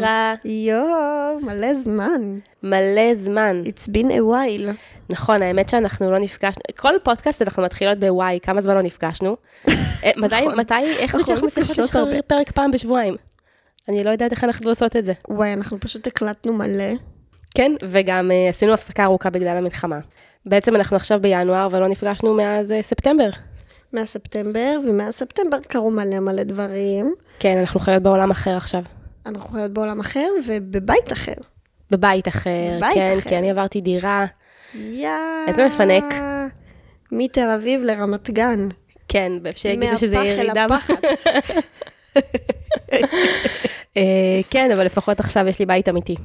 שירה. 0.00 0.34
יואו, 0.44 1.40
מלא 1.40 1.74
זמן. 1.74 2.38
מלא 2.62 3.14
זמן. 3.14 3.62
It's 3.66 3.88
been 3.88 4.06
a 4.06 4.20
while. 4.32 4.74
נכון, 5.10 5.42
האמת 5.42 5.68
שאנחנו 5.68 6.10
לא 6.10 6.18
נפגשנו, 6.18 6.62
כל 6.76 6.94
פודקאסט 7.02 7.42
אנחנו 7.42 7.62
מתחילות 7.62 7.98
בוואי, 7.98 8.38
כמה 8.42 8.60
זמן 8.60 8.74
לא 8.74 8.82
נפגשנו. 8.82 9.36
אה, 9.68 9.72
מתי, 10.16 10.34
נכון. 10.40 10.60
מתי, 10.60 10.74
איך 10.74 11.12
זה 11.12 11.18
אנחנו 11.18 11.26
שאנחנו 11.26 11.46
מצליחות. 11.46 11.78
לשחרר 11.78 12.20
פרק 12.26 12.50
פעם 12.50 12.70
בשבועיים? 12.70 13.16
אני 13.88 14.04
לא 14.04 14.10
יודעת 14.10 14.32
איך 14.32 14.44
אנחנו 14.44 14.70
עושות 14.70 14.96
את 14.96 15.04
זה. 15.04 15.12
וואי, 15.28 15.52
אנחנו 15.52 15.80
פשוט 15.80 16.06
הקלטנו 16.06 16.52
מלא. 16.52 16.92
כן, 17.54 17.72
וגם 17.82 18.30
אה, 18.30 18.48
עשינו 18.48 18.74
הפסקה 18.74 19.04
ארוכה 19.04 19.30
בגלל 19.30 19.56
המלחמה. 19.56 19.98
בעצם 20.46 20.76
אנחנו 20.76 20.96
עכשיו 20.96 21.20
בינואר 21.20 21.68
ולא 21.70 21.88
נפגשנו 21.88 22.34
מאז 22.34 22.72
אה, 22.72 22.82
ספטמבר. 22.82 23.30
מהספטמבר, 23.92 24.78
ומאז 24.88 25.14
ספטמבר 25.14 25.58
קרו 25.68 25.90
מלא 25.90 26.20
מלא 26.20 26.42
דברים. 26.42 27.14
כן, 27.38 27.58
אנחנו 27.58 27.80
חיות 27.80 28.02
בעולם 28.02 28.30
אחר 28.30 28.56
עכשיו. 28.56 28.82
אנחנו 29.26 29.48
חיות 29.50 29.70
בעולם 29.70 30.00
אחר 30.00 30.26
ובבית 30.48 31.12
אחר. 31.12 31.32
בבית 31.90 32.28
אחר, 32.28 32.50
בבית 32.76 32.94
כן, 32.94 33.14
אחר. 33.18 33.28
כי 33.28 33.36
אני 33.38 33.50
עברתי 33.50 33.80
דירה. 33.80 34.26
יאה. 34.74 35.44
איזה 35.48 35.66
מפנק. 35.66 36.04
מתל 37.12 37.48
אביב 37.56 37.82
לרמת 37.82 38.30
גן. 38.30 38.68
כן, 39.08 39.32
שיגידו 39.54 39.98
שזה 39.98 40.14
מהפח 40.16 40.26
אל 40.38 40.44
ירידה. 40.44 40.66
ב- 40.68 40.72
הפחת. 40.72 41.04
אה, 43.96 44.40
כן, 44.50 44.70
אבל 44.72 44.84
לפחות 44.84 45.20
עכשיו 45.20 45.48
יש 45.48 45.58
לי 45.58 45.66
בית 45.66 45.88
אמיתי. 45.88 46.16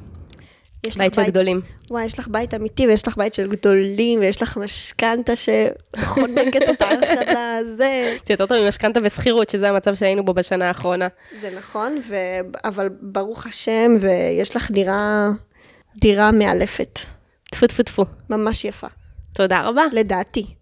יש 0.86 0.94
לך 0.96 1.02
בית 1.02 1.14
של 1.14 1.24
גדולים. 1.24 1.60
וואי, 1.90 2.04
יש 2.04 2.18
לך 2.18 2.28
בית 2.28 2.54
אמיתי 2.54 2.86
ויש 2.86 3.08
לך 3.08 3.16
בית 3.16 3.34
של 3.34 3.50
גדולים 3.50 4.20
ויש 4.20 4.42
לך 4.42 4.56
משכנתה 4.56 5.32
שחונקת 5.36 6.68
אותך 6.68 6.82
עד 6.82 7.36
הזה. 7.36 8.16
זה 8.26 8.32
יותר 8.32 8.46
טוב 8.46 8.64
ממשכנתה 8.64 9.00
ושכירות, 9.02 9.50
שזה 9.50 9.68
המצב 9.68 9.94
שהיינו 9.94 10.24
בו 10.24 10.34
בשנה 10.34 10.68
האחרונה. 10.68 11.08
זה 11.40 11.50
נכון, 11.58 11.98
ו... 12.08 12.14
אבל 12.64 12.88
ברוך 13.00 13.46
השם, 13.46 13.96
ויש 14.00 14.56
לך 14.56 14.70
דירה, 14.70 15.28
דירה 16.00 16.32
מאלפת. 16.32 16.98
טפו 17.50 17.66
טפו 17.66 17.82
טפו. 17.82 18.04
ממש 18.30 18.64
יפה. 18.64 18.86
תודה 19.32 19.62
רבה. 19.62 19.82
לדעתי. 19.92 20.55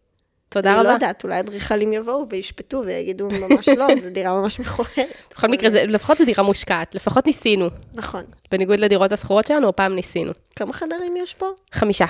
תודה 0.49 0.71
אני 0.71 0.81
רבה. 0.81 0.89
לא 0.89 0.95
יודעת, 0.95 1.25
אולי 1.25 1.41
אדריכלים 1.41 1.93
יבואו 1.93 2.29
וישפטו 2.29 2.83
ויגידו 2.87 3.29
ממש 3.29 3.69
לא, 3.69 3.87
זו 3.97 4.11
דירה 4.11 4.41
ממש 4.41 4.61
מכוערת. 4.61 4.95
בכל 5.35 5.47
מקרה, 5.49 5.71
זה- 5.71 5.85
לפחות 5.87 6.19
זו 6.19 6.25
דירה 6.25 6.43
מושקעת, 6.43 6.95
לפחות 6.95 7.27
ניסינו. 7.27 7.67
נכון. 7.95 8.25
בניגוד 8.51 8.81
לדירות 8.81 9.13
השכורות 9.13 9.47
שלנו, 9.47 9.69
הפעם 9.69 9.95
ניסינו. 9.95 10.33
כמה 10.57 10.73
חדרים 10.73 11.17
יש 11.17 11.35
פה? 11.35 11.47
חמישה. 11.73 12.07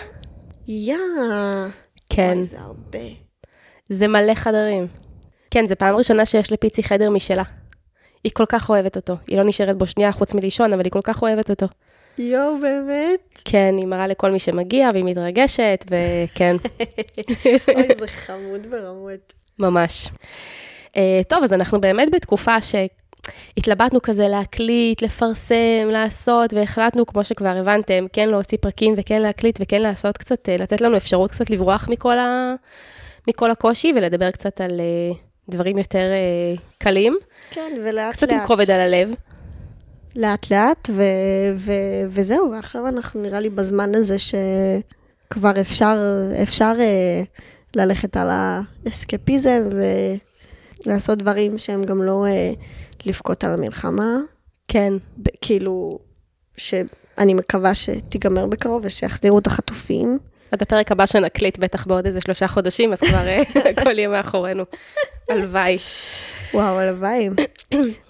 יא. 0.69 0.97
כן, 2.09 2.31
וואי, 2.35 2.45
זה 2.45 2.61
הרבה. 2.61 2.99
זה 3.89 4.09
מלא 4.09 4.35
חדרים. 4.35 4.87
כן, 5.51 5.67
זו 5.67 5.75
פעם 5.79 5.95
ראשונה 5.97 6.27
שיש 6.27 6.53
לפיצי 6.53 6.83
חדר 6.83 7.11
משלה. 7.11 7.43
היא 8.25 8.33
כל 8.35 8.45
כך 8.49 8.71
אוהבת 8.71 8.97
אותו. 8.97 9.17
היא 9.27 9.39
לא 9.39 9.45
נשארת 9.45 9.79
בו 9.79 9.87
שנייה 9.87 10.13
חוץ 10.13 10.35
מלישון, 10.35 10.73
אבל 10.73 10.85
היא 10.85 10.93
כל 10.93 11.01
כך 11.05 11.23
אוהבת 11.23 11.51
אותו. 11.51 11.67
יואו, 12.19 12.59
באמת? 12.61 13.43
כן, 13.45 13.75
היא 13.79 13.87
מראה 13.87 14.07
לכל 14.07 14.31
מי 14.31 14.39
שמגיע, 14.39 14.89
והיא 14.93 15.05
מתרגשת, 15.05 15.85
וכן, 15.87 16.57
אוי, 17.77 17.95
זה 17.99 18.09
חמוד 18.09 18.67
ברמות. 18.71 19.33
ממש. 19.59 20.09
אה, 20.97 21.21
טוב, 21.29 21.43
אז 21.43 21.53
אנחנו 21.53 21.81
באמת 21.81 22.09
בתקופה 22.13 22.57
שהתלבטנו 22.61 24.03
כזה 24.03 24.29
להקליט, 24.29 25.03
לפרסם, 25.03 25.89
לעשות, 25.89 26.53
והחלטנו, 26.53 27.07
כמו 27.07 27.25
שכבר 27.25 27.57
הבנתם, 27.57 28.07
כן 28.13 28.29
להוציא 28.29 28.59
פרקים 28.61 28.95
וכן 28.97 29.23
להקליט 29.23 29.59
וכן 29.63 29.83
לעשות 29.83 30.19
קצת, 30.19 30.49
אה, 30.49 30.57
לתת 30.57 30.81
לנו 30.81 30.97
אפשרות 30.97 31.31
קצת 31.31 31.51
לברוח 31.51 31.89
מכל, 31.89 32.19
ה... 32.19 32.55
מכל 33.29 33.51
הקושי 33.51 33.93
ולדבר 33.97 34.31
קצת 34.31 34.61
על 34.61 34.81
אה, 34.81 35.17
דברים 35.49 35.79
יותר 35.79 35.99
אה, 36.13 36.55
קלים, 36.79 37.17
כן, 37.51 37.73
ולאט 37.85 37.95
לאט. 37.95 38.15
קצת 38.15 38.31
עם 38.31 38.47
כובד 38.47 38.71
על 38.71 38.81
הלב. 38.81 39.15
לאט 40.17 40.51
לאט, 40.51 40.91
ו- 40.93 41.03
ו- 41.57 41.73
וזהו, 42.11 42.51
ועכשיו 42.53 42.89
אנחנו 42.89 43.23
נראה 43.23 43.41
לי 43.41 43.51
בזמן 43.51 43.95
הזה 43.95 44.17
שכבר 44.19 45.61
אפשר, 45.61 45.99
אפשר 46.43 46.73
אה, 46.81 47.23
ללכת 47.77 48.17
על 48.17 48.29
האסקפיזם 48.31 49.63
ולעשות 50.87 51.19
דברים 51.19 51.59
שהם 51.59 51.85
גם 51.85 52.03
לא 52.03 52.27
אה, 52.27 52.53
לבכות 53.07 53.45
על 53.45 53.51
המלחמה, 53.51 54.17
כן, 54.69 54.93
ב- 55.23 55.29
כאילו, 55.41 55.99
שאני 56.57 57.35
מקווה 57.35 57.75
שתיגמר 57.75 58.47
בקרוב 58.47 58.83
ושיחזירו 58.85 59.39
את 59.39 59.47
החטופים. 59.47 60.19
עד 60.51 60.63
הפרק 60.63 60.93
הבא 60.93 61.07
שנקליט 61.07 61.59
בטח 61.59 61.87
בעוד 61.87 62.07
איזה 62.07 62.21
שלושה 62.21 62.49
חודשים, 62.49 62.93
אז 62.93 63.01
כבר 63.01 63.27
אה, 63.27 63.43
הכל 63.71 63.99
יהיה 63.99 64.09
מאחורינו. 64.09 64.65
הלוואי. 65.31 65.77
וואו, 66.55 66.79
הלוואי. 66.79 67.29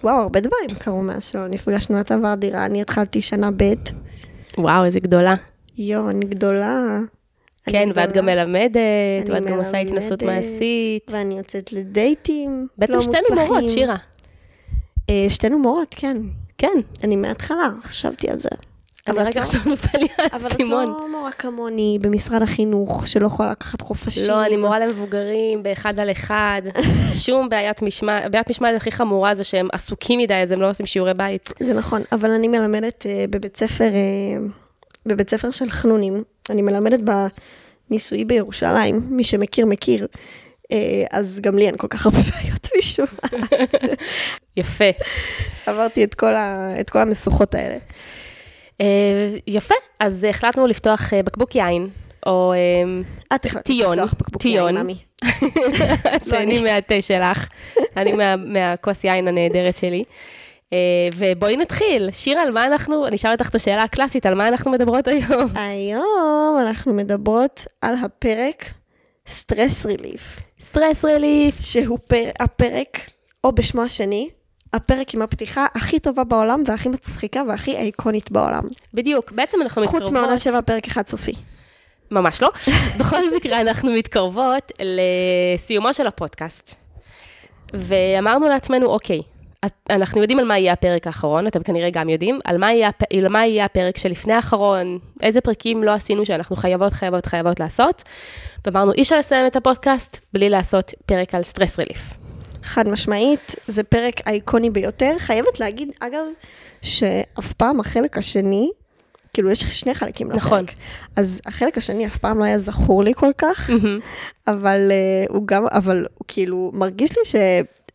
וואו, 0.03 0.15
הרבה 0.21 0.39
דברים 0.39 0.69
קרו 0.79 1.01
מאז 1.01 1.25
שלא 1.25 1.47
נפגשנו, 1.47 2.01
את 2.01 2.11
עבר 2.11 2.35
דירה, 2.35 2.65
אני 2.65 2.81
התחלתי 2.81 3.21
שנה 3.21 3.49
ב', 3.57 3.73
וואו, 4.57 4.85
איזה 4.85 4.99
גדולה. 4.99 5.35
יואו, 5.77 6.09
אני 6.09 6.25
גדולה. 6.25 6.99
אני 7.67 7.73
כן, 7.73 7.89
ואת 7.95 8.13
גם. 8.13 8.25
מלמדת, 8.25 9.29
ואת 9.29 9.45
גם 9.45 9.57
עושה 9.57 9.77
התנסות. 9.77 10.23
מעשית. 10.23 11.11
ואני 11.11 11.37
יוצאת 11.37 11.73
לדייטים 11.73 12.67
בעצם 12.77 12.93
לא 12.93 13.01
שתינו 13.01 13.17
מוצלחים. 13.29 13.53
מורות, 13.53 13.69
שירה. 13.69 13.95
אה, 15.09 15.25
שתינו 15.29 15.59
מורות, 15.59 15.95
כן. 15.97 16.17
כן, 16.57 16.77
אני 17.03 17.15
מההתחלה, 17.15 17.69
חשבתי 17.81 18.29
על 18.29 18.37
זה. 18.39 18.49
את 19.09 19.13
רגע 19.17 19.39
לא- 19.39 19.43
עכשיו 19.43 19.61
נופל 19.65 19.97
לי 19.97 20.07
אבל 20.17 20.25
את 20.27 20.33
האסימון. 20.33 20.85
לא 20.85 21.11
מורה 21.11 21.31
כמוני 21.31 21.97
במשרד 22.01 22.41
החינוך, 22.41 23.07
שלא 23.07 23.27
יכולה 23.27 23.51
לקחת 23.51 23.81
חופשים. 23.81 24.23
לא, 24.29 24.45
אני 24.45 24.57
מורה 24.57 24.79
למבוגרים 24.79 25.63
באחד 25.63 25.99
על 25.99 26.11
אחד. 26.11 26.61
שום 27.25 27.49
בעיית 27.49 27.81
משמעת, 27.81 28.31
בעיית 28.31 28.49
משמעת 28.49 28.75
הכי 28.75 28.91
חמורה 28.91 29.33
זה 29.33 29.43
שהם 29.43 29.67
עסוקים 29.73 30.19
מדי, 30.19 30.33
אז 30.33 30.51
הם 30.51 30.61
לא 30.61 30.69
עושים 30.69 30.85
שיעורי 30.85 31.13
בית. 31.13 31.49
זה 31.59 31.73
נכון, 31.73 32.01
אבל 32.11 32.31
אני 32.31 32.47
מלמדת 32.47 33.05
אה, 33.05 33.25
בבית 33.29 33.57
ספר, 33.57 33.83
אה, 33.93 34.45
בבית 35.05 35.29
ספר 35.29 35.51
של 35.51 35.69
חנונים. 35.69 36.23
אני 36.49 36.61
מלמדת 36.61 36.99
בניסויי 37.89 38.25
בירושלים, 38.25 39.01
מי 39.09 39.23
שמכיר, 39.23 39.65
מכיר. 39.65 40.07
אה, 40.71 40.77
אז 41.11 41.39
גם 41.41 41.57
לי 41.57 41.65
אין 41.67 41.77
כל 41.77 41.87
כך 41.87 42.05
הרבה 42.05 42.17
בעיות 42.31 42.69
מה. 43.31 43.37
יפה. 44.57 44.85
עברתי 45.65 46.03
את 46.03 46.13
כל, 46.13 46.35
ה, 46.35 46.75
את 46.79 46.89
כל 46.89 46.99
המשוכות 46.99 47.55
האלה. 47.55 47.77
אה, 48.81 48.85
יפה, 49.47 49.75
אז 49.99 50.23
החלטנו 50.29 50.67
לפתוח 50.67 51.13
אה, 51.13 51.23
בקבוק 51.23 51.55
יין, 51.55 51.87
או 52.25 52.53
את 53.35 53.45
החלטת 53.45 53.65
תיון, 53.65 53.97
תיון. 54.39 54.77
ממי. 54.77 54.95
תהני 56.29 56.61
מהתה 56.61 57.01
שלך, 57.01 57.47
אני 57.97 58.11
מה- 58.13 58.35
מהכוס 58.35 59.03
יין 59.03 59.27
הנהדרת 59.27 59.77
שלי. 59.77 60.03
אה, 60.73 60.77
ובואי 61.15 61.57
נתחיל. 61.57 62.09
שירה, 62.11 62.41
על 62.41 62.51
מה 62.51 62.65
אנחנו, 62.65 63.07
אני 63.07 63.15
אשאל 63.15 63.31
אותך 63.31 63.49
את 63.49 63.55
השאלה 63.55 63.83
הקלאסית, 63.83 64.25
על 64.25 64.33
מה 64.33 64.47
אנחנו 64.47 64.71
מדברות 64.71 65.07
היום? 65.07 65.47
היום 65.69 66.57
אנחנו 66.61 66.93
מדברות 66.93 67.65
על 67.81 67.95
הפרק 68.05 68.71
Stress 69.27 69.85
Relief, 69.85 70.39
Stress 70.59 71.05
Relief. 71.05 71.61
שהוא 71.61 71.99
פר, 72.07 72.29
הפרק, 72.39 72.97
או 73.43 73.51
בשמו 73.51 73.81
השני, 73.81 74.29
הפרק 74.73 75.13
עם 75.13 75.21
הפתיחה 75.21 75.65
הכי 75.75 75.99
טובה 75.99 76.23
בעולם 76.23 76.63
והכי 76.65 76.89
מצחיקה 76.89 77.41
והכי 77.47 77.77
איקונית 77.77 78.31
בעולם. 78.31 78.63
בדיוק, 78.93 79.31
בעצם 79.31 79.61
אנחנו 79.61 79.81
מתקרבות... 79.81 80.03
חוץ 80.03 80.11
מעונה 80.11 80.37
שבע, 80.39 80.61
פרק 80.61 80.87
אחד 80.87 81.07
סופי. 81.07 81.33
ממש 82.11 82.41
לא. 82.41 82.51
בכל 82.99 83.35
מקרה, 83.35 83.61
אנחנו 83.61 83.91
מתקרבות 83.91 84.71
לסיומו 84.79 85.93
של 85.93 86.07
הפודקאסט. 86.07 86.75
ואמרנו 87.73 88.49
לעצמנו, 88.49 88.87
אוקיי, 88.87 89.21
אנחנו 89.89 90.21
יודעים 90.21 90.39
על 90.39 90.45
מה 90.45 90.57
יהיה 90.57 90.73
הפרק 90.73 91.07
האחרון, 91.07 91.47
אתם 91.47 91.63
כנראה 91.63 91.89
גם 91.89 92.09
יודעים, 92.09 92.39
על 92.43 92.57
מה 92.57 92.73
יהיה, 92.73 92.89
על 93.13 93.27
מה 93.27 93.45
יהיה 93.45 93.65
הפרק 93.65 93.97
שלפני 93.97 94.33
האחרון, 94.33 94.99
איזה 95.21 95.41
פרקים 95.41 95.83
לא 95.83 95.91
עשינו 95.91 96.25
שאנחנו 96.25 96.55
חייבות, 96.55 96.93
חייבות, 96.93 97.25
חייבות 97.25 97.59
לעשות. 97.59 98.03
ואמרנו, 98.65 98.93
אי 98.93 99.01
אפשר 99.01 99.19
לסיים 99.19 99.47
את 99.47 99.55
הפודקאסט 99.55 100.17
בלי 100.33 100.49
לעשות 100.49 100.93
פרק 101.05 101.35
על 101.35 101.43
Stress 101.43 101.79
Relief. 101.79 102.24
חד 102.65 102.89
משמעית, 102.89 103.55
זה 103.67 103.83
פרק 103.83 104.27
איקוני 104.27 104.69
ביותר. 104.69 105.13
חייבת 105.17 105.59
להגיד, 105.59 105.91
אגב, 105.99 106.25
שאף 106.81 107.53
פעם 107.53 107.79
החלק 107.79 108.17
השני, 108.17 108.69
כאילו 109.33 109.51
יש 109.51 109.63
שני 109.63 109.95
חלקים 109.95 110.27
לפרק. 110.27 110.41
נכון. 110.41 110.65
אז 111.15 111.41
החלק 111.45 111.77
השני 111.77 112.07
אף 112.07 112.17
פעם 112.17 112.39
לא 112.39 112.43
היה 112.43 112.57
זכור 112.57 113.03
לי 113.03 113.13
כל 113.13 113.31
כך, 113.37 113.69
אבל 114.47 114.91
אה, 114.91 115.33
הוא 115.33 115.47
גם, 115.47 115.67
אבל 115.67 116.05
הוא 116.13 116.25
כאילו 116.27 116.71
מרגיש 116.73 117.09
לי 117.17 117.23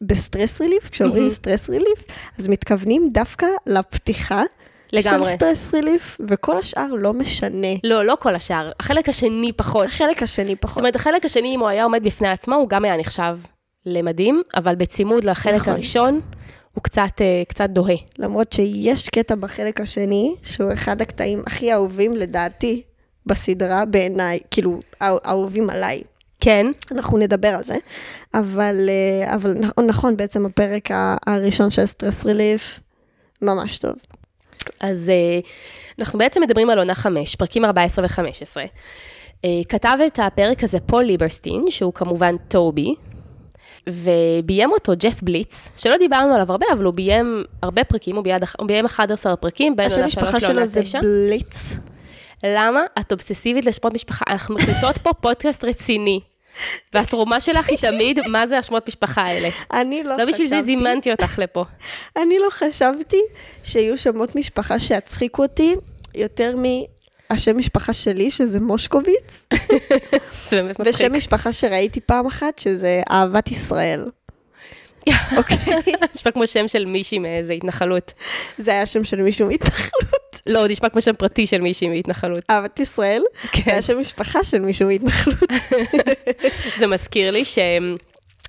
שב 0.01 0.21
Stress 0.21 0.61
Relief, 0.61 0.89
כשאומרים 0.89 1.29
Stress 1.29 1.71
Relief, 1.71 2.05
אז 2.39 2.49
מתכוונים 2.49 3.11
דווקא 3.13 3.47
לפתיחה. 3.67 4.43
לגמרי. 4.93 5.27
של 5.27 5.33
Stress 5.37 5.75
Relief, 5.75 6.21
וכל 6.29 6.59
השאר 6.59 6.87
לא 6.99 7.13
משנה. 7.13 7.69
לא, 7.85 8.05
לא 8.05 8.17
כל 8.21 8.35
השאר, 8.35 8.71
החלק 8.81 9.09
השני 9.09 9.53
פחות. 9.53 9.87
החלק 9.87 10.23
השני 10.23 10.51
זאת 10.51 10.61
פחות. 10.61 10.79
אומרת, 10.79 10.97
החלק 10.97 11.25
השני, 11.25 11.55
אם 11.55 11.61
הוא 11.61 11.69
היה 11.69 11.85
עומד 11.85 12.03
בפני 12.05 12.29
עצמו, 12.29 12.55
הוא 12.55 12.69
גם 12.69 12.85
היה 12.85 12.97
נחשב 12.97 13.39
למדהים, 13.87 14.43
אבל 14.57 14.75
בצימוד 14.75 15.25
לחלק 15.25 15.55
נכון. 15.55 15.73
הראשון, 15.73 16.21
הוא 16.75 16.83
קצת, 16.83 17.21
אה, 17.21 17.43
קצת 17.49 17.71
דוהה. 17.71 17.97
למרות 18.19 18.53
שיש 18.53 19.09
קטע 19.09 19.35
בחלק 19.35 19.81
השני, 19.81 20.35
שהוא 20.43 20.73
אחד 20.73 21.03
הקטעים 21.03 21.43
הכי 21.47 21.73
אהובים 21.73 22.17
לדעתי 22.17 22.83
בסדרה 23.27 23.85
בעיניי, 23.85 24.39
כאילו, 24.51 24.81
אה- 25.03 25.17
אהובים 25.27 25.71
עליי. 25.71 26.03
כן, 26.41 26.67
אנחנו 26.93 27.19
נדבר 27.19 27.49
על 27.49 27.65
זה, 27.65 27.77
אבל, 28.35 28.89
אה, 28.89 29.35
אבל 29.35 29.55
נכון, 29.87 30.17
בעצם 30.17 30.47
הפרק 30.47 30.89
הראשון 31.27 31.71
של 31.71 31.87
סטרס 31.87 32.25
ריליף, 32.25 32.81
ממש 33.43 33.79
טוב. 33.79 33.95
אז 34.81 35.09
אה, 35.09 35.41
אנחנו 35.99 36.19
בעצם 36.19 36.43
מדברים 36.43 36.71
על 36.71 36.79
עונה 36.79 36.95
5, 36.95 37.37
פרקים 37.37 37.65
14 37.65 38.05
ו-15. 38.05 38.57
אה, 39.45 39.51
כתב 39.69 39.99
את 40.07 40.19
הפרק 40.23 40.65
הזה 40.65 40.81
פול 40.81 41.05
ליברסטין, 41.05 41.65
שהוא 41.71 41.93
כמובן 41.93 42.37
טובי, 42.49 42.95
וביים 43.93 44.73
אותו 44.73 44.93
ג'ף 44.99 45.23
בליץ, 45.23 45.69
שלא 45.77 45.97
דיברנו 45.97 46.35
עליו 46.35 46.53
הרבה, 46.53 46.67
אבל 46.73 46.85
הוא 46.85 46.95
ביים 46.95 47.45
הרבה 47.63 47.85
פרקים, 47.85 48.17
הוא 48.17 48.25
ביים, 48.25 48.41
הוא 48.59 48.69
ביים 48.69 48.87
11 48.87 49.37
פרקים, 49.37 49.77
בין 49.77 49.87
השם 49.87 49.97
עונה 49.97 50.11
3 50.11 50.25
משפחה 50.25 50.39
לעונה 50.47 50.67
שלו 50.67 50.83
9. 50.83 51.01
זה 51.01 51.07
בליץ. 51.07 51.77
למה 52.45 52.81
את 52.99 53.13
אובססיבית 53.13 53.67
לשמות 53.67 53.95
משפחה? 53.95 54.25
אנחנו 54.29 54.55
מקליטות 54.55 54.99
פה 54.99 55.13
פודקאסט 55.13 55.65
רציני. 55.65 56.21
והתרומה 56.93 57.41
שלך 57.41 57.69
היא 57.69 57.79
תמיד, 57.79 58.19
מה 58.33 58.47
זה 58.47 58.59
השמות 58.59 58.89
משפחה 58.89 59.23
האלה? 59.23 59.49
אני 59.73 60.03
לא 60.05 60.17
לא 60.17 60.25
בשביל 60.25 60.47
זה 60.47 60.55
חשבתי, 60.55 60.67
זימנתי 60.67 61.13
אותך 61.13 61.39
לפה. 61.39 61.65
אני 62.17 62.39
לא 62.39 62.49
חשבתי 62.51 63.21
שיהיו 63.63 63.99
שמות 63.99 64.37
משפחה 64.37 64.79
שיצחיקו 64.79 65.43
אותי 65.43 65.75
יותר 66.15 66.57
מהשם 67.31 67.59
משפחה 67.59 67.93
שלי, 67.93 68.31
שזה 68.31 68.61
מושקוביץ, 68.61 69.47
זה 70.49 70.63
באמת 70.63 70.81
מצחיק. 70.81 70.95
ושם 70.95 71.17
משפחה 71.17 71.53
שראיתי 71.53 72.01
פעם 72.01 72.27
אחת, 72.27 72.59
שזה 72.59 73.03
אהבת 73.11 73.51
ישראל. 73.51 74.11
אוקיי? 75.37 75.57
נשמע 76.15 76.33
כמו 76.33 76.47
שם 76.47 76.69
של 76.69 76.85
מישהי 76.85 77.19
מאיזה 77.19 77.53
התנחלות. 77.53 78.13
זה 78.59 78.71
היה 78.71 78.87
שם 78.87 79.05
של 79.05 79.23
מישהו 79.23 79.47
מהתנחלות. 79.47 80.41
לא, 80.47 80.69
נשמע 80.69 80.89
כמו 80.89 81.01
שם 81.01 81.13
פרטי 81.13 81.47
של 81.47 81.61
מישהי 81.61 81.89
מהתנחלות. 81.89 82.45
אהבת 82.51 82.81
ישראל, 82.81 83.23
כן. 83.53 83.63
זה 83.65 83.71
היה 83.71 83.83
שם 83.83 83.99
משפחה 84.01 84.45
של 84.45 84.59
מישהו 84.59 84.89
מהתנחלות. 84.89 85.51
זה 86.79 86.87
מזכיר 86.87 87.31
לי 87.31 87.45
ש... 87.45 87.59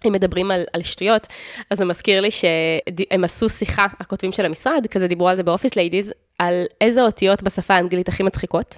אם 0.08 0.12
מדברים 0.12 0.52
על, 0.52 0.64
על 0.74 0.84
שטויות, 0.84 1.28
אז 1.70 1.78
זה 1.78 1.86
מזכיר 1.86 2.22
לי 2.22 2.32
שהם 2.32 3.24
עשו 3.24 3.50
שיחה, 3.50 3.86
הכותבים 4.00 4.32
של 4.32 4.46
המשרד, 4.46 4.88
כזה 4.92 5.08
דיברו 5.08 5.28
על 5.28 5.36
זה 5.36 5.44
ב 5.44 5.49
Office 5.49 5.76
Ladies, 5.76 6.12
על 6.42 6.66
איזה 6.82 7.02
אותיות 7.02 7.44
בשפה 7.44 7.74
האנגלית 7.74 8.08
הכי 8.10 8.24
מצחיקות. 8.24 8.78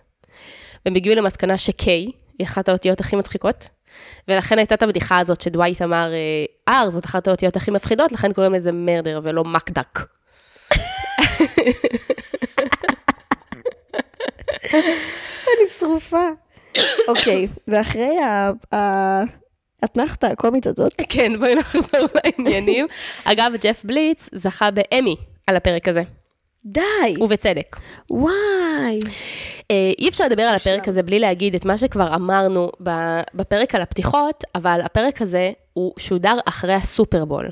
והם 0.86 0.96
הגיעו 0.96 1.16
למסקנה 1.16 1.58
ש-K 1.58 1.86
היא 1.86 2.14
אחת 2.44 2.70
האותיות 2.70 3.00
הכי 3.00 3.16
מצחיקות, 3.16 3.68
ולכן 4.28 4.58
הייתה 4.58 4.76
את 4.76 4.84
הבדיחה 4.84 5.20
הזאת 5.20 5.42
שדווייט 5.42 5.82
אמר, 5.82 6.12
R 6.70 6.90
זאת 6.90 7.06
אחת 7.06 7.28
האותיות 7.28 7.56
הכי 7.56 7.72
מפחידות, 7.72 8.12
לכן 8.12 8.34
קוראים 8.34 8.54
לזה 8.54 8.72
murder 8.72 9.20
ולא 9.24 9.44
mukduk. 9.44 10.00
אני 14.74 15.68
שרופה. 15.80 16.28
אוקיי, 17.08 17.48
ואחרי 17.68 18.16
האתנחתא 19.82 20.26
הקומית 20.26 20.68
הזאת, 20.68 21.02
כן, 21.10 21.40
בואי 21.40 21.56
נחזור 21.56 22.08
לעניינים. 22.16 22.88
אגב, 23.26 23.52
ג'ף 23.62 23.82
בליץ 23.84 24.30
זכה 24.34 24.72
באמי 24.72 25.16
על 25.48 25.56
הפרק 25.56 25.88
הזה, 25.88 26.04
די, 26.66 27.16
ובצדק. 27.20 27.78
וואי. 28.10 29.00
אה, 29.72 29.92
אי 30.00 30.10
אפשר 30.10 30.26
לדבר 30.26 30.44
על 30.44 30.56
הפרק 30.56 30.88
הזה 30.88 31.04
בלי 31.04 31.20
להגיד 31.20 31.56
את 31.56 31.66
מה 31.66 31.78
שכבר 31.78 32.16
אמרנו 32.16 32.72
בפרק 33.34 33.76
על 33.76 33.82
הפתיחות, 33.82 34.44
אבל 34.56 34.80
הפרק 34.84 35.22
הזה 35.22 35.52
הוא 35.74 35.94
שודר 36.00 36.38
אחרי 36.46 36.74
הסופרבול. 36.74 37.50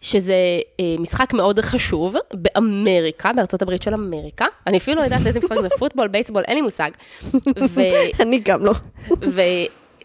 שזה 0.00 0.34
אה, 0.80 0.84
משחק 0.98 1.32
מאוד 1.32 1.60
חשוב 1.60 2.16
באמריקה, 2.34 3.32
בארצות 3.32 3.62
הברית 3.62 3.82
של 3.82 3.94
אמריקה. 3.94 4.46
אני 4.66 4.78
אפילו 4.78 4.96
לא 4.96 5.04
יודעת 5.04 5.26
איזה 5.26 5.38
משחק 5.38 5.60
זה, 5.60 5.68
פוטבול, 5.78 6.08
בייסבול, 6.08 6.42
אין 6.48 6.56
לי 6.56 6.62
מושג. 6.62 6.90
ו- 7.74 7.80
אני 8.20 8.38
גם 8.44 8.64
לא. 8.64 8.72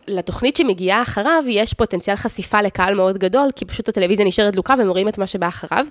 ולתוכנית 0.10 0.56
שמגיעה 0.56 1.02
אחריו, 1.02 1.44
יש 1.48 1.74
פוטנציאל 1.74 2.16
חשיפה 2.16 2.62
לקהל 2.62 2.96
מאוד 2.96 3.18
גדול, 3.18 3.50
כי 3.56 3.66
פשוט 3.66 3.90
הטלוויזיה 3.90 4.26
נשארת 4.26 4.54
דלוקה 4.54 4.74
והם 4.78 4.90
רואים 4.90 5.08
את 5.08 5.18
מה 5.18 5.28
שבא 5.28 5.48
אחריו. 5.48 5.86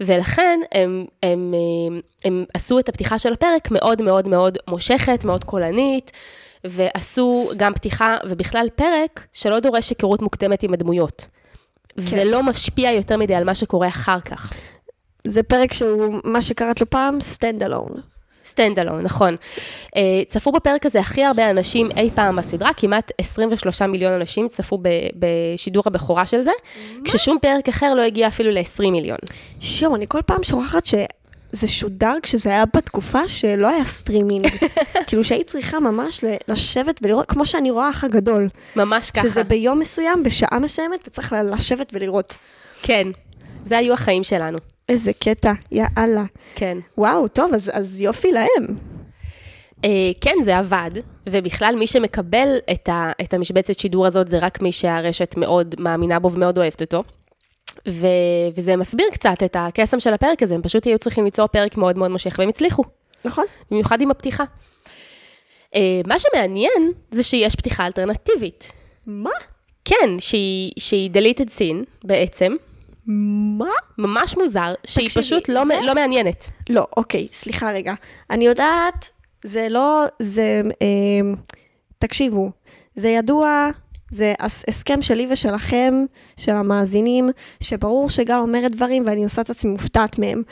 ולכן 0.00 0.60
הם, 0.72 1.04
הם, 1.22 1.54
הם, 1.54 2.00
הם 2.24 2.44
עשו 2.54 2.78
את 2.78 2.88
הפתיחה 2.88 3.18
של 3.18 3.32
הפרק 3.32 3.70
מאוד 3.70 4.02
מאוד 4.02 4.28
מאוד 4.28 4.58
מושכת, 4.68 5.24
מאוד 5.24 5.44
קולנית, 5.44 6.12
ועשו 6.64 7.50
גם 7.56 7.74
פתיחה 7.74 8.16
ובכלל 8.28 8.66
פרק 8.74 9.26
שלא 9.32 9.60
דורש 9.60 9.90
היכרות 9.90 10.22
מוקדמת 10.22 10.62
עם 10.62 10.72
הדמויות. 10.72 11.26
ולא 11.96 12.42
משפיע 12.42 12.92
יותר 12.92 13.16
מדי 13.16 13.34
על 13.34 13.44
מה 13.44 13.54
שקורה 13.54 13.88
אחר 13.88 14.20
כך. 14.20 14.52
זה 15.26 15.42
פרק 15.42 15.72
שהוא, 15.72 16.20
מה 16.24 16.42
שקראת 16.42 16.80
לו 16.80 16.90
פעם, 16.90 17.20
stand 17.20 17.62
alone. 17.62 18.13
stand 18.44 18.78
alone, 18.78 19.02
נכון. 19.02 19.36
אה, 19.96 20.02
צפו 20.28 20.52
בפרק 20.52 20.86
הזה 20.86 21.00
הכי 21.00 21.24
הרבה 21.24 21.50
אנשים 21.50 21.88
אי 21.96 22.10
פעם 22.14 22.36
בסדרה, 22.36 22.70
כמעט 22.76 23.12
23 23.18 23.82
מיליון 23.82 24.12
אנשים 24.12 24.48
צפו 24.48 24.78
ב- 24.82 24.88
בשידור 25.18 25.82
הבכורה 25.86 26.26
של 26.26 26.42
זה, 26.42 26.50
כששום 27.04 27.38
פרק 27.42 27.68
אחר 27.68 27.94
לא 27.94 28.02
הגיע 28.02 28.28
אפילו 28.28 28.50
ל-20 28.50 28.90
מיליון. 28.90 29.18
שואו, 29.60 29.96
אני 29.96 30.04
כל 30.08 30.20
פעם 30.26 30.42
שוכחת 30.42 30.86
שזה 30.86 31.68
שודר 31.68 32.14
כשזה 32.22 32.50
היה 32.50 32.64
בתקופה 32.76 33.28
שלא 33.28 33.68
היה 33.68 33.84
סטרימינג. 33.84 34.48
כאילו 35.06 35.24
שהיית 35.24 35.46
צריכה 35.46 35.80
ממש 35.80 36.24
לשבת 36.48 37.00
ולראות, 37.02 37.26
כמו 37.28 37.46
שאני 37.46 37.70
רואה 37.70 37.90
אח 37.90 38.04
הגדול. 38.04 38.48
ממש 38.76 39.10
ככה. 39.10 39.28
שזה 39.28 39.44
ביום 39.44 39.78
מסוים, 39.78 40.22
בשעה 40.22 40.58
מסוימת, 40.58 41.08
וצריך 41.08 41.34
לשבת 41.44 41.90
ולראות. 41.92 42.36
כן, 42.82 43.08
זה 43.64 43.78
היו 43.78 43.94
החיים 43.94 44.24
שלנו. 44.24 44.73
איזה 44.88 45.12
קטע, 45.12 45.52
יא 45.72 45.84
אללה. 45.98 46.24
כן. 46.54 46.78
וואו, 46.98 47.28
טוב, 47.28 47.54
אז, 47.54 47.70
אז 47.74 48.00
יופי 48.00 48.32
להם. 48.32 48.76
אה, 49.84 49.90
כן, 50.20 50.34
זה 50.42 50.58
עבד, 50.58 50.90
ובכלל 51.26 51.74
מי 51.78 51.86
שמקבל 51.86 52.48
את, 52.72 52.88
ה, 52.88 53.12
את 53.20 53.34
המשבצת 53.34 53.78
שידור 53.78 54.06
הזאת 54.06 54.28
זה 54.28 54.38
רק 54.38 54.62
מי 54.62 54.72
שהרשת 54.72 55.34
מאוד 55.36 55.74
מאמינה 55.78 56.18
בו 56.18 56.32
ומאוד 56.32 56.58
אוהבת 56.58 56.80
אותו. 56.80 57.02
ו, 57.88 58.06
וזה 58.56 58.76
מסביר 58.76 59.06
קצת 59.12 59.42
את 59.44 59.56
הקסם 59.58 60.00
של 60.00 60.14
הפרק 60.14 60.42
הזה, 60.42 60.54
הם 60.54 60.62
פשוט 60.62 60.86
היו 60.86 60.98
צריכים 60.98 61.24
ליצור 61.24 61.46
פרק 61.46 61.76
מאוד 61.76 61.98
מאוד 61.98 62.10
מושך, 62.10 62.36
והם 62.38 62.48
הצליחו, 62.48 62.82
נכון? 63.24 63.44
במיוחד 63.70 64.00
עם 64.00 64.10
הפתיחה. 64.10 64.44
אה, 65.74 66.00
מה 66.06 66.14
שמעניין 66.18 66.92
זה 67.10 67.22
שיש 67.22 67.56
פתיחה 67.56 67.86
אלטרנטיבית. 67.86 68.72
מה? 69.06 69.30
כן, 69.84 70.18
שהיא, 70.18 70.72
שהיא 70.78 71.10
deleted 71.10 71.48
scene 71.48 71.84
בעצם, 72.04 72.56
מה? 73.06 73.70
ממש 73.98 74.36
מוזר, 74.36 74.74
שהיא 74.86 75.06
תקשיבי, 75.08 75.24
פשוט 75.24 75.48
לא, 75.48 75.64
זה- 75.66 75.78
לא 75.82 75.94
מעניינת. 75.94 76.46
לא, 76.70 76.86
אוקיי, 76.96 77.28
סליחה 77.32 77.70
רגע. 77.72 77.94
אני 78.30 78.44
יודעת, 78.46 79.08
זה 79.44 79.66
לא, 79.70 80.04
זה, 80.22 80.60
אה, 80.82 81.32
תקשיבו, 81.98 82.50
זה 82.94 83.08
ידוע, 83.08 83.68
זה 84.10 84.34
הס- 84.40 84.64
הסכם 84.68 85.02
שלי 85.02 85.26
ושלכם, 85.30 85.94
של 86.36 86.52
המאזינים, 86.52 87.30
שברור 87.60 88.10
שגל 88.10 88.34
אומרת 88.38 88.72
דברים 88.72 89.02
ואני 89.06 89.24
עושה 89.24 89.40
את 89.42 89.50
עצמי 89.50 89.70
מופתעת 89.70 90.18
מהם. 90.18 90.42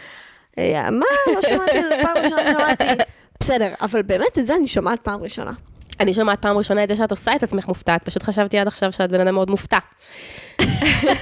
אה, 0.59 0.91
מה? 0.91 1.07
לא 1.35 1.41
שמעתי 1.43 1.79
את 1.79 1.85
זה 1.89 1.95
פעם 2.03 2.17
ראשונה 2.25 2.53
שמעתי. 2.53 2.85
בסדר, 3.41 3.75
אבל 3.81 4.03
באמת 4.03 4.39
את 4.39 4.47
זה 4.47 4.55
אני 4.57 4.67
שומעת 4.67 5.01
פעם 5.01 5.23
ראשונה. 5.23 5.53
אני 6.03 6.15
שומעת 6.15 6.43
פעם 6.43 6.59
ראשונה 6.59 6.85
את 6.85 6.89
זה 6.89 6.97
שאת 6.97 7.11
עושה 7.11 7.37
את 7.37 7.43
עצמך 7.43 7.69
מופתעת, 7.69 8.03
פשוט 8.05 8.23
חשבתי 8.23 8.59
עד 8.59 8.67
עכשיו 8.67 8.93
שאת 8.93 9.11
בן 9.11 9.21
אדם 9.21 9.35
מאוד 9.35 9.51
מופתע. 9.51 9.79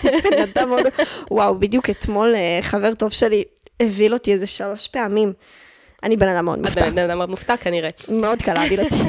בן 0.02 0.42
אדם 0.54 0.68
מאוד... 0.68 0.82
וואו, 1.30 1.58
בדיוק 1.58 1.90
אתמול 1.90 2.34
אה, 2.36 2.58
חבר 2.62 2.94
טוב 2.94 3.12
שלי 3.12 3.44
הביא 3.80 4.10
אותי 4.10 4.32
איזה 4.32 4.46
שלוש 4.46 4.88
פעמים. 4.88 5.32
אני 6.02 6.16
בן 6.16 6.28
אדם 6.28 6.44
מאוד 6.44 6.58
את 6.58 6.64
מופתע. 6.64 6.90
בן 6.90 6.98
אדם 6.98 7.18
מאוד 7.18 7.30
מופתע 7.30 7.56
כנראה. 7.56 7.90
מאוד 8.08 8.42
קל 8.42 8.54
להביא 8.54 8.80
אותי. 8.80 8.94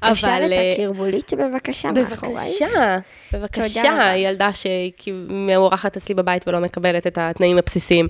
אפשר 0.00 0.28
אבל... 0.28 0.44
את 0.44 0.52
אה, 0.52 0.72
הקרבולית 0.72 1.32
בבקשה 1.32 1.92
מאחוריי? 1.92 2.34
בבקשה, 2.34 2.98
בבקשה, 3.32 3.82
תודה. 3.82 4.12
ילדה 4.16 4.50
שמאורחת 4.52 5.96
אצלי 5.96 6.14
בבית 6.14 6.48
ולא 6.48 6.60
מקבלת 6.60 7.06
את 7.06 7.18
התנאים 7.18 7.58
הבסיסיים. 7.58 8.08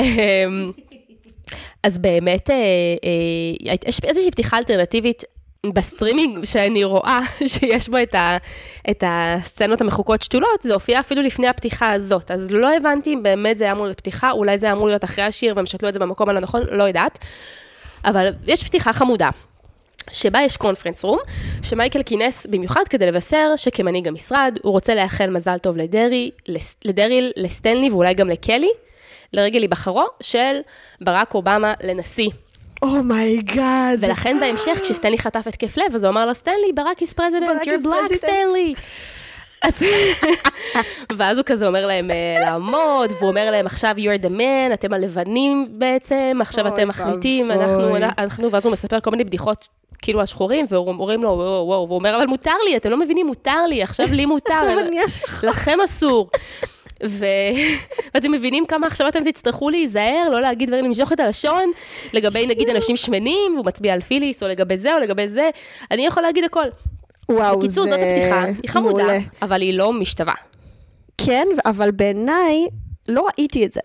אמ, 0.00 0.72
אז 1.84 1.98
באמת, 1.98 2.50
אה, 2.50 2.54
אה, 2.54 3.74
יש 3.86 4.00
איזושהי 4.04 4.30
פתיחה 4.30 4.58
אלטרנטיבית 4.58 5.22
בסטרימינג 5.72 6.44
שאני 6.44 6.84
רואה 6.84 7.20
שיש 7.46 7.88
בו 7.88 7.96
את, 8.02 8.14
ה, 8.14 8.36
את 8.90 9.04
הסצנות 9.06 9.80
המחוקות 9.80 10.22
שתולות, 10.22 10.62
זה 10.62 10.74
הופיע 10.74 11.00
אפילו 11.00 11.22
לפני 11.22 11.48
הפתיחה 11.48 11.92
הזאת. 11.92 12.30
אז 12.30 12.50
לא 12.50 12.76
הבנתי 12.76 13.14
אם 13.14 13.22
באמת 13.22 13.58
זה 13.58 13.64
היה 13.64 13.72
אמור 13.72 13.84
להיות 13.84 13.98
פתיחה, 13.98 14.30
אולי 14.30 14.58
זה 14.58 14.66
היה 14.66 14.72
אמור 14.72 14.86
להיות 14.86 15.04
אחרי 15.04 15.24
השיר 15.24 15.52
והם 15.56 15.66
שתלו 15.66 15.88
את 15.88 15.94
זה 15.94 16.00
במקום 16.00 16.28
הלא 16.28 16.40
נכון, 16.40 16.62
לא 16.70 16.84
יודעת. 16.84 17.18
אבל 18.04 18.32
יש 18.46 18.64
פתיחה 18.64 18.92
חמודה. 18.92 19.30
שבה 20.10 20.42
יש 20.42 20.56
conference 20.56 21.04
room, 21.04 21.18
שמייקל 21.62 22.02
כינס 22.02 22.46
במיוחד 22.46 22.82
כדי 22.90 23.06
לבשר 23.06 23.52
שכמנהיג 23.56 24.08
המשרד, 24.08 24.58
הוא 24.62 24.72
רוצה 24.72 24.94
לאחל 24.94 25.30
מזל 25.30 25.58
טוב 25.58 25.76
לדרעי, 25.76 26.30
לס- 26.48 26.76
לדריל, 26.84 27.32
לסטנלי 27.36 27.90
ואולי 27.90 28.14
גם 28.14 28.28
לקלי, 28.28 28.70
לרגל 29.32 29.62
היבחרו 29.62 30.04
של 30.22 30.56
ברק 31.00 31.34
אובמה 31.34 31.74
לנשיא. 31.82 32.28
Oh 32.82 33.11
my 33.11 33.40
God. 33.40 33.98
ולכן 34.00 34.36
בהמשך, 34.40 34.78
כשסטנלי 34.82 35.18
חטף 35.18 35.46
התקף 35.46 35.76
לב, 35.76 35.94
אז 35.94 36.04
הוא 36.04 36.10
אמר 36.10 36.26
לו, 36.26 36.34
סטנלי, 36.34 36.72
Barack 36.74 37.02
is 37.02 37.14
president, 37.14 37.46
Barack 37.46 37.62
you're 37.62 37.80
is 37.80 37.84
black, 37.86 38.10
president." 38.10 38.16
סטנלי. 38.16 38.74
אז- 39.62 39.82
ואז 41.16 41.36
הוא 41.38 41.44
כזה 41.44 41.66
אומר 41.66 41.86
להם 41.86 42.10
אה, 42.10 42.16
לעמוד, 42.40 43.10
והוא 43.18 43.28
אומר 43.30 43.50
להם, 43.50 43.66
עכשיו 43.66 43.94
you're 43.98 44.22
the 44.22 44.38
man, 44.38 44.74
אתם 44.74 44.92
הלבנים 44.92 45.66
בעצם, 45.70 46.38
עכשיו 46.40 46.68
אתם 46.68 46.88
מחליטים, 46.88 47.50
אנחנו. 47.50 47.96
אנחנו, 48.18 48.50
ואז 48.50 48.64
הוא 48.64 48.72
מספר 48.72 49.00
כל 49.00 49.10
מיני 49.10 49.24
בדיחות. 49.24 49.68
כאילו 50.02 50.20
השחורים, 50.22 50.66
ואומרים 50.68 51.22
לו, 51.22 51.28
וואו, 51.30 51.66
וואו, 51.66 51.86
והוא 51.88 51.98
אומר, 51.98 52.16
אבל 52.16 52.26
מותר 52.26 52.54
לי, 52.68 52.76
אתם 52.76 52.90
לא 52.90 52.96
מבינים, 52.96 53.26
מותר 53.26 53.66
לי, 53.68 53.82
עכשיו 53.82 54.06
לי 54.10 54.26
מותר, 54.26 54.54
עכשיו 54.54 54.78
אני 54.78 55.00
השחור. 55.00 55.50
לכם 55.50 55.78
אסור. 55.84 56.30
ו... 57.06 57.26
ואתם 58.14 58.32
מבינים 58.32 58.66
כמה 58.66 58.86
עכשיו 58.86 59.08
אתם 59.08 59.30
תצטרכו 59.30 59.70
להיזהר, 59.70 60.30
לא 60.30 60.40
להגיד 60.40 60.68
דברים, 60.68 60.84
למשוך 60.84 61.12
את 61.12 61.20
הלשון, 61.20 61.72
לגבי 62.12 62.46
נגיד 62.46 62.68
אנשים 62.68 62.96
שמנים, 62.96 63.52
והוא 63.54 63.66
מצביע 63.66 63.92
על 63.92 64.00
פיליס, 64.00 64.42
או 64.42 64.48
לגבי 64.48 64.78
זה, 64.78 64.94
או 64.94 64.98
לגבי 64.98 65.28
זה, 65.28 65.50
אני 65.90 66.06
יכול 66.06 66.22
להגיד 66.22 66.44
הכל. 66.44 66.66
וואו, 67.28 67.58
בקיצור, 67.58 67.84
זה 67.84 67.90
זאת 67.90 68.00
הפתיחה, 68.00 68.44
היא 68.62 68.70
חמודה, 68.70 68.92
מעולה. 68.92 69.18
אבל 69.42 69.60
היא 69.60 69.74
לא 69.74 69.92
משתווה. 69.92 70.34
כן, 71.18 71.48
אבל 71.66 71.90
בעיניי, 71.90 72.66
לא 73.08 73.26
ראיתי 73.26 73.66
את 73.66 73.72
זה. 73.72 73.80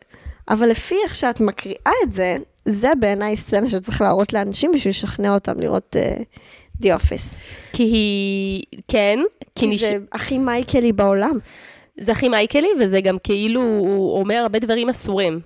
אבל 0.50 0.70
לפי 0.70 0.96
איך 1.04 1.16
שאת 1.16 1.40
מקריאה 1.40 1.92
את 2.04 2.14
זה, 2.14 2.38
זה 2.66 2.92
בעיניי 3.00 3.38
סצנה 3.38 3.70
שצריך 3.70 4.02
להראות 4.02 4.34
לאנשים 4.34 4.72
בשביל 4.72 4.90
לשכנע 4.90 5.34
אותם 5.34 5.60
לראות 5.60 5.96
uh, 5.96 6.24
The 6.84 6.88
Office. 6.88 7.36
כי 7.74 7.84
היא, 7.84 8.64
כן, 8.88 9.20
כי, 9.40 9.46
כי 9.56 9.68
נש... 9.68 9.82
זה 9.82 9.98
הכי 10.12 10.38
מייקלי 10.38 10.94
בעולם. 10.94 11.38
זה 12.00 12.12
הכי 12.12 12.30
מייקלי, 12.30 12.70
וזה 12.82 13.02
גם 13.02 13.18
כאילו, 13.24 13.62
הוא 13.62 14.20
אומר 14.20 14.36
הרבה 14.36 14.60
דברים 14.60 14.90
אסורים. 14.90 15.40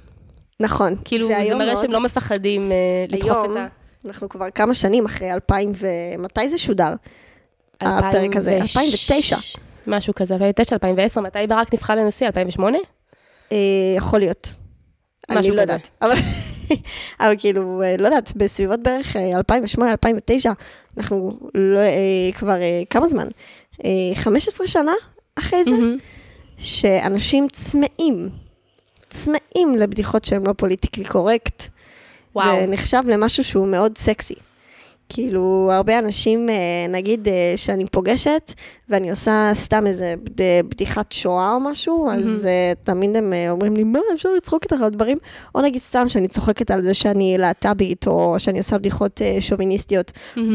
נכון. 0.59 0.95
כאילו, 1.05 1.27
זה 1.27 1.55
מראה 1.55 1.65
מאוד- 1.65 1.81
שהם 1.81 1.91
לא 1.91 1.99
מפחדים 1.99 2.71
אה, 2.71 2.77
לדחוף 3.07 3.31
היום, 3.31 3.51
את 3.51 3.57
ה... 3.57 3.67
אנחנו 4.07 4.29
כבר 4.29 4.49
כמה 4.49 4.73
שנים 4.73 5.05
אחרי 5.05 5.33
2000 5.33 5.71
ו... 5.75 5.87
מתי 6.17 6.49
זה 6.49 6.57
שודר? 6.57 6.93
הפרק 7.81 8.35
הזה, 8.35 8.57
2009. 8.57 9.37
משהו 9.87 10.13
כזה, 10.15 10.33
2009, 10.33 10.75
2010, 10.75 11.21
מתי 11.21 11.47
ברק 11.47 11.73
נבחר 11.73 11.95
לנשיא? 11.95 12.27
2008? 12.27 12.77
אה, 13.51 13.57
יכול 13.97 14.19
להיות. 14.19 14.49
אני 15.29 15.35
לא 15.37 15.41
כזה. 15.41 15.61
יודעת. 15.61 15.89
אבל, 16.01 16.15
אבל 17.21 17.35
כאילו, 17.37 17.81
אה, 17.81 17.97
לא 17.97 18.05
יודעת, 18.07 18.33
בסביבות 18.35 18.79
בערך 18.83 19.15
2008-2009, 19.15 19.79
אנחנו 20.97 21.39
לא, 21.53 21.79
אה, 21.79 22.31
כבר 22.33 22.61
אה, 22.61 22.81
כמה 22.89 23.07
זמן? 23.09 23.27
אה, 23.85 23.89
15 24.15 24.67
שנה 24.67 24.91
אחרי 25.35 25.63
זה. 25.63 25.71
שאנשים 26.57 27.47
צמאים, 27.51 28.29
צמאים 29.09 29.75
לבדיחות 29.77 30.23
שהן 30.25 30.43
לא 30.47 30.53
פוליטיקלי 30.57 31.05
קורקט. 31.05 31.63
וואו. 32.35 32.47
זה 32.59 32.67
נחשב 32.67 33.01
למשהו 33.07 33.43
שהוא 33.43 33.67
מאוד 33.67 33.97
סקסי. 33.97 34.33
כאילו, 35.09 35.69
הרבה 35.71 35.99
אנשים, 35.99 36.49
אה, 36.49 36.55
נגיד 36.89 37.27
אה, 37.27 37.53
שאני 37.55 37.85
פוגשת, 37.91 38.53
ואני 38.89 39.09
עושה 39.09 39.49
סתם 39.53 39.87
איזה 39.87 40.13
בד- 40.23 40.41
בדיחת 40.69 41.11
שואה 41.11 41.51
או 41.53 41.59
משהו, 41.59 42.09
אז 42.11 42.45
אה, 42.45 42.73
תמיד 42.83 43.15
הם 43.15 43.33
אומרים 43.49 43.75
לי, 43.75 43.83
מה, 43.83 43.99
אפשר 44.15 44.29
לצחוק 44.37 44.63
איתך 44.63 44.81
על 44.83 44.89
דברים? 44.89 45.17
או 45.55 45.61
נגיד 45.61 45.81
סתם 45.81 46.09
שאני 46.09 46.27
צוחקת 46.27 46.71
על 46.71 46.81
זה 46.81 46.93
שאני 46.93 47.35
להט"בית, 47.39 48.07
או 48.07 48.35
שאני 48.37 48.57
עושה 48.57 48.77
בדיחות 48.77 49.21
שוביניסטיות. 49.39 50.11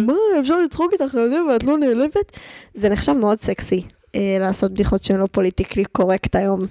מה, 0.07 0.12
אפשר 0.40 0.57
לצחוק 0.62 0.93
איתך 0.93 1.14
על 1.14 1.31
זה 1.31 1.43
ואת 1.45 1.64
לא 1.64 1.78
נעלבת? 1.78 2.37
זה 2.75 2.88
נחשב 2.88 3.12
מאוד 3.12 3.38
סקסי. 3.38 3.83
אה, 4.15 4.37
לעשות 4.41 4.73
בדיחות 4.73 5.05
שהן 5.05 5.17
לא 5.21 5.27
פוליטיקלי 5.33 5.85
קורקט 5.85 6.37
היום. 6.37 6.67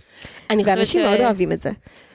אני 0.49 0.63
חושבת 0.63 0.77
ואנשים 0.77 1.01
ש- 1.01 1.05
מאוד 1.05 1.19
אוהבים 1.19 1.51
את 1.51 1.61
זה. 1.61 1.69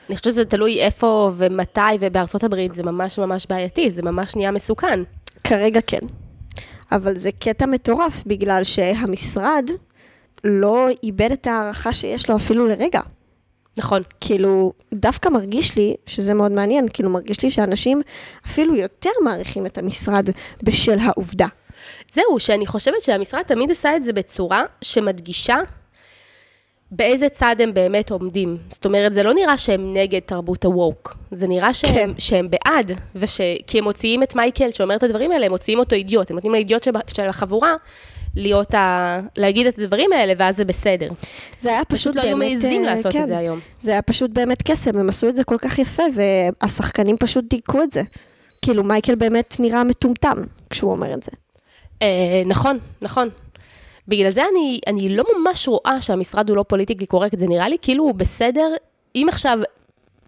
אני 0.09 0.17
חושבת 0.17 0.33
שזה 0.33 0.45
תלוי 0.45 0.81
איפה 0.81 1.31
ומתי, 1.37 1.81
ובארצות 1.99 2.43
הברית 2.43 2.73
זה 2.73 2.83
ממש 2.83 3.19
ממש 3.19 3.45
בעייתי, 3.49 3.91
זה 3.91 4.01
ממש 4.01 4.35
נהיה 4.35 4.51
מסוכן. 4.51 4.99
כרגע 5.43 5.79
כן. 5.87 5.99
אבל 6.91 7.17
זה 7.17 7.29
קטע 7.39 7.65
מטורף, 7.65 8.23
בגלל 8.25 8.63
שהמשרד 8.63 9.69
לא 10.43 10.87
איבד 11.03 11.31
את 11.31 11.47
ההערכה 11.47 11.93
שיש 11.93 12.29
לו 12.29 12.35
אפילו 12.35 12.67
לרגע. 12.67 12.99
נכון. 13.77 14.01
כאילו, 14.21 14.73
דווקא 14.93 15.29
מרגיש 15.29 15.77
לי, 15.77 15.95
שזה 16.05 16.33
מאוד 16.33 16.51
מעניין, 16.51 16.87
כאילו 16.93 17.09
מרגיש 17.09 17.43
לי 17.43 17.51
שאנשים 17.51 18.01
אפילו 18.45 18.75
יותר 18.75 19.09
מעריכים 19.23 19.65
את 19.65 19.77
המשרד 19.77 20.29
בשל 20.63 20.97
העובדה. 20.99 21.47
זהו, 22.11 22.39
שאני 22.39 22.67
חושבת 22.67 23.01
שהמשרד 23.01 23.41
תמיד 23.41 23.71
עשה 23.71 23.95
את 23.95 24.03
זה 24.03 24.13
בצורה 24.13 24.63
שמדגישה 24.81 25.57
באיזה 26.95 27.29
צד 27.29 27.55
הם 27.59 27.73
באמת 27.73 28.11
עומדים. 28.11 28.57
זאת 28.69 28.85
אומרת, 28.85 29.13
זה 29.13 29.23
לא 29.23 29.33
נראה 29.33 29.57
שהם 29.57 29.93
נגד 29.93 30.19
תרבות 30.19 30.65
הווק. 30.65 31.15
זה 31.31 31.47
נראה 31.47 31.73
שהם, 31.73 31.93
כן. 31.93 32.11
שהם 32.17 32.47
בעד, 32.49 32.91
וש... 33.15 33.41
כי 33.67 33.77
הם 33.77 33.83
מוציאים 33.83 34.23
את 34.23 34.35
מייקל 34.35 34.71
שאומר 34.71 34.95
את 34.95 35.03
הדברים 35.03 35.31
האלה, 35.31 35.45
הם 35.45 35.51
מוציאים 35.51 35.79
אותו 35.79 35.95
אידיוט. 35.95 36.31
הם 36.31 36.35
נותנים 36.35 36.53
לאידיוט 36.53 36.83
שב... 36.83 36.91
של 37.07 37.29
החבורה 37.29 37.75
להיות 38.35 38.73
ה... 38.73 39.19
להגיד 39.37 39.67
את 39.67 39.79
הדברים 39.79 40.13
האלה, 40.13 40.33
ואז 40.37 40.57
זה 40.57 40.65
בסדר. 40.65 41.09
זה 41.57 41.69
היה 41.69 41.85
פשוט 41.85 42.13
פשוט 42.13 42.15
לא 42.15 42.21
באמת... 42.21 42.27
היו 42.27 42.37
מעיזים 42.37 42.85
אה, 42.85 42.95
לעשות 42.95 43.13
כן, 43.13 43.23
את 43.23 43.27
זה 43.27 43.37
היום. 43.37 43.59
זה 43.81 43.91
היה 43.91 44.01
פשוט 44.01 44.31
באמת 44.31 44.61
קסם, 44.61 44.97
הם 44.97 45.09
עשו 45.09 45.29
את 45.29 45.35
זה 45.35 45.43
כל 45.43 45.57
כך 45.57 45.79
יפה, 45.79 46.03
והשחקנים 46.13 47.17
פשוט 47.17 47.45
דייקו 47.49 47.83
את 47.83 47.91
זה. 47.91 48.01
כאילו, 48.61 48.83
מייקל 48.83 49.15
באמת 49.15 49.55
נראה 49.59 49.83
מטומטם 49.83 50.37
כשהוא 50.69 50.91
אומר 50.91 51.13
את 51.13 51.23
זה. 51.23 51.31
אה, 52.03 52.43
נכון, 52.45 52.79
נכון. 53.01 53.29
בגלל 54.07 54.29
זה 54.29 54.41
אני, 54.51 54.79
אני 54.87 55.09
לא 55.09 55.23
ממש 55.37 55.67
רואה 55.67 56.01
שהמשרד 56.01 56.49
הוא 56.49 56.57
לא 56.57 56.63
פוליטיקלי 56.67 57.05
קורקט, 57.05 57.39
זה 57.39 57.47
נראה 57.47 57.69
לי 57.69 57.77
כאילו 57.81 58.03
הוא 58.03 58.15
בסדר, 58.15 58.75
אם 59.15 59.25
עכשיו 59.29 59.59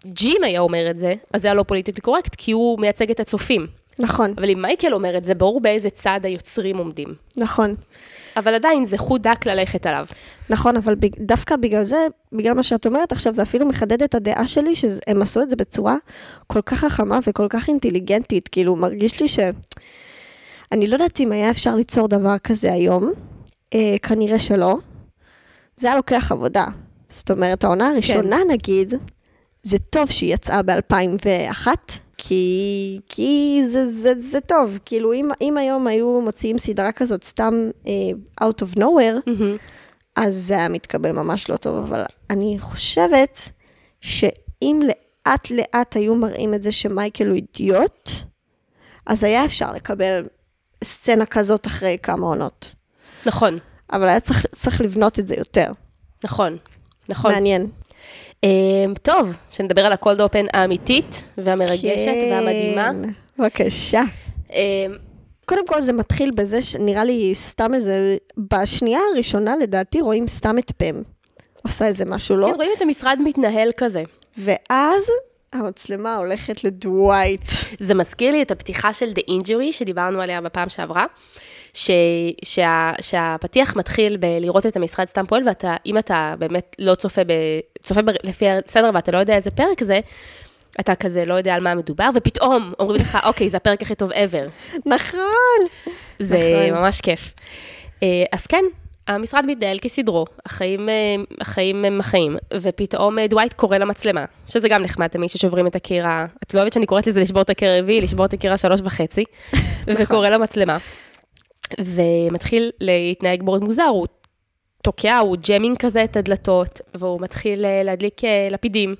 ג'ים 0.06 0.44
היה 0.44 0.60
אומר 0.60 0.90
את 0.90 0.98
זה, 0.98 1.14
אז 1.32 1.42
זה 1.42 1.48
היה 1.48 1.54
לא 1.54 1.62
פוליטיקלי 1.62 2.02
קורקט, 2.02 2.34
כי 2.34 2.52
הוא 2.52 2.80
מייצג 2.80 3.10
את 3.10 3.20
הצופים. 3.20 3.66
נכון, 3.98 4.30
אבל 4.38 4.50
אם 4.50 4.62
מייקל 4.62 4.94
אומר 4.94 5.16
את 5.16 5.24
זה, 5.24 5.34
ברור 5.34 5.60
באיזה 5.60 5.90
צד 5.90 6.20
היוצרים 6.22 6.78
עומדים. 6.78 7.14
נכון. 7.36 7.74
אבל 8.36 8.54
עדיין 8.54 8.84
זה 8.84 8.98
חוט 8.98 9.20
דק 9.20 9.46
ללכת 9.46 9.86
עליו. 9.86 10.06
נכון, 10.50 10.76
אבל 10.76 10.94
דווקא 11.18 11.56
בגלל 11.56 11.82
זה, 11.82 12.06
בגלל 12.32 12.52
מה 12.52 12.62
שאת 12.62 12.86
אומרת 12.86 13.12
עכשיו, 13.12 13.34
זה 13.34 13.42
אפילו 13.42 13.66
מחדד 13.66 14.02
את 14.02 14.14
הדעה 14.14 14.46
שלי, 14.46 14.74
שהם 14.74 15.22
עשו 15.22 15.42
את 15.42 15.50
זה 15.50 15.56
בצורה 15.56 15.96
כל 16.46 16.60
כך 16.66 16.78
חכמה 16.78 17.18
וכל 17.26 17.46
כך 17.50 17.68
אינטליגנטית. 17.68 18.48
כאילו, 18.48 18.76
מרגיש 18.76 19.20
לי 19.20 19.28
ש... 19.28 19.38
אני 20.72 20.86
לא 20.86 20.94
יודעת 20.94 21.20
אם 21.20 21.32
היה 21.32 21.50
אפשר 21.50 21.74
ליצור 21.74 22.08
דבר 22.08 22.38
כזה 22.38 22.72
היום, 22.72 23.12
אה, 23.74 23.96
כנראה 24.02 24.38
שלא. 24.38 24.76
זה 25.76 25.86
היה 25.86 25.96
לוקח 25.96 26.32
עבודה. 26.32 26.66
זאת 27.08 27.30
אומרת, 27.30 27.64
העונה 27.64 27.88
הראשונה, 27.88 28.36
כן. 28.36 28.50
נגיד, 28.50 28.94
זה 29.62 29.78
טוב 29.78 30.10
שהיא 30.10 30.34
יצאה 30.34 30.62
ב-2001, 30.62 31.66
כי, 32.18 33.00
כי 33.08 33.60
זה, 33.72 33.86
זה, 33.86 34.12
זה 34.20 34.40
טוב. 34.40 34.78
כאילו, 34.84 35.12
אם, 35.12 35.28
אם 35.40 35.58
היום 35.58 35.86
היו 35.86 36.20
מוציאים 36.20 36.58
סדרה 36.58 36.92
כזאת 36.92 37.24
סתם 37.24 37.54
uh, 37.84 38.42
out 38.44 38.62
of 38.62 38.78
nowhere, 38.78 39.30
אז 40.16 40.34
זה 40.34 40.54
היה 40.54 40.68
מתקבל 40.68 41.12
ממש 41.12 41.50
לא 41.50 41.56
טוב, 41.56 41.76
אבל 41.76 42.04
אני 42.30 42.56
חושבת 42.60 43.38
שאם 44.00 44.82
לאט 44.86 45.50
לאט 45.50 45.96
היו 45.96 46.14
מראים 46.14 46.54
את 46.54 46.62
זה 46.62 46.72
שמייקל 46.72 47.26
הוא 47.26 47.34
אידיוט, 47.36 48.10
אז 49.06 49.24
היה 49.24 49.44
אפשר 49.44 49.72
לקבל 49.72 50.26
סצנה 50.84 51.26
כזאת 51.26 51.66
אחרי 51.66 51.96
כמה 52.02 52.26
עונות. 52.26 52.74
נכון, 53.26 53.58
אבל 53.92 54.08
היה 54.08 54.20
צריך, 54.20 54.46
צריך 54.46 54.80
לבנות 54.80 55.18
את 55.18 55.28
זה 55.28 55.34
יותר. 55.38 55.72
נכון, 56.24 56.56
נכון. 57.08 57.32
מעניין. 57.32 57.66
אה, 58.44 58.48
טוב, 59.02 59.36
שנדבר 59.50 59.86
על 59.86 59.92
הקולד 59.92 60.20
אופן 60.20 60.46
האמיתית 60.52 61.22
והמרגשת 61.38 62.04
כן. 62.04 62.28
והמדהימה. 62.32 62.90
בבקשה. 63.38 64.02
אה, 64.52 64.86
קודם 65.44 65.66
כל 65.66 65.80
זה 65.80 65.92
מתחיל 65.92 66.30
בזה 66.30 66.62
שנראה 66.62 67.04
לי 67.04 67.34
סתם 67.34 67.74
איזה, 67.74 68.16
בשנייה 68.38 69.00
הראשונה 69.14 69.56
לדעתי 69.56 70.00
רואים 70.00 70.28
סתם 70.28 70.58
את 70.58 70.70
פם. 70.70 71.02
עושה 71.62 71.86
איזה 71.86 72.04
משהו, 72.04 72.36
לא? 72.36 72.46
כן, 72.46 72.54
רואים 72.54 72.70
את 72.76 72.82
המשרד 72.82 73.18
מתנהל 73.24 73.70
כזה. 73.76 74.02
ואז 74.38 75.10
המצלמה 75.52 76.16
הולכת 76.16 76.64
לדווייט. 76.64 77.50
זה 77.80 77.94
מזכיר 77.94 78.32
לי 78.32 78.42
את 78.42 78.50
הפתיחה 78.50 78.92
של 78.92 79.12
The 79.12 79.30
Injury, 79.30 79.72
שדיברנו 79.72 80.20
עליה 80.20 80.40
בפעם 80.40 80.68
שעברה, 80.68 81.04
ש, 81.74 81.90
שה, 82.44 82.92
שהפתיח 83.00 83.76
מתחיל 83.76 84.16
בלראות 84.16 84.66
את 84.66 84.76
המשרד 84.76 85.06
סתם 85.06 85.26
פועל, 85.26 85.48
ואתה, 85.48 85.76
אם 85.86 85.98
אתה 85.98 86.34
באמת 86.38 86.76
לא 86.78 86.94
צופה, 86.94 87.24
ב, 87.24 87.32
צופה 87.82 88.02
ב, 88.02 88.10
לפי 88.22 88.48
הסדר 88.48 88.90
ואתה 88.94 89.12
לא 89.12 89.18
יודע 89.18 89.34
איזה 89.34 89.50
פרק 89.50 89.82
זה, 89.82 90.00
אתה 90.80 90.94
כזה 90.94 91.24
לא 91.24 91.34
יודע 91.34 91.54
על 91.54 91.60
מה 91.60 91.74
מדובר, 91.74 92.08
ופתאום 92.14 92.72
אומרים 92.78 93.00
לך, 93.00 93.18
אוקיי, 93.28 93.50
זה 93.50 93.56
הפרק 93.56 93.82
הכי 93.82 93.94
טוב 93.94 94.12
ever. 94.12 94.76
נכון. 94.86 95.20
זה 96.18 96.64
נכון. 96.64 96.78
ממש 96.78 97.00
כיף. 97.00 97.34
אה, 98.02 98.24
אז 98.32 98.46
כן, 98.46 98.64
המשרד 99.08 99.46
מתנהל 99.46 99.78
כסדרו, 99.78 100.24
החיים, 100.46 100.88
אה, 100.88 100.94
החיים 101.40 101.84
הם 101.84 102.00
החיים, 102.00 102.36
ופתאום 102.54 103.18
אה, 103.18 103.26
דווייט 103.26 103.52
קורא 103.52 103.78
למצלמה, 103.78 104.24
שזה 104.46 104.68
גם 104.68 104.82
נחמד 104.82 105.06
תמיד 105.06 105.30
ששוברים 105.30 105.66
את 105.66 105.76
הקיר 105.76 106.06
ה... 106.06 106.26
את 106.42 106.54
לא 106.54 106.60
אוהבת 106.60 106.72
שאני 106.72 106.86
קוראת 106.86 107.06
לזה 107.06 107.20
לשבור 107.20 107.42
את 107.42 107.50
הקיר 107.50 107.70
הרביעי, 107.70 108.00
לשבור 108.00 108.24
את 108.24 108.32
הקיר 108.32 108.52
השלוש 108.52 108.80
וחצי, 108.84 109.24
וקורא 109.98 110.28
למצלמה. 110.28 110.76
ומתחיל 111.80 112.70
להתנהג 112.80 113.42
מאוד 113.42 113.64
מוזר, 113.64 113.82
הוא 113.82 114.06
תוקע, 114.82 115.18
הוא 115.18 115.36
jamming 115.50 115.76
כזה 115.76 116.04
את 116.04 116.16
הדלתות, 116.16 116.80
והוא 116.94 117.20
מתחיל 117.20 117.64
אה, 117.64 117.82
להדליק 117.84 118.20
לפידים 118.50 118.94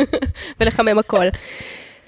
ולחמם 0.60 0.98
הכל. 0.98 1.26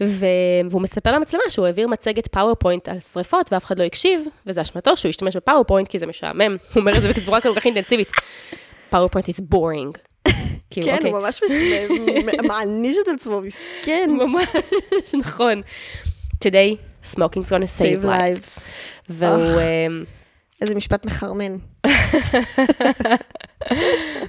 ו... 0.01 0.27
והוא 0.71 0.83
מספר 0.83 1.13
למצלמה 1.13 1.43
שהוא 1.49 1.67
העביר 1.67 1.89
מצגת 1.89 2.27
פאורפוינט 2.29 2.89
על 2.89 3.01
שריפות 3.01 3.53
ואף 3.53 3.65
אחד 3.65 3.79
לא 3.79 3.85
הקשיב, 3.85 4.25
וזה 4.47 4.63
אשמתו 4.63 4.97
שהוא 4.97 5.11
השתמש 5.11 5.37
בפאורפוינט 5.37 5.89
כי 5.89 5.99
זה 5.99 6.07
משעמם. 6.07 6.57
הוא 6.75 6.81
אומר 6.81 6.97
את 6.97 7.03
זה 7.03 7.09
בצורה 7.13 7.41
כל 7.41 7.55
כך 7.57 7.65
אינטנסיבית. 7.65 8.11
פאורפוינט 8.91 9.29
is 9.29 9.55
boring. 9.55 9.99
כאילו, 10.71 10.87
כן, 10.87 10.95
אוקיי. 10.97 11.11
הוא 11.11 11.21
ממש 11.21 11.41
מש- 11.45 11.53
מ- 11.91 12.47
מעניש 12.49 12.97
את 13.03 13.21
עצמו, 13.21 13.41
מסכן. 13.41 14.11
ממש, 14.11 14.47
נכון. 15.19 15.63
Today, 16.45 16.77
smoking 17.05 17.43
is 17.45 17.49
gonna 17.51 17.81
save 17.81 18.05
lives. 18.05 18.69
והוא... 19.09 19.61
אמ, 19.61 20.05
איזה 20.61 20.75
משפט 20.75 21.07
מחרמן. 21.07 21.57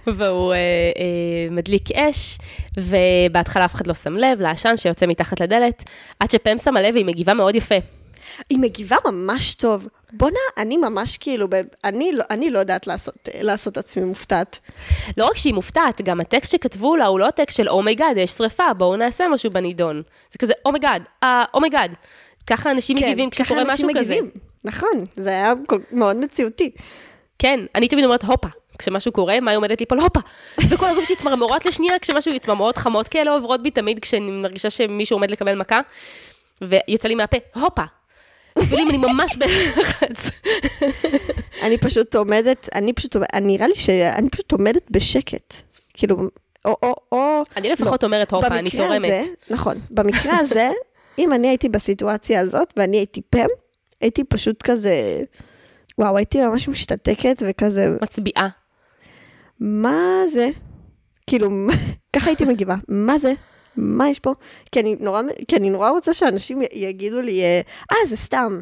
והוא 0.07 0.53
אה, 0.53 0.57
אה, 0.57 1.47
מדליק 1.51 1.91
אש, 1.91 2.37
ובהתחלה 2.77 3.65
אף 3.65 3.75
אחד 3.75 3.87
לא 3.87 3.93
שם 3.93 4.13
לב 4.13 4.41
לעשן 4.41 4.77
שיוצא 4.77 5.05
מתחת 5.05 5.41
לדלת, 5.41 5.83
עד 6.19 6.31
שפם 6.31 6.57
שמה 6.57 6.81
לב 6.81 6.93
והיא 6.93 7.05
מגיבה 7.05 7.33
מאוד 7.33 7.55
יפה. 7.55 7.75
היא 8.49 8.59
מגיבה 8.59 8.95
ממש 9.05 9.53
טוב. 9.53 9.87
בואנה, 10.11 10.39
אני 10.57 10.77
ממש 10.77 11.17
כאילו, 11.17 11.47
אני 11.83 12.11
לא, 12.11 12.23
אני 12.29 12.51
לא 12.51 12.59
יודעת 12.59 12.87
לעשות, 12.87 13.29
לעשות 13.41 13.77
עצמי 13.77 14.03
מופתעת. 14.03 14.59
לא 15.17 15.25
רק 15.25 15.37
שהיא 15.37 15.53
מופתעת, 15.53 16.01
גם 16.01 16.19
הטקסט 16.19 16.51
שכתבו 16.51 16.95
לה 16.95 17.05
הוא 17.05 17.19
לא 17.19 17.29
טקסט 17.29 17.57
של 17.57 17.69
oh 17.69 17.81
my 17.81 17.93
god, 17.93 18.17
יש 18.17 18.31
שריפה, 18.31 18.73
בואו 18.73 18.95
נעשה 18.95 19.27
משהו 19.27 19.51
בנידון. 19.51 20.01
זה 20.31 20.37
כזה 20.37 20.53
אומייגאד, 20.65 21.03
אה, 21.23 21.45
אומייגאד. 21.53 21.93
ככה 22.47 22.71
אנשים 22.71 22.97
מגיבים 22.97 23.29
כשקורה 23.29 23.65
כן, 23.65 23.71
משהו 23.71 23.89
אנשים 23.89 24.03
כזה. 24.03 24.13
מגיבים. 24.13 24.31
נכון, 24.63 25.03
זה 25.15 25.29
היה 25.29 25.53
מאוד 25.91 26.17
מציאותי. 26.17 26.71
כן, 27.39 27.59
אני 27.75 27.87
תמיד 27.87 28.05
אומרת 28.05 28.23
הופה. 28.23 28.47
כשמשהו 28.79 29.11
קורה, 29.11 29.39
מה 29.39 29.51
היא 29.51 29.57
עומדת 29.57 29.79
ליפול? 29.79 29.99
הופה. 29.99 30.19
וכל 30.69 30.85
הגוף 30.89 31.07
שלי 31.07 31.15
צמרמורות 31.15 31.65
לשנייה, 31.65 31.99
כשמשהו, 31.99 32.39
צמרמורות 32.39 32.77
חמות 32.77 33.07
כאלה 33.07 33.31
עוברות 33.31 33.63
בי 33.63 33.71
תמיד 33.71 33.99
כשאני 33.99 34.31
מרגישה 34.31 34.69
שמישהו 34.69 35.15
עומד 35.15 35.31
לקבל 35.31 35.55
מכה, 35.55 35.79
ויוצא 36.61 37.07
לי 37.07 37.15
מהפה, 37.15 37.37
הופה. 37.55 37.83
אפילו 38.59 38.81
אם 38.81 38.89
אני 38.89 38.97
ממש 38.97 39.35
בלחץ. 39.35 40.29
אני 41.61 41.77
פשוט 41.77 42.15
עומדת, 42.15 42.69
אני 42.75 42.93
פשוט, 42.93 43.15
נראה 43.41 43.67
לי 43.67 43.75
שאני 43.75 44.29
פשוט 44.29 44.51
עומדת 44.51 44.91
בשקט. 44.91 45.53
כאילו, 45.93 46.17
או, 46.65 46.75
או, 46.83 46.95
או... 47.11 47.43
אני 47.57 47.69
לפחות 47.69 48.03
אומרת, 48.03 48.31
הופה, 48.31 48.47
אני 48.47 48.69
תורמת. 48.69 48.95
הזה, 48.95 49.21
נכון, 49.49 49.79
במקרה 49.89 50.37
הזה, 50.37 50.69
אם 51.19 51.33
אני 51.33 51.47
הייתי 51.47 51.69
בסיטואציה 51.69 52.39
הזאת 52.39 52.73
ואני 52.77 52.97
הייתי 52.97 53.21
פם, 53.21 53.47
הייתי 54.01 54.23
פשוט 54.23 54.61
כזה, 54.61 55.21
וואו, 55.97 56.17
הייתי 56.17 56.45
ממש 56.45 56.67
משתתקת 56.67 57.43
וכזה, 57.45 57.87
מצביעה. 58.01 58.47
מה 59.59 60.21
זה? 60.27 60.49
כאילו, 61.27 61.49
ככה 62.13 62.27
הייתי 62.29 62.45
מגיבה, 62.45 62.75
מה 62.87 63.17
זה? 63.17 63.33
מה 63.75 64.09
יש 64.09 64.19
פה? 64.19 64.33
כי 64.71 64.79
אני 64.79 64.95
נורא, 64.99 65.21
כי 65.47 65.55
אני 65.55 65.69
נורא 65.69 65.89
רוצה 65.89 66.13
שאנשים 66.13 66.61
יגידו 66.73 67.21
לי, 67.21 67.41
אה, 67.41 67.61
"אה, 67.91 68.05
זה 68.05 68.17
סתם. 68.17 68.59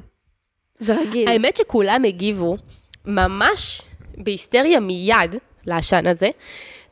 זה 0.79 0.99
רגיל. 1.01 1.27
האמת 1.27 1.57
שכולם 1.57 2.03
הגיבו 2.07 2.57
ממש 3.05 3.81
בהיסטריה 4.17 4.79
מיד 4.79 5.35
לעשן 5.65 6.07
הזה, 6.07 6.29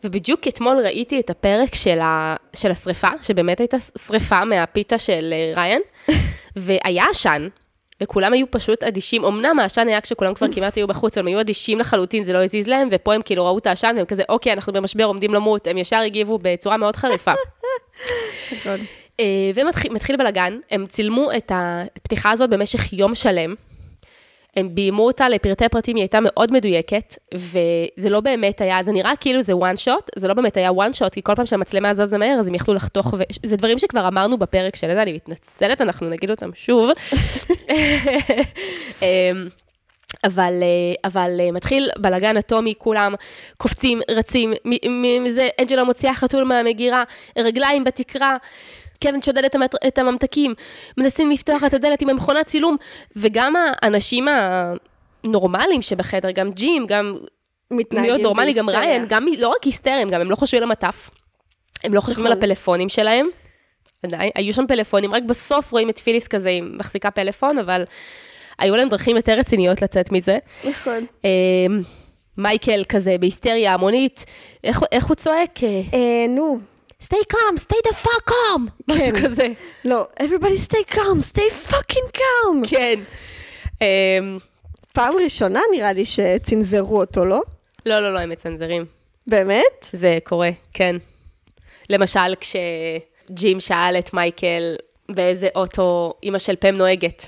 ובדיוק 0.04 0.48
אתמול 0.48 0.78
ראיתי 0.80 1.20
את 1.20 1.30
הפרק 1.30 1.76
של, 1.76 2.00
ה... 2.00 2.36
של 2.56 2.72
השריפה, 2.72 3.08
שבאמת 3.22 3.60
הייתה 3.60 3.78
שריפה 3.80 4.46
מהפיתה 4.46 4.98
של 4.98 5.34
אה, 5.34 5.54
ריין, 5.56 5.82
והיה 6.56 7.06
עשן. 7.12 7.48
וכולם 8.04 8.34
היו 8.34 8.52
פשוט 8.52 8.84
אדישים, 8.84 9.26
אמנם 9.26 9.60
העשן 9.60 9.88
היה 9.88 10.02
כשכולם 10.02 10.34
כבר 10.34 10.48
כמעט 10.54 10.76
היו 10.76 10.88
בחוץ, 10.88 11.18
אבל 11.18 11.28
הם 11.28 11.28
היו 11.28 11.40
אדישים 11.40 11.80
לחלוטין, 11.80 12.24
זה 12.24 12.34
לא 12.34 12.44
הזיז 12.44 12.68
להם, 12.68 12.88
ופה 12.92 13.14
הם 13.14 13.22
כאילו 13.26 13.46
ראו 13.46 13.58
את 13.58 13.68
העשן, 13.68 13.94
והם 13.98 14.06
כזה, 14.06 14.24
אוקיי, 14.30 14.54
אנחנו 14.54 14.74
במשבר, 14.74 15.04
עומדים 15.04 15.34
למות, 15.34 15.68
הם 15.68 15.78
ישר 15.78 16.00
הגיבו 16.00 16.40
בצורה 16.42 16.78
מאוד 16.78 16.96
חריפה. 16.96 17.32
נכון. 18.52 18.80
אה, 19.20 19.52
ומתחיל 19.56 20.18
בלאגן, 20.18 20.60
הם 20.72 20.86
צילמו 20.86 21.32
את 21.38 21.52
הפתיחה 21.56 22.32
הזאת 22.32 22.50
במשך 22.50 22.94
יום 22.94 23.16
שלם. 23.16 23.56
הם 24.56 24.76
ביימו 24.76 25.06
אותה 25.06 25.30
לפרטי 25.30 25.70
פרטים, 25.70 25.96
היא 25.96 26.04
הייתה 26.04 26.20
מאוד 26.22 26.52
מדויקת, 26.52 27.16
וזה 27.34 28.10
לא 28.10 28.20
באמת 28.20 28.62
היה, 28.62 28.84
זה 28.84 28.92
נראה 28.92 29.16
כאילו 29.16 29.42
זה 29.42 29.54
one 29.54 29.88
shot, 29.88 30.08
זה 30.16 30.28
לא 30.28 30.34
באמת 30.34 30.58
היה 30.58 30.70
one 30.70 30.94
shot, 31.00 31.10
כי 31.12 31.22
כל 31.24 31.36
פעם 31.36 31.46
שהמצלמה 31.46 31.94
זזה 31.94 32.18
מהר, 32.18 32.40
אז 32.40 32.48
הם 32.48 32.56
יכלו 32.56 32.74
לחתוך, 32.74 33.14
ו... 33.18 33.24
זה 33.46 33.58
דברים 33.58 33.80
שכבר 33.80 34.08
אמרנו 34.08 34.38
בפרק 34.38 34.76
של 34.76 34.94
זה, 34.94 35.02
אני 35.02 35.14
מתנצלת, 35.14 35.82
אנחנו 35.82 36.10
נגיד 36.10 36.32
אותם 36.32 36.50
שוב. 36.54 36.90
אמ, 39.02 39.48
אבל, 40.24 40.54
אה, 40.62 41.10
אבל 41.10 41.38
אה, 41.40 41.52
מתחיל 41.52 41.90
בלאגן 41.98 42.38
אטומי, 42.38 42.74
כולם 42.78 43.14
קופצים, 43.58 44.02
רצים, 44.10 44.54
מ- 44.66 45.24
מזה 45.24 45.48
אנג'לה 45.62 45.84
מוציאה 45.84 46.14
חתול 46.14 46.44
מהמגירה, 46.44 47.04
רגליים 47.38 47.84
בתקרה, 47.84 48.38
קווין 49.04 49.22
שודד 49.22 49.46
את, 49.46 49.56
המת... 49.56 49.76
את 49.88 49.98
הממתקים, 49.98 50.54
מנסים 50.98 51.32
לפתוח 51.32 51.64
את 51.64 51.74
הדלת 51.74 52.02
עם 52.02 52.10
המכונת 52.10 52.46
צילום, 52.46 52.78
וגם 53.16 53.54
האנשים 53.56 54.28
הנורמליים 55.24 55.82
שבחדר, 55.82 56.32
גם 56.32 56.52
ג'ים, 56.52 56.86
גם 56.86 57.16
מתנהגים 57.72 58.22
נורמלי, 58.22 58.54
גם. 58.54 58.70
ריין, 58.70 59.06
גם 59.10 59.26
לא 59.38 59.48
רק 59.48 59.64
היסטריים, 59.64 60.10
גם 60.10 60.22
הם 60.22 60.32
לא 60.32 60.36
חושבים 60.36 60.64
על 60.64 60.70
המטף, 60.70 61.10
הם 61.84 61.94
לא 61.94 62.02
חושבים 62.02 62.26
על 62.26 62.32
נכון. 62.32 62.44
הפלאפונים 62.44 62.90
שלהם. 62.90 63.28
עדיין, 64.04 64.32
היו 64.36 64.54
שם 64.54 64.68
פלאפונים, 64.68 65.14
רק 65.14 65.24
בסוף 65.24 65.72
רואים 65.72 65.90
את 65.90 66.00
פיליס 66.00 66.28
כזה, 66.28 66.50
היא 66.50 66.64
מחזיקה 66.64 67.12
פלאפון, 67.12 67.58
אבל 67.58 67.84
היו 68.60 68.76
להם 68.76 68.90
דרכים 68.90 69.16
יותר 69.16 69.34
רציניות 69.34 69.82
לצאת 69.82 70.12
מזה. 70.12 70.38
נכון. 70.70 71.06
אמ, 71.24 71.82
מייקל 72.38 72.84
כזה 72.90 73.16
בהיסטריה 73.20 73.74
המונית, 73.74 74.26
איך, 74.64 74.84
איך 74.92 75.06
הוא 75.06 75.16
צועק? 75.16 75.64
אה, 75.64 75.82
אה, 75.94 76.26
נו, 76.30 76.60
stay 77.04 77.24
calm, 77.34 77.58
stay 77.58 77.90
the 77.90 77.96
fuck 77.96 78.30
calm, 78.30 78.62
משהו 78.88 79.16
כזה. 79.24 79.48
לא, 79.86 80.08
everybody 80.20 80.72
stay 80.72 80.94
calm, 80.94 81.34
stay 81.34 81.72
fucking 81.72 82.18
calm. 82.18 82.70
כן. 82.70 83.00
אמ, 83.82 84.38
פעם 84.94 85.14
ראשונה 85.24 85.60
נראה 85.72 85.94
לי 85.94 86.06
שצנזרו 86.06 87.00
אותו, 87.00 87.26
לא? 87.26 87.42
לא, 87.86 88.00
לא, 88.00 88.14
לא, 88.14 88.20
הם 88.20 88.30
מצנזרים. 88.30 88.86
באמת? 89.28 89.88
זה 89.92 90.18
קורה, 90.24 90.50
כן. 90.74 90.96
למשל, 91.90 92.36
כשג'ים 92.40 93.60
שאל 93.60 93.96
את 94.00 94.14
מייקל 94.14 94.76
באיזה 95.10 95.48
אוטו 95.56 96.14
אימא 96.24 96.40
של 96.40 96.56
פם 96.56 96.76
נוהגת. 96.76 97.26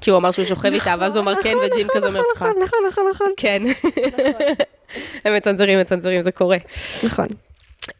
כי 0.00 0.10
הוא 0.10 0.18
אמר 0.18 0.30
שהוא 0.30 0.44
שוכב 0.44 0.72
איתה, 0.72 0.94
ואז 1.00 1.16
הוא 1.16 1.22
אמר 1.22 1.42
כן, 1.42 1.50
נכון, 1.50 1.66
וג'ים 1.66 1.86
נכון, 1.86 1.96
כזה 1.96 2.06
אומר 2.06 2.20
נכון, 2.36 2.48
לך. 2.48 2.62
נכון, 2.62 2.78
נכון, 2.88 3.04
נכון. 3.10 3.32
כן. 3.36 3.62
הם 5.24 5.36
מצנזרים, 5.36 5.80
מצנזרים, 5.80 6.22
זה 6.22 6.32
קורה. 6.32 6.56
נכון. 7.04 7.26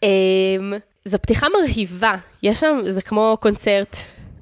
אמ, 0.03 0.73
זו 1.05 1.19
פתיחה 1.19 1.47
מרהיבה, 1.61 2.15
יש 2.43 2.61
שם, 2.61 2.81
זה 2.89 3.03
כמו 3.03 3.37
קונצרט. 3.41 3.97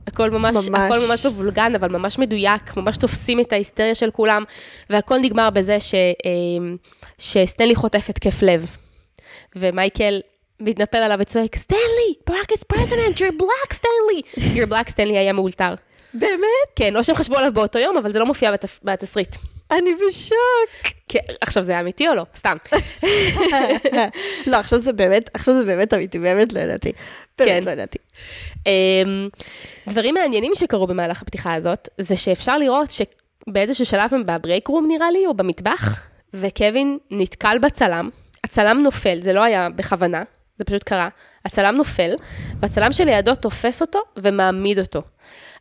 הכל 0.07 0.31
ממש, 0.31 0.57
ממש. 0.69 0.81
הכל 0.81 0.99
ממש 1.09 1.27
מבולגן, 1.27 1.75
אבל 1.75 1.89
ממש 1.89 2.19
מדויק, 2.19 2.77
ממש 2.77 2.97
תופסים 2.97 3.41
את 3.41 3.53
ההיסטריה 3.53 3.95
של 3.95 4.11
כולם, 4.11 4.45
והכל 4.91 5.19
נגמר 5.19 5.51
בזה 5.51 5.81
ש, 5.81 5.95
אמ, 5.95 6.77
שסטנלי 7.19 7.75
חוטף 7.75 8.07
התקף 8.09 8.43
לב. 8.43 8.71
ומייקל 9.57 10.21
מתנפל 10.61 10.99
עליו 10.99 11.19
וצועק, 11.21 11.57
סטנלי, 11.57 12.15
ברק 12.27 12.53
is 12.53 12.75
president, 12.75 13.19
you're 13.19 13.43
black 13.43 13.73
סטנלי. 13.73 14.23
you're 14.37 14.71
black 14.73 14.91
סטנלי 14.91 15.19
היה 15.19 15.33
מאולתר. 15.33 15.75
באמת? 16.15 16.69
כן, 16.77 16.95
לא 16.95 17.03
שהם 17.03 17.17
חשבו 17.17 17.37
עליו 17.39 17.53
באותו 17.53 17.79
יום, 17.79 17.97
אבל 17.97 18.13
זה 18.13 18.19
לא 18.19 18.27
מופיע. 18.27 18.53
בתסריט. 18.85 19.37
אני 19.73 19.91
בשוק. 19.95 20.95
כן, 21.09 21.19
עכשיו 21.41 21.63
זה 21.63 21.81
אמיתי 21.81 22.09
או 22.09 22.15
לא? 22.15 22.25
סתם. 22.37 22.57
לא, 24.51 24.57
עכשיו 24.57 24.79
זה 24.79 24.93
באמת, 24.93 25.31
עכשיו 25.35 25.55
זה 25.55 25.65
באמת 25.65 25.95
אמיתי, 25.95 26.19
באמת 26.19 26.53
לא 26.53 26.61
ידעתי. 26.61 26.93
באמת 27.39 27.63
כן. 27.63 27.67
לא 27.67 27.71
ידעתי. 27.71 27.99
אמ, 28.67 29.29
דברים 29.89 30.15
מעניינים 30.15 30.53
שקרו 30.55 30.87
במהלך 30.87 31.23
הפתיחה 31.23 31.55
הזאת, 31.55 31.89
זה 31.99 32.17
שאפשר 32.17 32.59
לראות 32.59 32.89
שבאיזשהו 32.91 33.87
שלב 33.87 34.15
הם 34.15 34.23
בברייק 34.27 34.69
רום 34.69 34.89
נראה 34.89 35.11
לי, 35.11 35.27
או 35.27 35.35
במטבח, 35.35 36.01
וקווין 36.35 36.99
נתקל 37.11 37.59
בצלם, 37.59 38.11
הצלם 38.45 38.83
נופל, 38.83 39.21
זה 39.21 39.33
לא 39.33 39.43
היה 39.43 39.69
בכוונה, 39.69 40.23
זה 40.59 40.65
פשוט 40.65 40.83
קרה, 40.83 41.09
הצלם 41.45 41.77
נופל, 41.77 42.15
והצלם 42.61 42.93
שלידו 42.93 43.35
תופס 43.35 43.81
אותו 43.81 43.99
ומעמיד 44.17 44.79
אותו. 44.79 45.03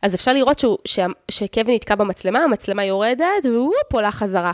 אז 0.01 0.15
אפשר 0.15 0.33
לראות 0.33 0.59
שהוא, 0.59 0.77
שה, 0.85 1.05
שקווין 1.31 1.75
נתקע 1.75 1.95
במצלמה, 1.95 2.39
המצלמה 2.39 2.85
יורדת, 2.85 3.45
והוא 3.45 3.73
עולה 3.91 4.11
חזרה. 4.11 4.51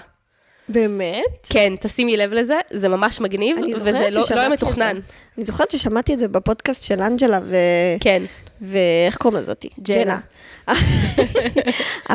באמת? 0.70 1.48
כן, 1.50 1.74
תשימי 1.82 2.18
לב 2.18 2.34
לזה, 2.34 2.60
זה 2.74 2.90
ממש 2.90 3.22
מגניב, 3.22 3.58
וזה 3.76 4.10
לא, 4.12 4.22
לא 4.36 4.40
היה. 4.40 4.50
מתוכנן. 4.50 5.00
אני 5.38 5.46
זוכרת 5.46 5.72
ששמעתי 5.72 6.14
את 6.14 6.20
זה 6.20 6.28
בפודקאסט 6.28 6.84
של 6.84 7.02
אנג'לה 7.02 7.40
ו... 7.44 7.56
כן. 8.00 8.24
ואיך 8.62 9.18
קוראים 9.18 9.40
לזאתי? 9.40 9.70
ג'נה. 9.80 10.20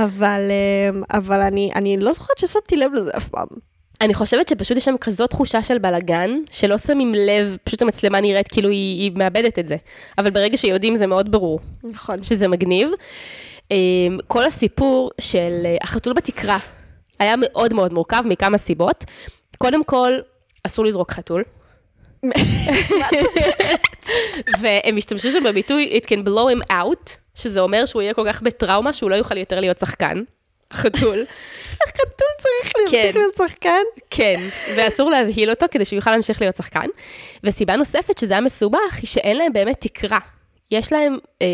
אבל, 0.04 0.40
אמ, 0.50 1.02
אבל 1.12 1.40
אני, 1.40 1.70
אני 1.74 1.96
לא 1.96 2.12
זוכרת 2.12 2.38
ששמתי 2.38 2.76
לב 2.76 2.92
לזה 2.94 3.10
אף 3.16 3.28
פעם. 3.28 3.46
אני 4.02 4.14
חושבת 4.14 4.48
שפשוט 4.48 4.76
יש 4.76 4.84
שם 4.84 4.94
כזאת 5.00 5.30
תחושה 5.30 5.62
של 5.62 5.78
בלאגן, 5.78 6.30
שלא 6.50 6.78
שמים 6.78 7.14
לב, 7.14 7.56
פשוט 7.64 7.82
המצלמה 7.82 8.20
נראית 8.20 8.48
כאילו 8.48 8.68
היא, 8.68 9.02
היא 9.02 9.12
מאבדת 9.14 9.58
את 9.58 9.68
זה. 9.68 9.76
אבל 10.18 10.30
ברגע 10.30 10.56
שיודעים 10.56 10.96
זה 10.96 11.06
מאוד 11.06 11.32
ברור 11.32 11.60
נכון. 11.82 12.22
שזה 12.22 12.48
מגניב. 12.48 12.90
אמ, 13.70 14.18
כל 14.26 14.44
הסיפור 14.44 15.10
של 15.20 15.62
אה, 15.64 15.76
החתול 15.82 16.12
בתקרה 16.12 16.58
היה 17.18 17.34
מאוד 17.38 17.74
מאוד 17.74 17.92
מורכב 17.92 18.22
מכמה 18.26 18.58
סיבות. 18.58 19.04
קודם 19.58 19.84
כל, 19.84 20.12
אסור 20.66 20.84
לזרוק 20.84 21.10
חתול. 21.10 21.42
והם 24.60 24.96
השתמשו 24.96 25.30
שם 25.30 25.44
בביטוי 25.44 26.00
It 26.00 26.06
can 26.06 26.28
blow 26.28 26.56
him 26.56 26.72
out, 26.72 27.10
שזה 27.34 27.60
אומר 27.60 27.86
שהוא 27.86 28.02
יהיה 28.02 28.14
כל 28.14 28.24
כך 28.26 28.42
בטראומה 28.42 28.92
שהוא 28.92 29.10
לא 29.10 29.14
יוכל 29.14 29.36
יותר 29.36 29.60
להיות 29.60 29.78
שחקן. 29.78 30.22
חתול. 30.72 31.24
החתול 31.82 32.28
צריך 32.38 32.72
להמשיך 32.78 33.12
כן. 33.12 33.18
להיות 33.18 33.34
שחקן? 33.36 33.82
כן, 34.10 34.40
ואסור 34.76 35.10
להבהיל 35.10 35.50
אותו 35.50 35.66
כדי 35.70 35.84
שהוא 35.84 35.96
יוכל 35.96 36.10
להמשיך 36.10 36.40
להיות 36.40 36.56
שחקן. 36.56 36.86
וסיבה 37.44 37.76
נוספת 37.76 38.18
שזה 38.18 38.32
היה 38.32 38.40
מסובך, 38.40 38.98
היא 39.00 39.06
שאין 39.06 39.36
להם 39.36 39.52
באמת 39.52 39.80
תקרה. 39.80 40.18
יש 40.70 40.92
להם 40.92 41.18
אה, 41.42 41.46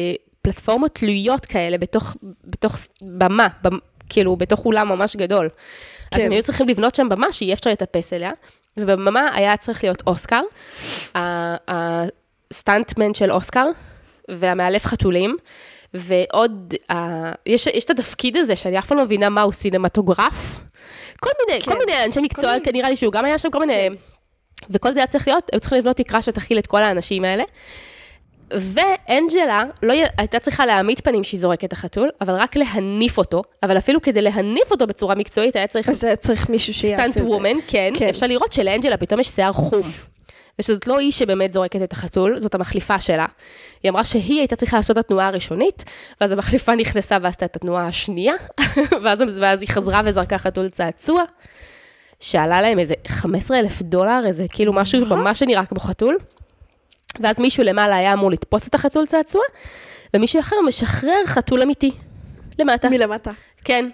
פלטפורמות 0.42 0.94
תלויות 0.94 1.46
כאלה 1.46 1.78
בתוך, 1.78 2.16
בתוך 2.44 2.76
במה, 3.02 3.48
במ, 3.62 3.78
כאילו 4.09 4.37
בתוך 4.37 4.64
אולם 4.66 4.88
ממש 4.88 5.16
גדול. 5.16 5.48
כן. 5.48 5.57
אז 6.12 6.20
כן. 6.20 6.26
הם 6.26 6.33
היו 6.33 6.42
צריכים 6.42 6.68
לבנות 6.68 6.94
שם 6.94 7.09
במה 7.09 7.33
שיהיה 7.33 7.54
אפשר 7.54 7.70
לטפס 7.70 8.12
אליה, 8.12 8.33
ובבמה 8.76 9.31
היה 9.35 9.57
צריך 9.57 9.85
להיות 9.85 10.02
אוסקר, 10.07 10.40
הסטנטמן 11.68 13.14
של 13.14 13.33
אוסקר, 13.33 13.66
והמאלף 14.28 14.85
חתולים, 14.85 15.37
ועוד, 15.94 16.74
ה- 16.92 17.33
יש, 17.46 17.66
יש 17.66 17.85
את 17.85 17.90
התפקיד 17.90 18.37
הזה, 18.37 18.57
שאני 18.57 18.79
אף 18.79 18.87
פעם 18.87 18.98
לא 18.98 19.05
מבינה 19.05 19.29
מהו 19.29 19.53
סינמטוגרף. 19.53 20.61
כל 21.20 21.31
מיני, 21.46 21.61
כן. 21.61 21.72
כל 21.72 21.79
מיני 21.79 22.05
אנשי 22.05 22.20
מקצוע, 22.20 22.53
מיני- 22.53 22.72
נראה 22.79 22.90
לי 22.90 22.96
שהוא 22.96 23.12
גם 23.12 23.24
היה 23.24 23.38
שם 23.38 23.51
כל 23.51 23.59
מיני... 23.61 23.88
וכל 24.70 24.94
זה 24.94 25.01
היה 25.01 25.07
צריך 25.07 25.29
להיות, 25.29 25.51
היו 25.53 25.61
צריכים 25.61 25.79
לבנות 25.79 25.96
תקרה 25.96 26.22
שתכיל 26.22 26.59
את 26.59 26.66
כל 26.66 26.83
האנשים 26.83 27.24
האלה. 27.24 27.44
ואנג'לה 28.51 29.64
לא 29.83 29.92
י... 29.92 30.03
הייתה 30.18 30.38
צריכה 30.38 30.66
להעמיד 30.66 31.01
פנים 31.01 31.24
שהיא 31.24 31.40
זורקת 31.40 31.64
את 31.64 31.72
החתול, 31.72 32.09
אבל 32.20 32.35
רק 32.35 32.57
להניף 32.57 33.18
אותו, 33.18 33.42
אבל 33.62 33.79
אפילו 33.79 34.03
כדי 34.03 34.22
להניף 34.22 34.70
אותו 34.70 34.87
בצורה 34.87 35.14
מקצועית 35.14 35.57
היה 35.57 35.66
צריך 35.66 35.88
אז 35.88 36.05
צריך 36.20 36.48
מישהו 36.51 36.74
שיעשה 36.74 37.05
את 37.07 37.11
סטנט 37.11 37.24
זה. 37.24 37.31
וומן, 37.31 37.57
כן, 37.68 37.92
כן. 37.98 38.09
אפשר 38.09 38.27
לראות 38.27 38.53
שלאנג'לה 38.53 38.96
פתאום 38.96 39.20
יש 39.20 39.29
שיער 39.29 39.53
חום. 39.53 39.83
ושזאת 40.59 40.87
לא 40.87 40.99
היא 40.99 41.12
שבאמת 41.12 41.53
זורקת 41.53 41.83
את 41.83 41.92
החתול, 41.92 42.40
זאת 42.40 42.55
המחליפה 42.55 42.99
שלה. 42.99 43.27
היא 43.83 43.90
אמרה 43.90 44.05
שהיא 44.05 44.38
הייתה 44.38 44.57
צריכה 44.57 44.77
לעשות 44.77 44.99
את 44.99 45.05
התנועה 45.05 45.27
הראשונית, 45.27 45.85
ואז 46.21 46.33
המחליפה 46.33 46.75
נכנסה 46.75 47.16
ועשתה 47.23 47.44
את 47.44 47.57
התנועה 47.57 47.87
השנייה, 47.87 48.35
ואז, 49.03 49.23
ואז 49.40 49.61
היא 49.61 49.68
חזרה 49.68 50.01
וזרקה 50.05 50.38
חתול 50.38 50.68
צעצוע, 50.68 51.23
שעלה 52.21 52.61
להם 52.61 52.79
איזה 52.79 52.94
15 53.09 53.59
אלף 53.59 53.83
דולר, 53.83 54.23
איזה 54.27 54.47
כאילו 54.51 54.73
משהו 54.73 55.07
ממש 55.07 55.38
שנראה 55.38 55.66
כמו 55.66 55.81
חתול. 55.81 56.16
ואז 57.21 57.40
מישהו 57.40 57.64
למעלה 57.64 57.97
היה 57.97 58.12
אמור 58.12 58.31
לתפוס 58.31 58.68
את 58.68 58.75
החתול 58.75 59.07
צעצוע, 59.07 59.42
ומישהו 60.14 60.40
אחר 60.40 60.57
משחרר 60.66 61.27
חתול 61.27 61.62
אמיתי. 61.62 61.90
למטה. 62.59 62.88
מלמטה. 62.88 63.31
כן. 63.64 63.90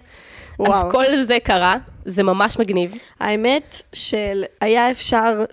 וואו. 0.59 0.73
אז 0.73 0.85
כל 0.93 1.17
זה 1.23 1.39
קרה, 1.45 1.77
זה 2.05 2.23
ממש 2.23 2.59
מגניב. 2.59 2.95
האמת 3.21 3.83
שהיה 3.93 4.91
אפשר 4.91 5.45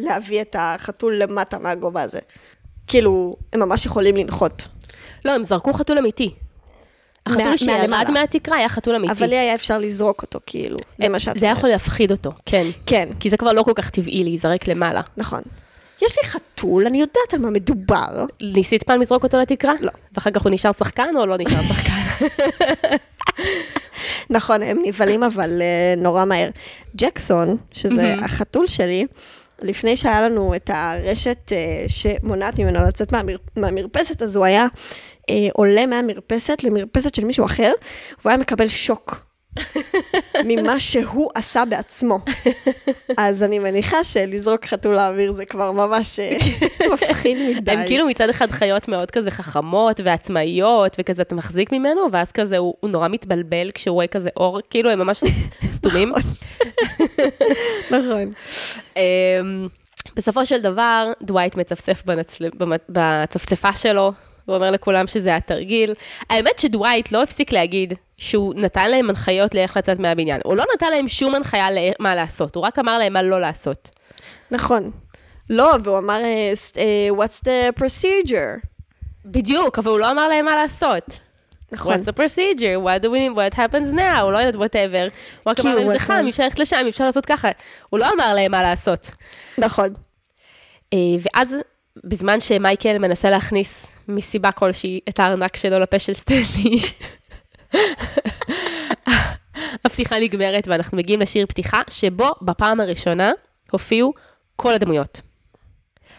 להביא 0.00 0.40
את 0.40 0.56
החתול 0.58 1.16
למטה 1.16 1.58
מהגובה 1.58 2.02
הזה. 2.02 2.18
כאילו, 2.86 3.36
הם 3.52 3.60
ממש 3.60 3.86
יכולים 3.86 4.16
לנחות. 4.16 4.68
לא, 5.24 5.34
הם 5.34 5.44
זרקו 5.44 5.72
חתול 5.72 5.98
אמיתי. 5.98 6.34
החתול 7.26 7.54
מהלמעלה. 7.66 8.10
מהתקרה 8.10 8.56
היה 8.56 8.68
חתול 8.68 8.94
אמיתי. 8.94 9.12
אבל 9.12 9.26
לי 9.26 9.38
היה 9.38 9.54
אפשר 9.54 9.78
לזרוק 9.78 10.22
אותו, 10.22 10.38
כאילו. 10.46 10.76
זה 10.98 11.08
מה 11.08 11.20
שאת 11.20 11.38
זה 11.38 11.46
היה 11.46 11.52
אומרת. 11.52 11.58
יכול 11.58 11.70
להפחיד 11.70 12.10
אותו, 12.10 12.30
כן. 12.46 12.66
כן, 12.86 13.08
כי 13.20 13.30
זה 13.30 13.36
כבר 13.36 13.52
לא 13.52 13.62
כל 13.62 13.72
כך 13.74 13.90
טבעי 13.90 14.24
להיזרק 14.24 14.68
למעלה. 14.68 15.00
נכון. 15.16 15.40
יש 16.02 16.18
לי 16.22 16.28
חתול, 16.28 16.86
אני 16.86 17.00
יודעת 17.00 17.34
על 17.34 17.40
מה 17.40 17.50
מדובר. 17.50 18.24
ניסית 18.42 18.82
פעם 18.82 19.00
לזרוק 19.00 19.22
אותו 19.22 19.38
לתקרה? 19.38 19.72
לא. 19.80 19.90
ואחר 20.12 20.30
כך 20.30 20.42
הוא 20.42 20.50
נשאר 20.50 20.72
שחקן 20.72 21.14
או 21.16 21.26
לא 21.26 21.36
נשאר 21.38 21.62
שחקן? 21.72 21.92
נכון, 24.30 24.62
הם 24.62 24.78
נבהלים 24.86 25.22
אבל 25.22 25.62
uh, 25.62 26.00
נורא 26.00 26.24
מהר. 26.24 26.50
ג'קסון, 26.96 27.56
שזה 27.72 28.14
החתול 28.22 28.66
שלי, 28.66 29.06
לפני 29.62 29.96
שהיה 29.96 30.20
לנו 30.28 30.54
את 30.54 30.70
הרשת 30.74 31.52
uh, 31.52 31.88
שמונעת 31.88 32.58
ממנו 32.58 32.82
לצאת 32.82 33.12
מהמר... 33.12 33.36
מהמרפסת, 33.56 34.22
אז 34.22 34.36
הוא 34.36 34.44
היה 34.44 34.66
uh, 34.66 35.24
עולה 35.52 35.86
מהמרפסת 35.86 36.64
למרפסת 36.64 37.14
של 37.14 37.24
מישהו 37.24 37.44
אחר, 37.44 37.72
והוא 38.18 38.30
היה 38.30 38.38
מקבל 38.38 38.68
שוק. 38.68 39.30
ממה 40.48 40.80
שהוא 40.80 41.30
עשה 41.34 41.64
בעצמו. 41.64 42.18
אז 43.16 43.42
אני 43.42 43.58
מניחה 43.58 44.04
שלזרוק 44.04 44.64
חתול 44.64 44.94
לאוויר 44.94 45.32
זה 45.32 45.44
כבר 45.44 45.72
ממש 45.72 46.20
אה, 46.20 46.36
מפחיד 46.92 47.38
מדי. 47.56 47.70
הם 47.70 47.86
כאילו 47.86 48.06
מצד 48.06 48.28
אחד 48.28 48.50
חיות 48.50 48.88
מאוד 48.88 49.10
כזה 49.10 49.30
חכמות 49.30 50.00
ועצמאיות, 50.04 50.96
וכזה 50.98 51.22
אתה 51.22 51.34
מחזיק 51.34 51.72
ממנו, 51.72 52.00
ואז 52.12 52.32
כזה 52.32 52.58
הוא, 52.58 52.74
הוא 52.80 52.90
נורא 52.90 53.08
מתבלבל 53.08 53.70
כשהוא 53.74 53.94
רואה 53.94 54.06
כזה 54.06 54.30
אור, 54.36 54.60
כאילו 54.70 54.90
הם 54.90 54.98
ממש 54.98 55.24
סתומים. 55.76 56.12
נכון. 57.96 58.32
אמ, 58.96 59.68
בסופו 60.16 60.46
של 60.46 60.60
דבר, 60.60 61.12
דווייט 61.22 61.56
מצפצף 61.56 62.02
בנצל... 62.06 62.48
בצפצפה 62.88 63.72
שלו, 63.72 64.12
הוא 64.44 64.56
אומר 64.56 64.70
לכולם 64.70 65.06
שזה 65.06 65.28
היה 65.28 65.40
תרגיל. 65.40 65.94
האמת 66.30 66.58
שדווייט 66.58 67.12
לא 67.12 67.22
הפסיק 67.22 67.52
להגיד 67.52 67.94
שהוא 68.16 68.54
נתן 68.56 68.90
להם 68.90 69.10
הנחיות 69.10 69.54
לאיך 69.54 69.76
לצאת 69.76 69.98
מהבניין. 69.98 70.40
הוא 70.44 70.56
לא 70.56 70.64
נתן 70.74 70.90
להם 70.90 71.08
שום 71.08 71.34
הנחיה 71.34 71.66
למה 71.70 72.14
לעשות, 72.14 72.54
הוא 72.56 72.64
רק 72.64 72.78
אמר 72.78 72.98
להם 72.98 73.12
מה 73.12 73.22
לא 73.22 73.40
לעשות. 73.40 73.90
נכון. 74.50 74.90
לא, 75.50 75.72
והוא 75.84 75.98
אמר, 75.98 76.20
אה, 76.22 76.52
אה, 76.76 77.08
what's 77.24 77.44
the 77.44 77.80
procedure? 77.80 78.66
בדיוק, 79.24 79.78
אבל 79.78 79.90
הוא 79.90 79.98
לא 79.98 80.10
אמר 80.10 80.28
להם 80.28 80.44
מה 80.44 80.56
לעשות. 80.56 81.18
נכון. 81.72 81.94
What's 81.94 82.04
the 82.04 82.12
procedure? 82.12 82.78
What 82.84 83.02
do 83.02 83.10
we, 83.10 83.36
what 83.36 83.54
happens 83.54 83.92
now? 83.92 84.20
הוא 84.20 84.32
לא 84.32 84.38
יודעת 84.38 84.54
whatever. 84.54 85.10
הוא 85.42 85.50
רק 85.50 85.60
אמר 85.60 85.74
להם, 85.74 85.86
זה 85.86 85.98
חם, 85.98 86.24
אפשר 86.28 86.44
ללכת 86.44 86.58
לשם, 86.58 86.84
אפשר 86.88 87.04
לעשות 87.04 87.26
ככה. 87.26 87.48
הוא 87.90 88.00
לא 88.00 88.06
אמר 88.14 88.34
להם 88.34 88.50
מה 88.50 88.62
לעשות. 88.62 89.10
נכון. 89.58 89.88
אה, 90.92 90.98
ואז, 91.22 91.56
בזמן 92.04 92.40
שמייקל 92.40 92.98
מנסה 92.98 93.30
להכניס 93.30 93.92
מסיבה 94.08 94.52
כלשהי 94.52 95.00
את 95.08 95.20
הארנק 95.20 95.56
שלו 95.56 95.78
לפה 95.78 95.98
של 95.98 96.14
סטנלי, 96.14 96.80
הפתיחה 99.84 100.18
נגמרת 100.20 100.68
ואנחנו 100.68 100.96
מגיעים 100.96 101.20
לשיר 101.20 101.46
פתיחה, 101.46 101.80
שבו 101.90 102.30
בפעם 102.42 102.80
הראשונה 102.80 103.32
הופיעו 103.70 104.12
כל 104.56 104.72
הדמויות. 104.72 105.20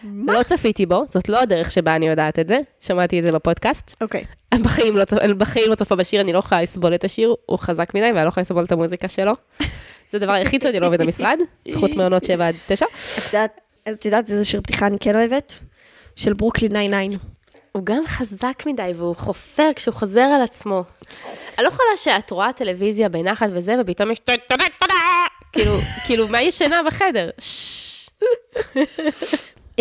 מה? 0.04 0.32
לא 0.32 0.42
צפיתי 0.42 0.86
בו, 0.86 1.04
זאת 1.08 1.28
לא 1.28 1.40
הדרך 1.40 1.70
שבה 1.70 1.96
אני 1.96 2.08
יודעת 2.08 2.38
את 2.38 2.48
זה, 2.48 2.58
שמעתי 2.80 3.18
את 3.18 3.24
זה 3.24 3.32
בפודקאסט. 3.32 3.94
אוקיי. 4.00 4.24
אני 4.52 4.62
בחיים 4.62 4.96
לא, 4.96 5.04
צופ... 5.04 5.18
בחיים 5.38 5.70
לא 5.70 5.74
צופה 5.74 5.96
בשיר, 5.96 6.20
אני 6.20 6.32
לא 6.32 6.38
יכולה 6.38 6.62
לסבול 6.62 6.94
את 6.94 7.04
השיר, 7.04 7.34
הוא 7.46 7.58
חזק 7.58 7.94
מדי 7.94 8.06
ואני 8.14 8.24
לא 8.24 8.28
יכולה 8.28 8.42
לסבול 8.42 8.64
את 8.64 8.72
המוזיקה 8.72 9.08
שלו. 9.08 9.32
זה 10.10 10.16
הדבר 10.18 10.32
היחיד 10.32 10.62
שאני 10.62 10.80
לא 10.80 10.86
אוהבת 10.86 11.00
במשרד, 11.00 11.38
חוץ 11.74 11.94
מעונות 11.94 12.24
7 12.24 12.48
עד 12.48 12.54
9. 12.66 12.86
את 13.88 14.04
יודעת- 14.04 14.30
איזה 14.30 14.44
שיר 14.44 14.60
פתיחה 14.60 14.86
אני 14.86 14.96
כן 15.00 15.16
אוהבת? 15.16 15.58
של 16.16 16.32
ברוקלין 16.32 16.72
99. 16.72 17.18
הוא 17.72 17.82
גם 17.86 18.02
חזק 18.06 18.62
מדי 18.66 18.92
והוא 18.96 19.16
חופר 19.16 19.68
כשהוא 19.76 19.94
חוזר 19.94 20.20
על 20.20 20.42
עצמו. 20.42 20.84
אני 21.58 21.64
לא 21.64 21.68
יכולה 21.68 21.88
שאת 21.96 22.30
רואה 22.30 22.52
טלוויזיה 22.52 23.08
בנחת 23.08 23.48
וזה, 23.52 23.74
ופתאום 23.80 24.10
יש 24.10 24.18
תודה, 24.18 24.38
תודה, 24.48 24.64
תודה. 24.78 24.94
כאילו, 25.52 25.72
כאילו, 26.06 26.28
מה 26.28 26.42
ישנה 26.42 26.80
בחדר? 26.86 27.30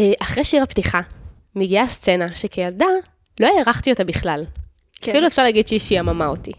אה, 0.02 0.12
אחרי 0.22 0.44
שיר 0.44 0.64
הפתיחה, 0.64 1.02
מגיעה 1.56 1.88
סצנה 1.88 2.36
שכילדה 2.36 2.86
לא 3.40 3.48
הערכתי 3.58 3.92
אותה 3.92 4.04
בכלל. 4.04 4.46
כן. 5.02 5.12
אפילו 5.12 5.28
אפשר 5.28 5.44
להגיד 5.44 5.68
שהיא 5.68 5.80
שיעממה 5.80 6.28
אותי. 6.28 6.52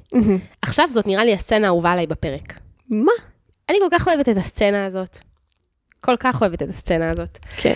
עכשיו 0.62 0.86
זאת 0.90 1.06
נראה 1.06 1.24
לי 1.24 1.32
הסצנה 1.32 1.66
האהובה 1.66 1.92
עליי 1.92 2.06
בפרק. 2.06 2.58
מה? 2.90 3.12
אני 3.68 3.78
כל 3.80 3.98
כך 3.98 4.08
אוהבת 4.08 4.28
את 4.28 4.36
הסצנה 4.36 4.86
הזאת. 4.86 5.18
כל 6.00 6.16
כך 6.20 6.40
אוהבת 6.42 6.62
את 6.62 6.68
הסצנה 6.68 7.10
הזאת. 7.10 7.38
כן. 7.56 7.74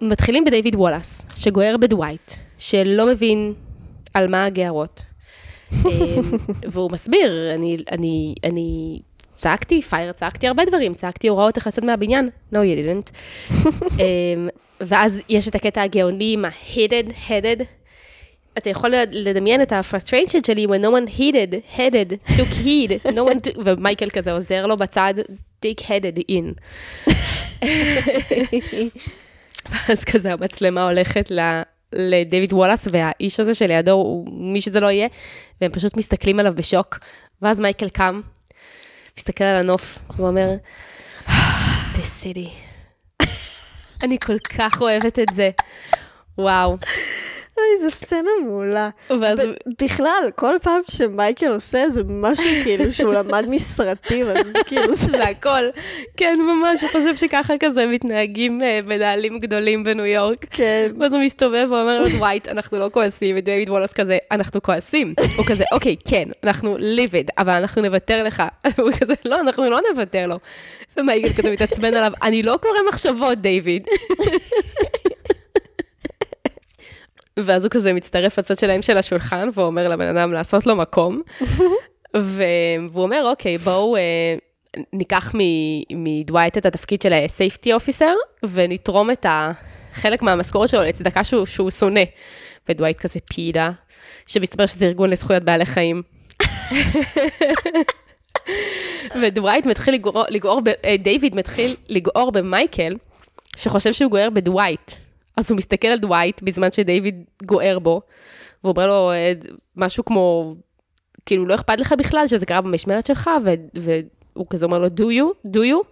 מתחילים 0.00 0.44
בדיוויד 0.44 0.74
וולאס, 0.74 1.26
שגוער 1.36 1.76
בדווייט, 1.76 2.32
שלא 2.58 3.06
מבין 3.06 3.54
על 4.14 4.28
מה 4.28 4.44
הגערות. 4.44 5.02
אמ, 5.72 5.80
והוא 6.68 6.90
מסביר, 6.90 7.54
אני, 7.54 7.76
אני, 7.92 8.34
אני 8.44 9.00
צעקתי, 9.36 9.82
פייר, 9.82 10.12
צעקתי 10.12 10.46
הרבה 10.46 10.64
דברים, 10.64 10.94
צעקתי 10.94 11.28
הוראות 11.28 11.56
איך 11.56 11.66
לצאת 11.66 11.84
מהבניין, 11.84 12.30
no 12.52 12.56
you 12.56 12.76
didn't. 12.76 13.12
אמ, 14.00 14.48
ואז 14.80 15.22
יש 15.28 15.48
את 15.48 15.54
הקטע 15.54 15.82
הגאוני 15.82 16.32
עם 16.32 16.44
ה-headed, 16.44 17.12
headed. 17.28 17.64
אתה 18.58 18.70
יכול 18.70 18.94
לדמיין 19.10 19.62
את 19.62 19.72
ה-frustration 19.72 20.46
שלי 20.46 20.66
when 20.66 20.84
no 20.84 20.88
one 20.88 21.18
heeded, 21.18 21.76
headed, 21.76 22.32
took 22.36 22.64
heed, 22.64 23.06
no 23.06 23.32
one 23.32 23.40
took, 23.48 23.58
ומייקל 23.64 24.10
כזה 24.10 24.32
עוזר 24.32 24.66
לו 24.66 24.76
בצד, 24.76 25.14
take 25.64 25.80
headed 25.80 26.30
in. 26.30 26.60
ואז 29.70 30.04
כזה 30.04 30.32
המצלמה 30.32 30.84
הולכת 30.84 31.30
ל... 31.30 31.40
לדיוויד 31.92 32.52
וולאס, 32.52 32.88
והאיש 32.90 33.40
הזה 33.40 33.54
שלידו, 33.54 33.92
הוא 33.92 34.26
מי 34.32 34.60
שזה 34.60 34.80
לא 34.80 34.86
יהיה, 34.86 35.08
והם 35.60 35.72
פשוט 35.72 35.96
מסתכלים 35.96 36.40
עליו 36.40 36.54
בשוק. 36.54 36.98
ואז 37.42 37.60
מייקל 37.60 37.88
קם, 37.88 38.20
מסתכל 39.18 39.44
על 39.44 39.56
הנוף, 39.56 39.98
ואומר, 40.16 40.50
this 41.94 42.22
city. 42.22 42.50
אני 44.02 44.18
כל 44.18 44.38
כך 44.38 44.80
אוהבת 44.80 45.18
את 45.18 45.28
זה. 45.34 45.50
וואו. 46.38 46.76
אוי, 47.58 47.88
זו 47.88 47.96
סצנה 47.96 48.30
מעולה. 48.44 48.88
ואז 49.20 49.40
בכלל, 49.82 50.30
כל 50.34 50.54
פעם 50.62 50.80
שמייקל 50.90 51.46
עושה 51.46 51.82
איזה 51.82 52.02
משהו 52.06 52.44
כאילו 52.64 52.92
שהוא 52.92 53.14
למד 53.18 53.44
מסרטים, 53.48 54.26
אז 54.26 54.36
כאילו 54.66 54.94
זה... 54.94 55.10
זה 55.10 55.24
הכל. 55.24 55.62
כן, 56.16 56.38
ממש, 56.40 56.82
הוא 56.82 56.90
חושב 56.90 57.16
שככה 57.16 57.54
כזה 57.60 57.86
מתנהגים 57.86 58.62
אה, 58.62 58.80
מנהלים 58.86 59.38
גדולים 59.38 59.84
בניו 59.84 60.06
יורק. 60.06 60.46
כן. 60.50 60.92
ואז 61.00 61.12
הוא 61.12 61.22
מסתובב 61.22 61.66
ואומר 61.70 62.00
לו, 62.00 62.08
דווייט, 62.08 62.48
אנחנו 62.48 62.78
לא 62.78 62.90
כועסים, 62.92 63.36
ודייוויד 63.38 63.70
וולאס 63.70 63.92
כזה, 63.92 64.18
אנחנו 64.30 64.62
כועסים. 64.62 65.14
הוא 65.36 65.46
כזה, 65.46 65.64
אוקיי, 65.72 65.96
כן, 66.08 66.28
אנחנו 66.44 66.76
ליביד, 66.78 67.30
אבל 67.38 67.52
אנחנו 67.52 67.82
נוותר 67.82 68.22
לך. 68.22 68.42
הוא 68.78 68.90
כזה, 69.00 69.14
לא, 69.24 69.40
אנחנו 69.40 69.70
לא 69.70 69.80
נוותר 69.92 70.26
לו. 70.26 70.38
ומייגל 70.96 71.28
כזה 71.28 71.50
מתעצבן 71.50 71.94
עליו, 71.94 72.12
אני 72.22 72.42
לא 72.42 72.58
קורא 72.62 72.78
מחשבות, 72.88 73.38
דיוויד. 73.38 73.86
ואז 77.38 77.64
הוא 77.64 77.70
כזה 77.70 77.92
מצטרף 77.92 78.38
לצד 78.38 78.58
שלהם 78.58 78.82
של 78.82 78.98
השולחן, 78.98 79.48
ואומר 79.54 79.88
לבן 79.88 80.16
אדם 80.16 80.32
לעשות 80.32 80.66
לו 80.66 80.76
מקום. 80.76 81.22
והוא 82.14 83.02
אומר, 83.02 83.22
אוקיי, 83.30 83.58
בואו, 83.58 83.96
אה, 83.96 84.00
ניקח 84.92 85.34
מ- 85.34 86.04
מדווייט 86.04 86.58
את 86.58 86.66
התפקיד 86.66 87.02
של 87.02 87.12
ה-safety 87.12 87.68
officer, 87.80 88.46
ונתרום 88.50 89.10
את 89.10 89.26
ה... 89.26 89.52
חלק 89.94 90.22
מהמשכורת 90.22 90.68
שלו 90.68 90.82
לצדקה 90.82 91.24
שהוא, 91.24 91.46
שהוא 91.46 91.70
שונא. 91.70 92.00
ודווייט 92.68 92.98
כזה 92.98 93.20
פידה, 93.34 93.70
שמסתבר 94.26 94.66
שזה 94.66 94.84
ארגון 94.86 95.10
לזכויות 95.10 95.42
בעלי 95.42 95.66
חיים. 95.66 96.02
ודווייט 99.22 99.66
מתחיל 99.66 99.94
לגרור, 99.94 100.24
לגעור, 100.28 100.60
ב- 100.60 100.68
אה, 100.84 100.96
דיוויד 100.98 101.34
מתחיל 101.34 101.76
לגעור 101.88 102.32
במייקל, 102.32 102.96
שחושב 103.56 103.92
שהוא 103.92 104.10
גוער 104.10 104.30
בדווייט. 104.30 104.92
אז 105.36 105.50
הוא 105.50 105.58
מסתכל 105.58 105.88
על 105.88 105.98
דווייט 105.98 106.42
בזמן 106.42 106.72
שדיוויד 106.72 107.24
גוער 107.44 107.78
בו, 107.78 108.00
והוא 108.64 108.74
אומר 108.76 108.86
לו 108.86 109.12
אה, 109.12 109.32
משהו 109.76 110.04
כמו, 110.04 110.54
כאילו, 111.26 111.46
לא 111.46 111.54
אכפת 111.54 111.80
לך 111.80 111.94
בכלל 111.98 112.26
שזה 112.26 112.46
קרה 112.46 112.60
במשמרת 112.60 113.06
שלך, 113.06 113.30
ו- 113.44 113.54
והוא 113.74 114.46
כזה 114.50 114.66
אומר 114.66 114.78
לו, 114.78 114.86
do 114.86 115.02
you? 115.02 115.48
do 115.56 115.60
you? 115.60 115.86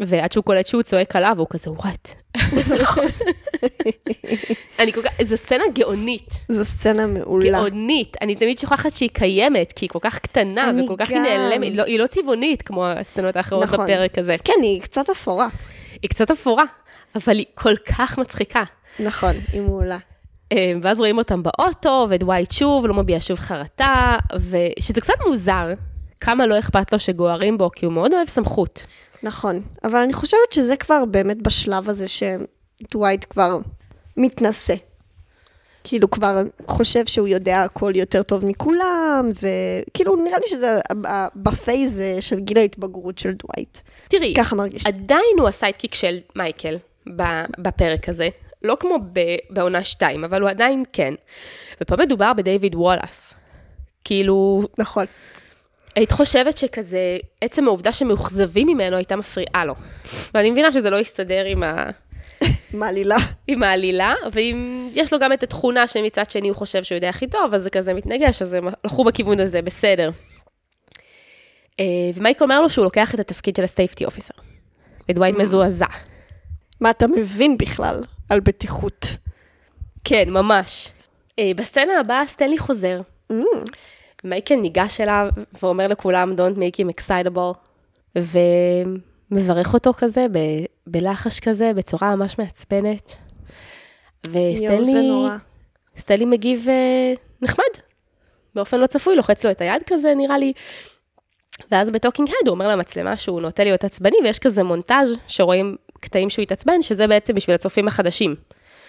ועד 0.00 0.32
שהוא 0.32 0.44
קולט 0.44 0.66
שהוא 0.66 0.82
צועק 0.82 1.16
עליו, 1.16 1.34
הוא 1.38 1.46
כזה, 1.50 1.70
what? 1.70 2.14
אני 4.78 4.92
כל 4.92 5.02
כך, 5.02 5.22
זו 5.22 5.36
סצנה 5.36 5.64
גאונית. 5.74 6.34
זו 6.48 6.64
סצנה 6.64 7.06
מעולה. 7.06 7.50
גאונית. 7.50 8.16
אני 8.20 8.34
תמיד 8.34 8.58
שוכחת 8.58 8.92
שהיא 8.92 9.10
קיימת, 9.12 9.72
כי 9.72 9.84
היא 9.84 9.90
כל 9.90 9.98
כך 10.02 10.18
קטנה, 10.18 10.72
וכל 10.84 10.94
כך 10.98 11.10
היא. 11.10 11.18
נעלמת. 11.18 11.76
לא, 11.76 11.82
היא 11.82 11.98
לא 11.98 12.06
צבעונית 12.06 12.62
כמו 12.62 12.86
הסצנות 12.86 13.36
האחרות 13.36 13.64
נכון. 13.64 13.84
בפרק 13.84 14.18
הזה. 14.18 14.36
כן, 14.44 14.52
היא 14.62 14.82
קצת 14.82 15.10
אפורה. 15.10 15.48
היא 16.02 16.10
קצת 16.10 16.30
אפורה, 16.30 16.64
אבל 17.14 17.36
היא 17.36 17.46
כל 17.54 17.76
כך 17.76 18.18
מצחיקה. 18.18 18.62
נכון, 18.98 19.34
היא 19.52 19.60
מעולה. 19.60 19.98
אה, 20.52 20.72
ואז 20.82 20.98
רואים 20.98 21.18
אותם 21.18 21.42
באוטו, 21.42 22.06
ודווייט 22.10 22.52
שוב 22.52 22.86
לא 22.86 22.94
מביע 22.94 23.18
שוב 23.20 23.38
חרטה, 23.38 24.16
ושזה 24.36 25.00
קצת 25.00 25.14
מוזר, 25.26 25.72
כמה 26.20 26.46
לא 26.46 26.58
אכפת 26.58 26.92
לו 26.92 26.98
שגוערים 26.98 27.58
בו, 27.58 27.70
כי 27.70 27.86
הוא 27.86 27.94
מאוד 27.94 28.14
אוהב 28.14 28.28
סמכות. 28.28 28.84
נכון, 29.22 29.62
אבל 29.84 29.96
אני 29.98 30.12
חושבת 30.12 30.52
שזה 30.52 30.76
כבר 30.76 31.04
באמת 31.04 31.42
בשלב 31.42 31.88
הזה 31.88 32.06
שדווייט 32.08 33.24
כבר 33.30 33.58
מתנשא. 34.16 34.74
כאילו 35.84 36.10
כבר 36.10 36.42
חושב 36.66 37.06
שהוא 37.06 37.28
יודע 37.28 37.62
הכל 37.62 37.92
יותר 37.94 38.22
טוב 38.22 38.44
מכולם, 38.44 39.28
וכאילו 39.28 40.16
נראה 40.16 40.38
לי 40.38 40.48
שזה 40.48 40.80
ב 41.36 41.47
phase 41.47 42.02
של 42.20 42.40
גיל 42.40 42.58
ההתבגרות 42.58 43.18
של 43.18 43.32
דווייט. 43.32 43.78
תראי, 44.08 44.34
ככה 44.36 44.56
מרגיש. 44.56 44.86
עדיין 44.86 45.38
הוא 45.38 45.48
ה 45.48 45.53
sidekick 45.53 45.94
של 45.94 46.18
מייקל 46.36 46.76
בפרק 47.58 48.08
הזה. 48.08 48.28
לא 48.62 48.76
כמו 48.80 48.96
בעונה 49.50 49.84
2, 49.84 50.24
אבל 50.24 50.42
הוא 50.42 50.50
עדיין 50.50 50.82
כן. 50.92 51.14
ופה 51.80 51.96
מדובר 51.96 52.32
בדייוויד 52.32 52.74
וולאס. 52.74 53.34
כאילו, 54.04 54.62
נכון. 54.78 55.06
היית 55.96 56.12
חושבת 56.12 56.56
שכזה, 56.56 57.18
עצם 57.40 57.66
העובדה 57.68 57.92
שמאוכזבים 57.92 58.66
ממנו 58.66 58.96
הייתה 58.96 59.16
מפריעה 59.16 59.64
לו. 59.64 59.74
ואני 60.34 60.50
מבינה 60.50 60.72
שזה 60.72 60.90
לא 60.90 61.00
יסתדר 61.00 61.44
עם, 61.44 61.62
ה... 61.62 61.90
מעלילה. 62.72 63.16
עם 63.46 63.62
העלילה, 63.62 64.14
ואם 64.32 64.88
יש 64.94 65.12
לו 65.12 65.18
גם 65.18 65.32
את 65.32 65.42
התכונה 65.42 65.86
שמצד 65.86 66.30
שני 66.30 66.48
הוא 66.48 66.56
חושב 66.56 66.82
שהוא 66.82 66.96
יודע 66.96 67.08
הכי 67.08 67.26
טוב, 67.26 67.54
אז 67.54 67.62
זה 67.62 67.70
כזה 67.70 67.94
מתנגש, 67.94 68.42
אז 68.42 68.52
הם 68.52 68.68
הלכו 68.84 69.04
בכיוון 69.04 69.40
הזה, 69.40 69.62
בסדר. 69.62 70.10
אה, 71.80 71.84
ומייק 72.14 72.42
אומר 72.42 72.60
לו 72.60 72.70
שהוא 72.70 72.84
לוקח 72.84 73.14
את 73.14 73.20
התפקיד 73.20 73.56
של 73.56 73.64
ה 73.64 73.70
safety 73.70 74.04
officer. 74.04 74.34
ודווייט 75.08 75.36
מזועזע. 75.36 75.86
מה 76.80 76.90
אתה 76.90 77.06
מבין 77.06 77.58
בכלל 77.58 78.04
על 78.28 78.40
בטיחות? 78.40 79.06
כן, 80.04 80.30
ממש. 80.30 80.88
אה, 81.38 81.50
בסצנה 81.56 82.00
הבאה 82.00 82.26
סטנלי 82.26 82.58
חוזר. 82.58 83.00
Mm, 83.32 83.34
מייקל 84.24 84.54
ניגש 84.54 85.00
אליו 85.00 85.28
ואומר 85.62 85.86
לכולם, 85.86 86.32
Don't 86.32 86.56
make 86.58 86.80
him 86.80 86.88
excitable, 87.00 87.56
ומברך 88.16 89.74
אותו 89.74 89.92
כזה, 89.92 90.26
ב- 90.32 90.64
בלחש 90.86 91.40
כזה, 91.40 91.72
בצורה 91.76 92.16
ממש 92.16 92.38
מעצבנת. 92.38 93.14
וסטנלי. 94.26 95.28
סטנלי 95.96 96.24
מגיב 96.24 96.66
אה, 96.68 97.14
נחמד, 97.42 97.64
באופן 98.54 98.80
לא 98.80 98.86
צפוי, 98.86 99.16
לוחץ 99.16 99.44
לו 99.44 99.50
את 99.50 99.60
היד 99.60 99.82
כזה, 99.86 100.14
נראה 100.16 100.38
לי. 100.38 100.52
ואז 101.70 101.90
ב 101.90 101.95
talking 101.95 102.28
head 102.28 102.48
הוא 102.48 102.54
אומר 102.54 102.68
למצלמה 102.68 103.16
שהוא 103.16 103.40
נוטה 103.40 103.64
להיות 103.64 103.84
עצבני, 103.84 104.16
ויש 104.24 104.38
כזה 104.38 104.62
מונטאז' 104.62 105.14
שרואים 105.28 105.76
קטעים 106.00 106.30
שהוא 106.30 106.42
התעצבן, 106.42 106.82
שזה 106.82 107.06
בעצם 107.06 107.34
בשביל 107.34 107.54
הצופים 107.54 107.88
החדשים, 107.88 108.34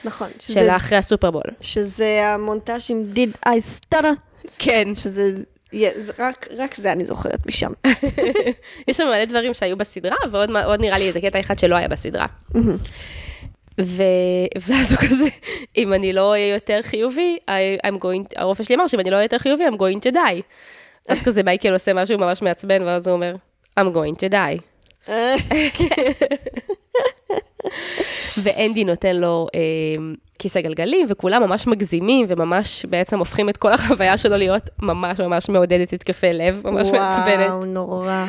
נכון. 0.03 0.29
של 0.39 0.69
אחרי 0.69 0.97
הסופרבול. 0.97 1.43
שזה 1.61 2.21
המונטאז' 2.25 2.87
עם 2.89 3.03
did 3.15 3.47
I 3.47 3.51
stutter, 3.51 4.47
כן, 4.59 4.95
שזה... 4.95 5.31
זה 5.95 6.11
רק, 6.19 6.47
רק 6.57 6.75
זה 6.75 6.91
אני 6.91 7.05
זוכרת 7.05 7.45
משם. 7.45 7.71
יש 8.87 8.97
שם 8.97 9.03
מלא 9.03 9.25
דברים 9.25 9.53
שהיו 9.53 9.77
בסדרה, 9.77 10.15
ועוד 10.31 10.79
נראה 10.79 10.97
לי 10.97 11.07
איזה 11.07 11.21
קטע 11.21 11.39
אחד 11.39 11.59
שלא 11.59 11.75
היה 11.75 11.87
בסדרה. 11.87 12.25
ו... 13.81 14.03
ואז 14.67 14.91
הוא 14.91 14.99
כזה, 14.99 15.25
אם 15.77 15.93
אני 15.93 16.13
לא 16.13 16.31
אהיה 16.31 16.53
יותר 16.53 16.79
חיובי, 16.83 17.37
I, 17.47 17.87
I'm 17.87 18.01
going, 18.01 18.33
הרופא 18.35 18.63
שלי 18.63 18.75
אמר 18.75 18.87
שאם 18.87 18.99
אני 18.99 19.09
לא 19.09 19.15
אהיה 19.15 19.25
יותר 19.25 19.37
חיובי, 19.37 19.67
I'm 19.67 19.77
going 19.77 20.09
to 20.09 20.13
die. 20.13 20.41
אז 21.09 21.21
כזה 21.21 21.43
מייקל 21.43 21.73
עושה 21.73 21.93
משהו 21.93 22.17
ממש 22.17 22.41
מעצבן, 22.41 22.81
ואז 22.83 23.07
הוא 23.07 23.15
אומר, 23.15 23.35
I'm 23.79 23.83
going 23.95 24.15
to 24.15 24.31
die. 24.31 24.61
ואנדי 28.43 28.83
נותן 28.83 29.15
לו 29.15 29.47
אה, 29.55 29.59
כיסא 30.39 30.61
גלגלים, 30.61 31.05
וכולם 31.09 31.43
ממש 31.43 31.67
מגזימים, 31.67 32.25
וממש 32.29 32.85
בעצם 32.85 33.19
הופכים 33.19 33.49
את 33.49 33.57
כל 33.57 33.73
החוויה 33.73 34.17
שלו 34.17 34.37
להיות 34.37 34.69
ממש 34.81 35.19
ממש 35.19 35.49
מעודדת 35.49 35.93
התקפי 35.93 36.33
לב, 36.33 36.61
ממש 36.65 36.87
מעצבנת. 36.87 37.49
וואו, 37.49 37.65
נורא. 37.65 38.25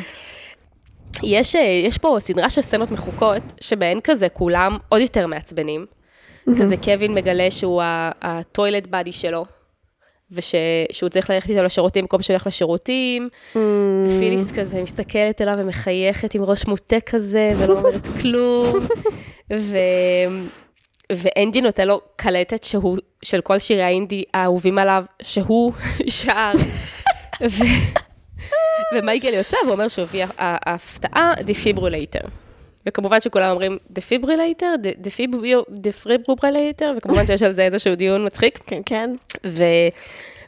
יש, 1.23 1.55
אה, 1.55 1.61
יש 1.61 1.97
פה 1.97 2.17
סדרה 2.19 2.49
של 2.49 2.61
סצנות 2.61 2.91
מחוקות, 2.91 3.41
שבהן 3.61 3.99
כזה 4.03 4.29
כולם 4.29 4.77
עוד 4.89 5.01
יותר 5.01 5.27
מעצבנים. 5.27 5.85
כזה 6.59 6.77
קווין 6.77 7.13
מגלה 7.13 7.51
שהוא 7.51 7.81
הטוילט 8.21 8.87
באדי 8.87 9.11
שלו, 9.11 9.45
ושהוא 10.31 11.09
צריך 11.09 11.29
ללכת 11.29 11.49
איתו 11.49 11.63
לשירותים 11.63 12.03
במקום 12.03 12.21
שהוא 12.21 12.33
הולך 12.33 12.47
לשירותים. 12.47 13.29
פיליס 14.19 14.51
כזה 14.51 14.81
מסתכלת 14.81 15.41
אליו 15.41 15.55
ומחייכת 15.57 16.35
עם 16.35 16.43
ראש 16.43 16.67
מוטה 16.67 16.99
כזה, 16.99 17.53
ולא 17.57 17.79
אומרת 17.79 18.07
כלום. 18.21 18.79
ו... 19.53 19.77
ואנדי 21.11 21.61
נותן 21.61 21.87
לו 21.87 22.01
קלטת 22.15 22.63
שהוא, 22.63 22.97
של 23.21 23.41
כל 23.41 23.59
שירי 23.59 23.83
האינדי 23.83 24.23
האהובים 24.33 24.77
עליו, 24.77 25.03
שהוא 25.21 25.73
שר. 26.21 26.51
ו... 27.41 27.63
ומייקל 28.95 29.33
יוצא 29.33 29.57
ואומר 29.67 29.87
שהוא 29.87 30.03
הביא 30.03 30.25
ההפתעה, 30.37 31.33
defibrillator. 31.43 32.27
וכמובן 32.87 33.21
שכולם 33.21 33.49
אומרים 33.49 33.77
defibrillator, 33.91 34.75
defibrillator, 35.71 36.93
וכמובן 36.97 37.27
שיש 37.27 37.43
על 37.43 37.51
זה 37.51 37.61
איזשהו 37.63 37.95
דיון 37.95 38.25
מצחיק. 38.25 38.59
כן, 38.67 38.81
כן. 38.85 39.15
ו... 39.45 39.63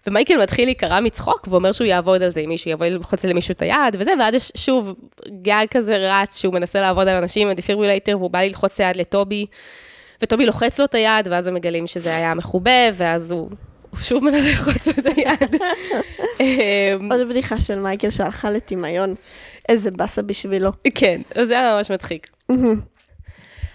ומייקל 0.08 0.42
מתחיל 0.42 0.66
להיקרע 0.66 1.00
מצחוק, 1.00 1.48
ואומר 1.50 1.72
שהוא 1.72 1.88
יעבוד 1.88 2.24
על 2.24 2.30
זה, 2.30 2.40
אם 2.42 2.50
מישהו 2.50 2.72
יבוא 2.72 2.86
ללחוץ 2.86 3.26
למישהו 3.26 3.52
את 3.52 3.62
היד 3.62 3.96
וזה, 4.00 4.12
ואז 4.20 4.34
יש 4.34 4.52
שוב 4.58 4.94
גאג 5.42 5.66
כזה 5.72 5.98
רץ 5.98 6.42
שהוא 6.42 6.54
מנסה 6.54 6.82
לעבוד 6.82 7.08
על 7.08 7.18
אנשים 7.18 7.48
עם 7.48 7.52
ה 7.52 7.56
defibrillator, 7.56 8.18
והוא 8.18 8.32
בא 8.32 8.42
ללחוץ 8.42 8.74
את 8.74 8.80
היד 8.80 8.96
לטובי, 8.96 9.46
וטובי 10.22 10.46
לוחץ 10.46 10.80
לו 10.80 10.86
את 10.86 10.96
היד, 10.96 11.28
ואז 11.28 11.48
הם 11.48 11.54
מגלים 11.54 11.88
שזה 11.88 12.16
היה 12.16 12.34
מחובב, 12.34 12.94
ואז 12.94 13.32
הוא, 13.32 13.50
הוא 13.90 14.00
שוב 14.00 14.24
מנסה 14.24 14.50
ללחוץ 14.50 14.88
לו 14.88 14.94
את 14.98 15.06
היד. 15.06 15.62
עוד 17.12 17.30
בדיחה 17.30 17.60
של 17.60 17.80
מייקל 17.80 18.10
שהלכה 18.10 18.52
לטמיון. 18.52 19.16
איזה 19.70 19.92
באסה 19.92 20.22
בשבילו. 20.22 20.72
כן, 20.96 21.22
זה 21.44 21.60
היה 21.60 21.76
ממש 21.76 21.92
מצחיק. 21.92 22.28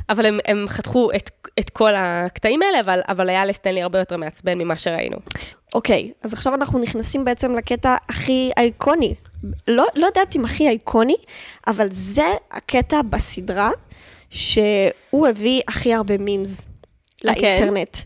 אבל 0.09 0.27
הם, 0.27 0.39
הם 0.45 0.65
חתכו 0.69 1.11
את, 1.17 1.31
את 1.59 1.71
כל 1.71 1.93
הקטעים 1.97 2.63
האלה, 2.63 2.81
אבל, 2.81 3.01
אבל 3.09 3.29
היה 3.29 3.45
לסטנלי 3.45 3.83
הרבה 3.83 3.99
יותר 3.99 4.17
מעצבן 4.17 4.59
ממה 4.59 4.77
שראינו. 4.77 5.17
אוקיי, 5.75 6.11
אז 6.23 6.33
עכשיו 6.33 6.55
אנחנו 6.55 6.79
נכנסים 6.79 7.25
בעצם 7.25 7.55
לקטע 7.55 7.97
הכי 8.09 8.51
אייקוני. 8.57 9.15
לא, 9.69 9.87
לא 9.97 10.07
יודעת 10.07 10.37
אם 10.37 10.45
הכי 10.45 10.69
אייקוני, 10.69 11.17
אבל 11.67 11.87
זה 11.91 12.27
הקטע 12.51 13.03
בסדרה 13.03 13.71
שהוא 14.31 15.27
הביא 15.29 15.61
הכי 15.69 15.95
הרבה 15.95 16.19
מימס 16.19 16.67
לאינטרנט. 17.25 17.97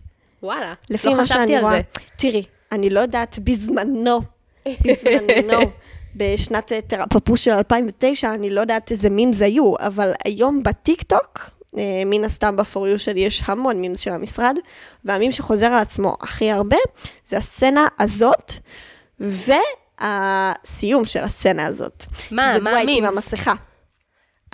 וואלה, 0.42 0.74
לפי 0.90 1.08
לא 1.08 1.16
מה 1.16 1.22
חשבתי 1.22 1.40
שאני 1.40 1.56
על 1.56 1.62
רואה. 1.62 1.72
זה. 1.76 1.80
תראי, 2.16 2.42
אני 2.72 2.90
לא 2.90 3.00
יודעת 3.00 3.38
בזמנו, 3.38 4.20
בזמנו, 4.66 5.60
בשנת 6.18 6.72
אה, 6.72 6.80
תרפפוס 6.80 7.40
של 7.40 7.50
2009, 7.52 8.34
אני 8.34 8.50
לא 8.50 8.60
יודעת 8.60 8.90
איזה 8.90 9.10
מימס 9.10 9.40
היו, 9.40 9.72
אבל 9.80 10.12
היום 10.24 10.62
בטיקטוק, 10.62 11.50
אה, 11.78 12.02
מן 12.06 12.24
הסתם 12.24 12.56
ב-for 12.56 12.94
you 12.94 12.98
שלי 12.98 13.20
יש 13.20 13.42
המון 13.46 13.76
מימס 13.76 14.00
של 14.00 14.12
המשרד, 14.12 14.56
והמים 15.04 15.32
שחוזר 15.32 15.66
על 15.66 15.78
עצמו 15.78 16.16
הכי 16.20 16.50
הרבה, 16.50 16.76
זה 17.26 17.38
הסצנה 17.38 17.86
הזאת, 17.98 18.52
והסיום 19.20 21.06
של 21.06 21.20
הסצנה 21.20 21.66
הזאת. 21.66 22.04
מה? 22.30 22.52
שזה 22.52 22.62
מה 22.62 22.70
דווייט 22.70 22.88
עם 22.88 23.04
המימס? 23.04 23.14
המסכה. 23.16 23.54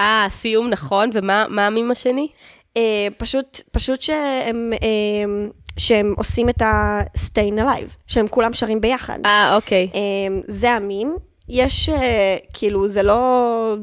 אה, 0.01 0.27
סיום 0.31 0.69
נכון, 0.69 1.11
ומה 1.13 1.47
מה 1.49 1.67
המים 1.67 1.91
השני? 1.91 2.29
אה, 2.77 3.09
פשוט, 3.17 3.61
פשוט 3.73 4.03
שהם, 4.03 4.73
אה, 4.83 5.49
שהם 5.79 6.15
עושים 6.17 6.49
את 6.49 6.63
ה-Stayin' 6.63 7.59
Alive, 7.61 7.91
שהם 8.07 8.29
כולם 8.29 8.55
שרים 8.55 8.81
ביחד. 8.81 9.19
אה, 9.27 9.57
אוקיי. 9.57 9.89
אה, 9.95 10.01
זה 10.49 10.71
המים. 10.71 11.17
יש, 11.49 11.89
אה, 11.89 12.37
כאילו, 12.53 12.89
זה 12.89 13.03
לא, 13.03 13.77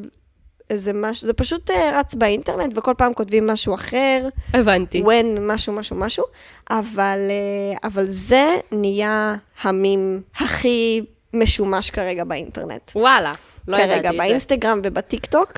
איזה 0.69 0.93
משהו, 0.93 1.27
זה 1.27 1.33
פשוט 1.33 1.71
אה, 1.71 1.99
רץ 1.99 2.15
באינטרנט, 2.15 2.77
וכל 2.77 2.93
פעם 2.97 3.13
כותבים 3.13 3.47
משהו 3.47 3.75
אחר, 3.75 4.27
הבנתי. 4.53 5.03
when 5.03 5.39
משהו, 5.39 5.73
משהו, 5.73 5.95
משהו, 5.95 6.23
אבל, 6.69 7.19
אה, 7.29 7.87
אבל 7.87 8.05
זה 8.07 8.55
נהיה 8.71 9.35
המים 9.61 10.21
הכי 10.35 11.01
משומש 11.33 11.89
כרגע 11.89 12.23
באינטרנט. 12.23 12.91
וואלה, 12.95 13.33
לא 13.67 13.77
ידעתי 13.77 13.93
כרגע, 13.93 14.09
את 14.09 14.13
זה. 14.13 14.17
באינסטגרם 14.17 14.79
ובטיקטוק, 14.83 15.51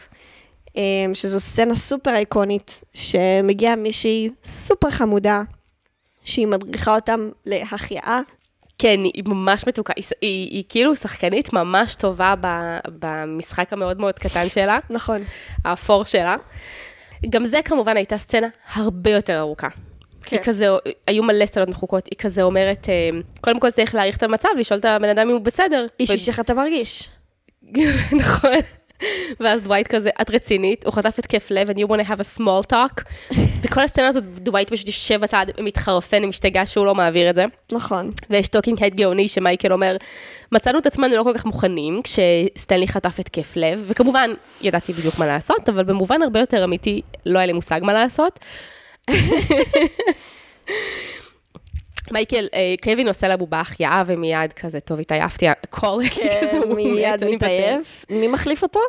שזו 1.14 1.40
סצנה 1.40 1.76
סופר 1.76 2.16
איקונית, 2.16 2.82
שמגיעה 2.94 3.76
מישהי 3.76 4.30
סופר 4.44 4.90
חמודה, 4.90 5.42
שהיא 6.24 6.48
מדריכה 6.48 6.96
אותם 6.96 7.30
להחייאה. 7.46 8.22
כן, 8.78 9.00
היא 9.04 9.24
ממש 9.26 9.68
מתוקה. 9.68 9.94
היא, 9.96 10.04
היא, 10.22 10.50
היא 10.52 10.64
כאילו 10.70 10.96
שחקנית 10.96 11.54
ממש 11.54 11.96
טובה 11.96 12.34
ב, 12.42 12.48
במשחק 13.00 13.74
המאוד 13.74 14.00
מאוד 14.00 14.20
קטן 14.20 14.50
שלה, 14.50 14.80
נכון. 14.90 15.22
האפור 15.66 16.06
שלה. 16.06 16.36
גם 17.30 17.46
זה 17.46 17.60
כמובן 17.66 17.98
הייתה 17.98 18.18
סצנה 18.18 18.48
הרבה 18.74 19.10
יותר 19.10 19.40
ארוכה. 19.40 19.68
כן. 20.24 20.36
היא 20.36 20.46
כזה, 20.46 20.68
היו 21.08 21.24
מלא 21.24 21.46
סצנות 21.46 21.70
מחוקות, 21.70 22.06
היא 22.06 22.20
כזה 22.20 22.44
אומרת, 22.44 22.90
אה, 22.90 23.20
קודם 23.42 23.60
כל 23.60 23.72
צריך 23.72 23.96
להעריך 23.96 24.18
את 24.18 24.24
המצב, 24.24 24.50
לשאול 24.58 24.80
את 24.80 24.86
הבן 24.86 25.10
אדם 25.10 25.30
אם 25.30 25.34
הוא 25.36 25.42
בסדר. 25.42 25.86
איש 26.00 26.30
איך 26.30 26.40
אתה 26.40 26.54
מרגיש? 26.54 27.10
נכון. 28.22 28.52
ואז 29.40 29.62
דווייט 29.62 29.88
כזה, 29.88 30.10
את 30.22 30.30
רצינית, 30.30 30.86
הוא 30.86 30.94
חטף 30.94 31.20
התקף 31.20 31.48
לב, 31.52 31.70
and 31.70 31.74
you 31.74 31.88
want 31.88 32.06
to 32.06 32.10
have 32.10 32.20
a 32.20 32.40
small 32.40 32.72
talk. 32.72 33.04
וכל 33.62 33.82
הסצנה 33.82 34.08
הזאת, 34.08 34.24
דווייט 34.24 34.70
פשוט 34.70 34.88
יושב 34.88 35.20
בצד, 35.20 35.46
מתחרפן, 35.60 36.26
משתגע 36.26 36.66
שהוא 36.66 36.86
לא 36.86 36.96
מעביר 36.96 37.30
את 37.30 37.36
זה. 37.36 37.46
נכון. 37.72 38.12
ויש 38.30 38.48
talking 38.48 38.84
head 38.84 38.96
גאוני 38.96 39.28
שמייקל 39.28 39.74
אומר, 39.74 39.98
מצאנו 40.52 40.80
את 40.80 40.86
עצמנו 40.86 41.16
לא 41.16 41.24
כל 41.24 41.34
כך 41.34 41.46
מוכנים 41.46 42.02
כשסטנלי 42.04 42.88
חטף 42.88 43.20
התקף 43.20 43.54
לב, 43.56 43.84
וכמובן, 43.88 44.30
ידעתי 44.62 44.94
בדיוק 44.94 45.20
מה 45.20 45.28
לעשות, 45.28 45.70
אבל 45.70 45.84
במובן 45.84 46.22
הרבה 46.22 46.40
יותר 46.40 46.64
אמיתי, 46.64 47.02
לא 47.26 47.40
היה 47.40 47.46
לי 47.46 47.54
מושג 47.54 47.80
מה 47.84 47.94
לעשות. 47.94 48.40
מייקל, 52.12 52.48
אה, 52.54 52.76
קווין 52.84 53.08
עושה 53.08 53.28
לבובה 53.28 53.60
החייאה 53.60 54.04
ומיד 54.06 54.54
כזה, 54.54 54.80
טוב, 54.80 55.00
התעייפתי, 55.00 55.48
הכל 55.48 56.02
כזה, 56.12 56.50
כן, 56.52 56.62
הוא 56.64 56.76
מיד 56.76 57.24
מתעייף. 57.24 58.06
מי 58.10 58.28
מחליף 58.28 58.64
אותו? 58.64 58.80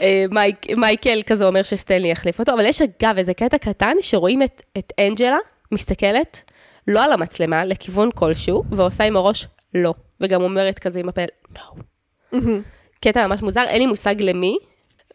אה, 0.00 0.24
מייק, 0.30 0.70
מייקל 0.76 1.22
כזה 1.26 1.46
אומר 1.46 1.62
שסטנלי 1.62 2.10
יחליף 2.10 2.38
אותו, 2.38 2.52
אבל 2.52 2.64
יש 2.64 2.82
אגב 2.82 3.18
איזה 3.18 3.34
קטע 3.34 3.58
קטן 3.58 3.96
שרואים 4.00 4.42
את, 4.42 4.62
את 4.78 4.92
אנג'לה 5.00 5.38
מסתכלת, 5.72 6.42
לא 6.88 7.04
על 7.04 7.12
המצלמה, 7.12 7.64
לכיוון 7.64 8.10
כלשהו, 8.14 8.64
ועושה 8.70 9.04
עם 9.04 9.16
הראש 9.16 9.46
לא, 9.74 9.94
וגם 10.20 10.42
אומרת 10.42 10.78
כזה 10.78 11.00
עם 11.00 11.08
הפה, 11.08 11.22
לא. 11.56 11.82
קטע 13.00 13.26
ממש 13.26 13.42
מוזר, 13.42 13.64
אין 13.64 13.78
לי 13.78 13.86
מושג 13.86 14.14
למי, 14.20 14.56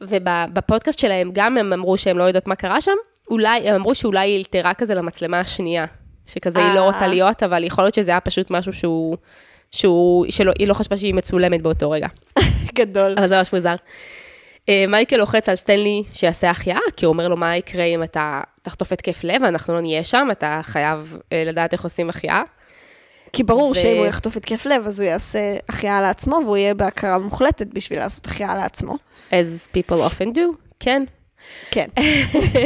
ובפודקאסט 0.01 0.99
שלהם 0.99 1.29
גם 1.33 1.57
הם 1.57 1.73
אמרו 1.73 1.97
שהם 1.97 2.17
לא 2.17 2.23
יודעות 2.23 2.47
מה 2.47 2.55
קרה 2.55 2.81
שם, 2.81 2.95
אולי, 3.29 3.69
הם 3.69 3.75
אמרו 3.75 3.95
שאולי 3.95 4.29
היא 4.29 4.37
אלתרה 4.37 4.73
כזה 4.73 4.95
למצלמה 4.95 5.39
השנייה, 5.39 5.85
שכזה 6.29 6.59
היא 6.65 6.75
לא 6.75 6.79
אה. 6.79 6.85
רוצה 6.85 7.07
להיות, 7.07 7.43
אבל 7.43 7.63
יכול 7.63 7.83
להיות 7.83 7.95
שזה 7.95 8.11
היה 8.11 8.19
פשוט 8.19 8.51
משהו 8.51 8.73
שהוא, 8.73 9.17
שהוא, 9.71 10.25
שלא, 10.29 10.51
היא 10.59 10.67
לא 10.67 10.73
חשבה 10.73 10.97
שהיא 10.97 11.13
מצולמת 11.13 11.61
באותו 11.61 11.91
רגע. 11.91 12.07
גדול. 12.79 13.15
אבל 13.17 13.29
זה 13.29 13.37
ממש 13.37 13.53
מוזר. 13.53 13.75
אה, 14.69 14.85
מייקל 14.87 15.17
לוחץ 15.17 15.49
על 15.49 15.55
סטנלי 15.55 16.03
שיעשה 16.13 16.49
החייאה, 16.49 16.79
כי 16.97 17.05
הוא 17.05 17.13
אומר 17.13 17.27
לו, 17.27 17.37
מה 17.37 17.57
יקרה 17.57 17.83
אם 17.83 18.03
אתה 18.03 18.41
תחטוף 18.61 18.91
התקף 18.91 19.23
לב, 19.23 19.41
ואנחנו 19.41 19.73
לא 19.73 19.81
נהיה 19.81 20.03
שם, 20.03 20.27
אתה 20.31 20.59
חייב 20.63 21.17
אה, 21.33 21.43
לדעת 21.45 21.73
איך 21.73 21.83
עושים 21.83 22.09
החייאה. 22.09 22.41
כי 23.33 23.43
ברור 23.43 23.71
ו- 23.71 23.75
שאם 23.75 23.97
הוא 23.97 24.05
יחטוף 24.05 24.37
התקף 24.37 24.65
לב, 24.65 24.83
אז 24.87 24.99
הוא 24.99 25.07
יעשה 25.07 25.55
החייאה 25.69 26.01
לעצמו, 26.01 26.39
והוא 26.45 26.57
יהיה 26.57 26.73
בהכרה 26.73 27.19
מוחלטת 27.19 27.67
בשביל 27.73 27.99
לעשות 27.99 28.25
החייאה 28.25 28.55
לעצמו. 28.55 28.97
as 29.29 29.67
people 29.73 30.11
often 30.11 30.35
do, 30.35 30.41
כן. 30.79 31.03
כן. 31.71 31.87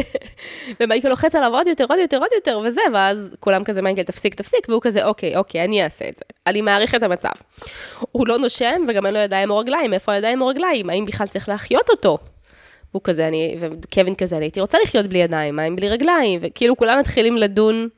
ומייקל 0.79 1.09
לוחץ 1.09 1.35
עליו 1.35 1.53
עוד 1.53 1.67
יותר, 1.67 1.85
עוד 1.89 1.99
יותר, 1.99 2.17
עוד 2.17 2.29
יותר, 2.35 2.61
וזה, 2.65 2.81
ואז 2.93 3.35
כולם 3.39 3.63
כזה, 3.63 3.81
מייקל, 3.81 4.03
תפסיק, 4.03 4.35
תפסיק, 4.35 4.69
והוא 4.69 4.81
כזה, 4.81 5.05
אוקיי, 5.05 5.35
אוקיי, 5.35 5.63
אני 5.63 5.83
אעשה 5.83 6.09
את 6.09 6.15
זה. 6.15 6.21
אני 6.47 6.61
מעריך 6.61 6.95
את 6.95 7.03
המצב. 7.03 7.29
הוא 8.11 8.27
לא 8.27 8.37
נושם, 8.37 8.81
וגם 8.87 9.05
אין 9.05 9.13
לו 9.13 9.19
ידיים 9.19 9.49
או 9.49 9.57
רגליים, 9.57 9.93
איפה 9.93 10.11
הידיים 10.11 10.41
או 10.41 10.47
רגליים? 10.47 10.89
האם 10.89 11.05
בכלל 11.05 11.27
צריך 11.27 11.49
להחיות 11.49 11.89
אותו? 11.89 12.17
הוא 12.91 13.01
כזה, 13.03 13.27
אני, 13.27 13.55
וקווין 13.59 14.15
כזה, 14.15 14.37
אני 14.37 14.45
הייתי 14.45 14.61
רוצה 14.61 14.77
לחיות 14.83 15.05
בלי 15.05 15.19
ידיים, 15.19 15.55
מה 15.55 15.67
אם 15.67 15.75
בלי 15.75 15.89
רגליים? 15.89 16.39
וכאילו 16.43 16.77
כולם 16.77 16.99
מתחילים 16.99 17.37
לדון 17.37 17.89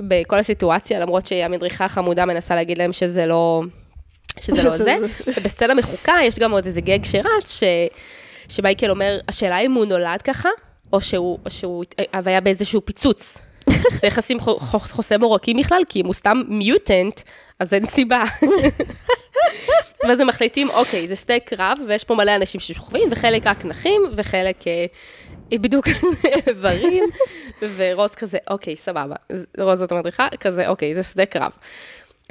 בכל 0.00 0.38
הסיטואציה, 0.38 1.00
למרות 1.00 1.26
שהמדריכה 1.26 1.84
החמודה 1.84 2.24
מנסה 2.24 2.54
להגיד 2.54 2.78
להם 2.78 2.92
שזה 2.92 3.26
לא, 3.26 3.62
שזה 4.40 4.62
לא 4.62 4.70
זה. 4.86 4.96
ובסצנה 5.26 5.74
מחוקה 5.74 6.14
יש 6.22 6.38
גם 6.38 6.52
עוד 6.52 6.66
איזה 6.66 6.80
גג 6.80 7.04
שרץ, 7.04 7.60
ש, 7.60 7.62
שמייקל 8.48 8.90
אומר, 8.90 9.18
השאלה 9.28 9.58
אם 9.58 9.72
הוא 9.72 9.84
נולד 9.84 10.22
ככה, 10.22 10.48
או 10.92 11.00
שהוא, 11.00 11.38
או 11.44 11.50
שהוא 11.50 11.84
היה 12.12 12.40
באיזשהו 12.40 12.84
פיצוץ. 12.84 13.38
צריך 14.00 14.18
לשים 14.18 14.40
חו- 14.40 14.58
חו- 14.58 14.78
חוסם 14.78 15.22
עורקים 15.22 15.56
בכלל, 15.56 15.82
כי 15.88 16.00
אם 16.00 16.06
הוא 16.06 16.14
סתם 16.14 16.42
מיוטנט, 16.48 17.20
אז 17.58 17.74
אין 17.74 17.86
סיבה. 17.86 18.24
ואז 20.04 20.20
הם 20.20 20.26
מחליטים, 20.26 20.70
אוקיי, 20.70 21.08
זה 21.08 21.16
שדה 21.16 21.38
קרב, 21.38 21.78
ויש 21.88 22.04
פה 22.04 22.14
מלא 22.14 22.36
אנשים 22.36 22.60
ששוכבים, 22.60 23.08
וחלק 23.10 23.46
רק 23.46 23.64
נחים, 23.64 24.02
וחלק 24.16 24.66
אה, 24.66 24.86
בדיוק 25.58 25.88
כזה 26.00 26.28
איברים, 26.46 27.04
ורוז 27.76 28.14
כזה, 28.14 28.38
אוקיי, 28.50 28.76
סבבה. 28.76 29.14
רוז 29.58 29.78
זאת 29.78 29.92
המדריכה, 29.92 30.28
כזה, 30.40 30.68
אוקיי, 30.68 30.94
זה 30.94 31.02
שדה 31.02 31.26
קרב. 31.26 31.56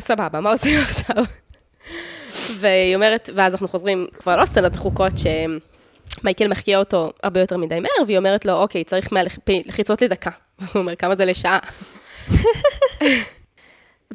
סבבה, 0.01 0.39
מה 0.39 0.51
עושים 0.51 0.79
עכשיו? 0.79 1.23
והיא 2.59 2.95
אומרת, 2.95 3.29
ואז 3.35 3.53
אנחנו 3.53 3.67
חוזרים, 3.67 4.07
כבר 4.19 4.35
לא 4.35 4.45
סצנות 4.45 4.73
מחוקות, 4.73 5.13
שמייקל 6.19 6.47
מחקיע 6.47 6.79
אותו 6.79 7.11
הרבה 7.23 7.39
יותר 7.39 7.57
מדי 7.57 7.79
מהר, 7.79 8.05
והיא 8.05 8.17
אומרת 8.17 8.45
לו, 8.45 8.53
אוקיי, 8.53 8.83
צריך 8.83 9.13
מהלחיצות 9.13 10.01
לדקה. 10.01 10.31
אז 10.61 10.75
הוא 10.75 10.81
אומר, 10.81 10.95
כמה 10.95 11.15
זה 11.15 11.25
לשעה? 11.25 11.59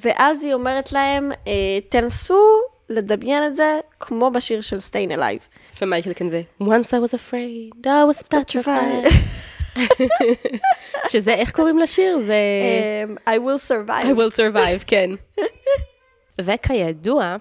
ואז 0.03 0.43
היא 0.43 0.55
אומרת 0.55 0.93
להם, 0.93 1.33
אה, 1.47 1.81
תנסו 1.89 2.61
לדמיין 2.89 3.47
את 3.47 3.57
זה 3.57 3.79
כמו 4.01 4.31
בשיר 4.31 4.61
של 4.61 4.77
Stain 4.77 5.13
Alive. 5.13 5.59
ומייקל 5.83 6.13
כזה, 6.13 6.43
once 6.63 6.65
I 6.65 7.09
was 7.09 7.15
afraid, 7.15 7.87
I 7.87 7.87
was 7.87 8.29
petrified. 8.29 9.13
שזה, 11.13 11.35
איך 11.35 11.51
קוראים 11.51 11.79
לשיר? 11.79 12.19
זה 12.19 12.35
Um, 13.05 13.29
I 13.29 13.33
will 13.33 13.71
survive. 13.71 14.05
I 14.05 14.19
will 14.19 14.37
survive, 14.37 14.85
כן. 14.87 15.11
וכידוע, 16.41 17.37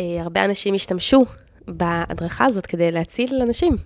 אה, 0.00 0.04
הרבה 0.20 0.44
אנשים 0.44 0.74
השתמשו 0.74 1.24
בהדרכה 1.68 2.44
הזאת 2.44 2.66
כדי 2.66 2.92
להציל 2.92 3.42
אנשים. 3.42 3.76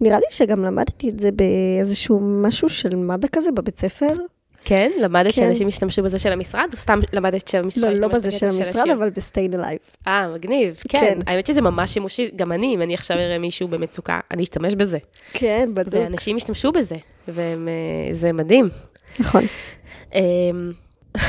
נראה 0.00 0.18
לי 0.18 0.26
שגם 0.30 0.62
למדתי 0.62 1.08
את 1.08 1.20
זה 1.20 1.30
באיזשהו 1.32 2.20
משהו 2.42 2.68
של 2.68 2.96
מד"א 2.96 3.26
כזה 3.32 3.52
בבית 3.52 3.78
ספר. 3.78 4.14
כן? 4.64 4.90
למדת 5.00 5.34
כן. 5.34 5.40
שאנשים 5.40 5.68
השתמשו 5.68 6.02
בזה 6.02 6.18
של 6.18 6.32
המשרד, 6.32 6.68
או 6.72 6.76
סתם 6.76 7.00
למדת 7.12 7.48
שהמשרד 7.48 7.92
לא, 7.92 8.00
לא 8.00 8.08
בזה 8.08 8.32
של 8.32 8.46
בקטע 8.46 8.58
המשרד, 8.58 8.82
השיר? 8.82 8.94
אבל 8.94 9.10
ב-Stain 9.10 9.54
Alive. 9.54 9.92
אה, 10.06 10.28
מגניב, 10.28 10.76
כן. 10.88 11.00
כן. 11.00 11.18
האמת 11.26 11.46
שזה 11.46 11.60
ממש 11.60 11.94
שימושי, 11.94 12.30
גם 12.36 12.52
אני, 12.52 12.74
אם 12.74 12.82
אני 12.82 12.94
עכשיו 12.94 13.16
אראה 13.16 13.38
מישהו 13.38 13.68
במצוקה, 13.68 14.20
אני 14.30 14.42
אשתמש 14.42 14.74
בזה. 14.74 14.98
כן, 15.32 15.70
בדיוק. 15.74 15.94
ואנשים 15.94 16.36
השתמשו 16.36 16.72
בזה, 16.72 16.96
וזה 17.28 18.32
מדהים. 18.32 18.68
נכון. 19.20 19.44
אמ, 20.14 20.72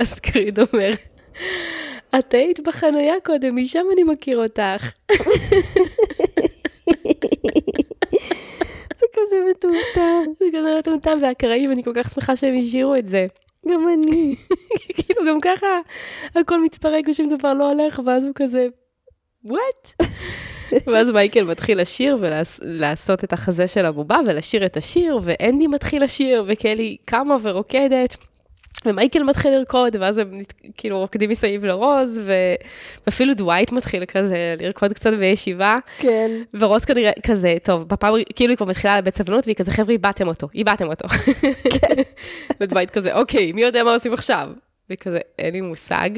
אז 0.00 0.14
קריד 0.20 0.58
אומר, 0.58 0.90
את 2.18 2.34
היית 2.34 2.60
בחנייה 2.60 3.14
קודם, 3.24 3.56
משם 3.56 3.84
אני 3.92 4.02
מכיר 4.02 4.42
אותך. 4.42 4.90
זה 9.00 9.06
כזה 9.12 9.36
מטומטם. 9.50 10.32
זה 10.38 10.44
כזה 10.52 10.76
מטומטם, 10.78 11.18
והקראים, 11.22 11.72
אני 11.72 11.84
כל 11.84 11.92
כך 11.94 12.10
שמחה 12.10 12.36
שהם 12.36 12.54
השאירו 12.60 12.94
את 12.96 13.06
זה. 13.06 13.26
גם 13.68 13.88
אני. 13.88 14.36
כאילו, 14.96 15.26
גם 15.28 15.40
ככה 15.40 15.66
הכל 16.34 16.64
מתפרק 16.64 17.04
ושום 17.08 17.28
דבר 17.28 17.54
לא 17.54 17.72
הולך, 17.72 18.00
ואז 18.06 18.24
הוא 18.24 18.32
כזה, 18.34 18.66
וואט? 19.44 20.02
ואז 20.92 21.10
מייקל 21.10 21.44
מתחיל 21.44 21.80
לשיר 21.80 22.18
ולעשות 22.20 23.24
את 23.24 23.32
החזה 23.32 23.68
של 23.68 23.86
הבובה 23.86 24.18
ולשיר 24.26 24.66
את 24.66 24.76
השיר, 24.76 25.20
ואנדי 25.22 25.66
מתחיל 25.66 26.04
לשיר, 26.04 26.44
וקלי 26.46 26.96
קמה 27.04 27.36
ורוקדת. 27.42 28.16
ומייקל 28.86 29.22
מתחיל 29.22 29.52
לרקוד, 29.52 29.96
ואז 30.00 30.18
הם 30.18 30.40
כאילו 30.76 30.98
רוקדים 30.98 31.30
מסביב 31.30 31.64
לרוז. 31.64 32.22
ואפילו 33.06 33.34
דווייט 33.34 33.72
מתחיל 33.72 34.04
כזה 34.04 34.54
לרקוד 34.60 34.92
קצת 34.92 35.12
בישיבה, 35.12 35.76
כן. 35.98 36.30
ורוז 36.54 36.84
כנראה 36.84 37.12
כזה, 37.26 37.56
טוב, 37.62 37.88
בפעם, 37.88 38.14
כאילו 38.34 38.50
היא 38.50 38.56
כבר 38.56 38.66
מתחילה 38.66 38.96
לאבד 38.96 39.14
סבלנות, 39.14 39.46
והיא 39.46 39.56
כזה, 39.56 39.72
חבר'ה, 39.72 39.92
איבדתם 39.92 40.28
אותו, 40.28 40.48
איבדתם 40.54 40.86
אותו. 40.88 41.08
ודווייט 42.60 42.90
כזה, 42.90 43.14
אוקיי, 43.14 43.52
מי 43.52 43.62
יודע 43.62 43.84
מה 43.84 43.92
עושים 43.92 44.12
עכשיו? 44.12 44.48
וכזה, 44.90 45.18
אין 45.38 45.54
לי 45.54 45.60
מושג. 45.60 46.10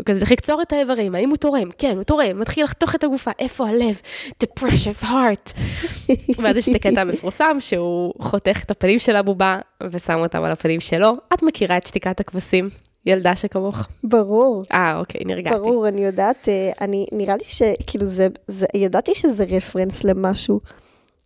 וכזה, 0.00 0.20
צריך 0.20 0.32
לקצור 0.32 0.62
את 0.62 0.72
האיברים, 0.72 1.14
האם 1.14 1.30
הוא 1.30 1.36
תורם? 1.36 1.68
כן, 1.78 1.96
הוא 1.96 2.02
תורם, 2.02 2.40
מתחיל 2.40 2.64
לחתוך 2.64 2.94
את 2.94 3.04
הגופה, 3.04 3.30
איפה 3.38 3.68
הלב? 3.68 4.00
The 4.44 4.60
precious 4.60 5.04
heart. 5.04 5.58
ואז 6.42 6.56
יש 6.56 6.68
את 6.68 6.74
הקטע 6.74 7.00
המפורסם, 7.00 7.56
שהוא 7.60 8.12
חותך 8.20 8.60
את 8.64 8.70
הפנים 8.70 8.98
של 8.98 9.16
הבובה, 9.16 9.58
ושם 9.90 10.18
אותם 10.18 10.44
על 10.44 10.52
הפנים 10.52 10.80
שלו. 10.80 11.12
את 11.34 11.42
מכירה 11.42 11.76
את 11.76 11.86
שתיקת 11.86 12.20
הכבשים? 12.20 12.68
ילדה 13.06 13.36
שכמוך? 13.36 13.86
ברור. 14.04 14.64
אה, 14.72 14.98
אוקיי, 14.98 15.20
נרגעתי. 15.24 15.56
ברור, 15.56 15.88
אני 15.88 16.04
יודעת, 16.04 16.48
אה, 16.48 16.70
אני, 16.80 17.06
נראה 17.12 17.36
לי 17.36 17.44
שכאילו 17.44 18.06
זה, 18.06 18.26
זה, 18.48 18.66
ידעתי 18.74 19.14
שזה 19.14 19.44
רפרנס 19.44 20.04
למשהו, 20.04 20.60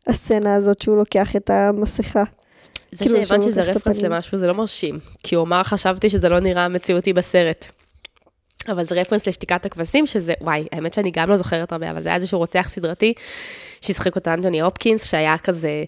הסצנה 0.07 0.55
הזאת 0.55 0.83
שהוא 0.83 0.97
לוקח 0.97 1.37
את 1.37 1.51
המסכה. 1.51 2.25
זה 2.93 3.05
כאילו, 3.05 3.25
שהבנת 3.25 3.43
שזה 3.43 3.63
רפרנס. 3.63 4.03
למשהו, 4.03 4.39
זה 4.39 4.47
לא 4.47 4.55
מרשים. 4.55 4.99
כי 5.23 5.35
הוא 5.35 5.45
אמר, 5.45 5.63
חשבתי 5.63 6.11
שזה 6.11 6.29
לא 6.29 6.41
נראה 6.41 6.69
מציאותי 6.69 7.13
בסרט. 7.13 7.67
אבל 8.69 8.85
זה 8.85 8.95
רפרנס 8.95 9.27
לשתיקת 9.27 9.67
הכבשים, 9.67 10.07
שזה, 10.07 10.35
וואי, 10.41 10.67
האמת 10.73 10.95
שאני 10.95 11.11
גם 11.11 11.31
לא 11.31 11.37
זוכרת 11.37 11.73
הרבה, 11.73 11.91
אבל 11.91 12.03
זה 12.03 12.09
היה 12.09 12.17
איזשהו 12.17 12.39
רוצח 12.39 12.67
סדרתי, 12.69 13.15
שהשחק 13.81 14.17
אותה 14.17 14.35
אנטוני 14.35 14.61
הופקינס, 14.61 15.11
שהיה 15.11 15.39
כזה, 15.39 15.85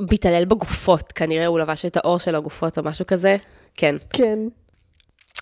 מתעלל 0.00 0.44
בגופות, 0.44 1.12
כנראה 1.12 1.46
הוא 1.46 1.58
לבש 1.58 1.84
את 1.84 1.96
האור 1.96 2.18
של 2.18 2.34
הגופות 2.34 2.78
או 2.78 2.82
משהו 2.82 3.06
כזה. 3.06 3.36
כן. 3.74 3.96
כן. 4.10 4.38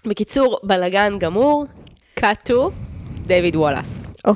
בקיצור, 0.05 0.59
בלאגן 0.63 1.19
גמור, 1.19 1.67
cut 2.21 2.49
to, 2.49 2.55
דיוויד 3.27 3.57
וולאס. 3.57 4.03
או, 4.27 4.33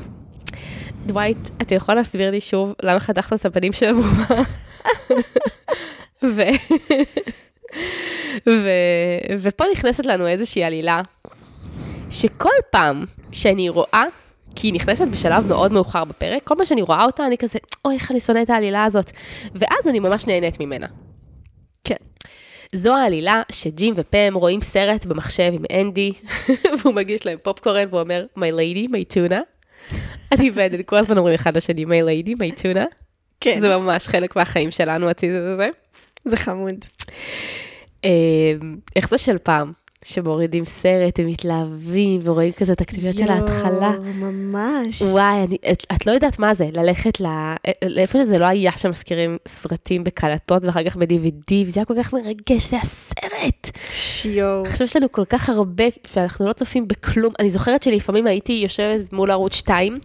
דווייט, 1.07 1.49
אתה 1.63 1.75
יכול 1.75 1.95
להסביר 1.95 2.31
לי 2.31 2.41
שוב 2.41 2.75
למה 2.83 3.01
חתכת 3.01 3.33
את 3.33 3.47
הפנים 3.47 3.73
של 3.73 3.89
המומה? 3.89 4.27
ו... 6.23 6.43
ו... 8.47 8.69
ופה 9.41 9.65
נכנסת 9.73 10.07
לנו 10.07 10.27
איזושהי 10.27 10.65
עלילה, 10.65 11.03
שכל 12.11 12.49
פעם 12.71 13.05
שאני 13.33 13.69
רואה, 13.69 14.05
כי 14.57 14.67
היא 14.67 14.75
נכנסת 14.75 15.09
בשלב 15.09 15.47
מאוד 15.47 15.73
מאוחר 15.73 16.05
בפרק, 16.05 16.45
כל 16.45 16.55
פעם 16.55 16.65
שאני 16.65 16.83
רואה 16.83 17.05
אותה, 17.05 17.27
אני 17.27 17.39
כזה, 17.39 17.59
אוי, 17.85 17.95
איך 17.95 18.11
אני 18.11 18.21
שונאת 18.21 18.45
את 18.45 18.51
העלילה 18.51 18.85
הזאת. 18.85 19.11
ואז 19.55 19.89
אני 19.89 20.01
ממש 20.01 20.27
נהנית 20.27 20.61
ממנה. 20.61 20.87
כן. 21.85 21.97
זו 22.73 22.97
העלילה 22.97 23.43
שג'ים 23.53 23.95
ופם 23.97 24.33
רואים 24.35 24.61
סרט 24.61 25.05
במחשב 25.05 25.53
עם 25.55 25.65
אנדי, 25.81 26.13
והוא 26.79 26.95
מגיש 26.95 27.27
להם 27.27 27.39
פופקורן 27.43 27.87
והוא 27.91 28.01
אומר, 28.01 28.25
my 28.39 28.41
lady, 28.41 28.91
my 28.91 29.15
tuna. 29.15 29.41
אני 30.33 30.51
ואנדי 30.55 30.83
כל 30.87 30.97
הזמן 30.97 31.19
אומרים 31.19 31.35
אחד 31.35 31.57
לשני, 31.57 31.85
my 31.85 32.27
lady, 32.27 32.31
my 32.31 32.61
tuna. 32.63 32.95
כן. 33.41 33.61
זה 33.61 33.77
ממש 33.77 34.09
חלק 34.09 34.37
מהחיים 34.37 34.71
שלנו, 34.71 35.11
הציד 35.11 35.35
הזה. 35.35 35.69
זה 36.25 36.37
חמוד. 36.37 36.75
אה, 38.05 38.11
איך 38.97 39.09
זה 39.09 39.19
של 39.19 39.39
פעם? 39.39 39.73
שמורידים 40.05 40.65
סרט, 40.65 41.19
הם 41.19 41.27
מתלהבים 41.27 42.21
ורואים 42.25 42.53
כזה 42.53 42.73
את 42.73 42.81
הכתוביות 42.81 43.19
של 43.19 43.31
ההתחלה. 43.31 43.93
יואו, 43.97 44.33
ממש. 44.33 45.03
וואי, 45.03 45.45
אני, 45.45 45.57
את, 45.73 45.87
את 45.95 46.07
לא 46.07 46.13
יודעת 46.13 46.39
מה 46.39 46.55
זה, 46.55 46.69
ללכת 46.73 47.21
ל, 47.21 47.27
לאיפה 47.87 48.19
שזה 48.19 48.39
לא 48.39 48.45
היה 48.45 48.73
שמזכירים 48.73 49.37
סרטים 49.49 50.05
בקלטות 50.05 50.65
ואחר 50.65 50.85
כך 50.85 50.97
ב-DVD, 50.97 51.53
וזה 51.67 51.81
היה 51.81 51.85
כל 51.85 51.95
כך 52.03 52.13
מרגש, 52.15 52.71
זה 52.71 52.77
היה 52.77 52.85
סרט. 52.85 53.71
שיואו. 53.91 54.63
עכשיו 54.67 54.87
יש 54.87 54.97
לנו 54.97 55.13
כל 55.13 55.25
כך 55.25 55.49
הרבה, 55.49 55.85
ואנחנו 56.17 56.47
לא 56.47 56.53
צופים 56.53 56.89
בכלום. 56.89 57.33
אני 57.39 57.51
זוכרת 57.51 57.83
שלפעמים 57.83 58.27
הייתי 58.27 58.53
יושבת 58.53 59.13
מול 59.13 59.31
ערוץ 59.31 59.55
2 59.55 59.99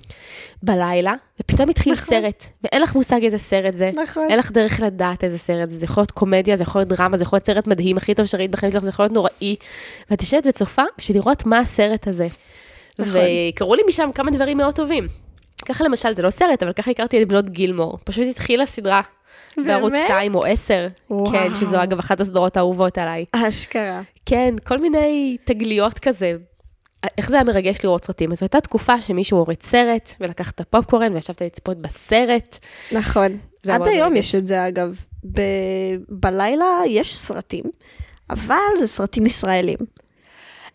בלילה, 0.64 1.14
ופתאום 1.40 1.70
התחיל 1.70 1.94
נכון. 1.94 2.06
סרט, 2.06 2.46
ואין 2.64 2.82
לך 2.82 2.96
מושג 2.96 3.24
איזה 3.24 3.38
סרט 3.38 3.74
זה. 3.74 3.92
נכון. 4.04 4.28
אין 4.30 4.40
לך 4.40 4.52
דרך 4.52 4.80
לדעת 4.80 5.24
איזה 5.24 5.38
סרט 5.38 5.70
זה. 5.70 5.78
זה 5.78 5.86
יכול 5.86 6.02
להיות 6.02 6.12
קומדיה, 6.12 6.58
זה 6.58 6.64
יכול 6.64 6.82
להיות 6.82 6.90
דרמה, 6.90 7.18
זה 7.18 7.24
יכול 7.24 7.38
להיות 7.38 7.46
סרט 7.46 7.68
מדהים, 7.68 7.98
הכי 7.98 8.16
טוב 8.16 8.26
שראית 8.26 8.52
בחיים 8.52 8.72
שלך, 8.72 8.84
זה 8.84 8.90
יכול 8.90 9.04
להיות 9.04 9.14
נוראי. 9.14 9.56
ואת 10.12 10.22
יושבת 10.22 10.44
וצופה 10.48 10.84
בשביל 10.98 11.18
לראות 11.18 11.46
מה 11.46 11.60
הסרט 11.60 12.08
הזה. 12.08 12.28
נכון. 13.00 13.22
וקראו 13.54 13.76
לי 13.76 13.82
משם 13.88 14.10
כמה 14.16 14.32
דברים 14.32 14.58
מאוד 14.58 14.76
טובים. 14.76 15.08
ככה 15.66 15.84
למשל, 15.84 16.14
זה 16.14 16.22
לא 16.22 16.30
סרט, 16.30 16.64
אבל 16.64 16.74
ככה 16.74 16.92
הכרתי 16.92 17.24
את 17.24 17.28
בנות 17.28 17.50
גילמור. 17.50 17.98
פשוט 18.04 18.28
התחילה 18.30 18.66
סדרה 18.66 19.02
בערוץ 19.58 19.94
באמת? 19.94 20.06
2 20.06 20.36
או 20.36 20.46
10. 20.46 20.88
וואו. 21.10 21.32
כן, 21.32 21.56
שזו 21.56 21.84
אגב 21.84 22.00
אחת 22.00 22.20
הסדרות 22.20 22.58
האהובות 22.58 22.98
עליי. 22.98 23.26
אשכרה. 23.32 24.02
כן, 24.26 24.56
כל 24.64 24.78
מיני 24.78 25.38
תגליות 25.44 26.00
כזה. 26.00 26.34
איך 27.18 27.30
זה 27.30 27.36
היה 27.36 27.44
מרגש 27.44 27.78
לראות 27.84 28.06
סרטים? 28.06 28.32
אז 28.32 28.40
זו 28.40 28.44
הייתה 28.46 28.62
תקופה 28.62 29.02
שמישהו 29.02 29.38
הוריד 29.38 29.64
סרט, 29.64 30.14
ולקח 30.20 30.52
את 30.52 30.60
הפופקורן, 30.60 31.14
וישבת 31.14 31.42
לצפות 31.42 31.78
בסרט. 31.78 32.58
נכון. 32.92 33.38
עד 33.68 33.88
היום 33.88 34.14
מרגש. 34.14 34.26
יש 34.26 34.36
את 34.36 34.48
זה, 34.48 34.68
אגב. 34.68 35.00
ב... 35.34 35.42
בלילה 36.10 36.66
יש 36.88 37.16
סרטים, 37.16 37.64
אבל 38.30 38.56
זה 38.80 38.88
סרטים 38.88 39.26
ישראלים. 39.26 39.78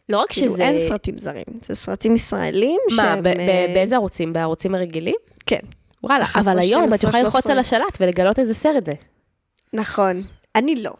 לא 0.08 0.18
רק 0.18 0.32
כאילו, 0.32 0.52
שזה... 0.52 0.62
אין 0.62 0.78
סרטים 0.78 1.18
זרים, 1.18 1.44
זה 1.62 1.74
סרטים 1.74 2.14
ישראלים 2.14 2.80
מה, 2.90 2.96
שהם... 2.96 3.22
ב- 3.22 3.28
ב- 3.28 3.40
אה, 3.40 3.70
באיזה 3.74 3.96
ערוצים? 3.96 4.32
בערוצים 4.32 4.74
הרגילים? 4.74 5.14
כן, 5.46 5.58
וואלה, 6.02 6.24
11, 6.24 6.52
אבל 6.52 6.60
היום 6.60 6.94
את 6.94 7.00
12, 7.00 7.08
יכולה 7.10 7.22
ללחוץ 7.22 7.42
13. 7.42 7.52
על 7.52 7.58
השלט 7.58 7.98
ולגלות 8.00 8.38
איזה 8.38 8.54
סרט 8.54 8.84
זה. 8.84 8.92
נכון. 9.72 10.22
אני 10.56 10.82
לא. 10.82 10.92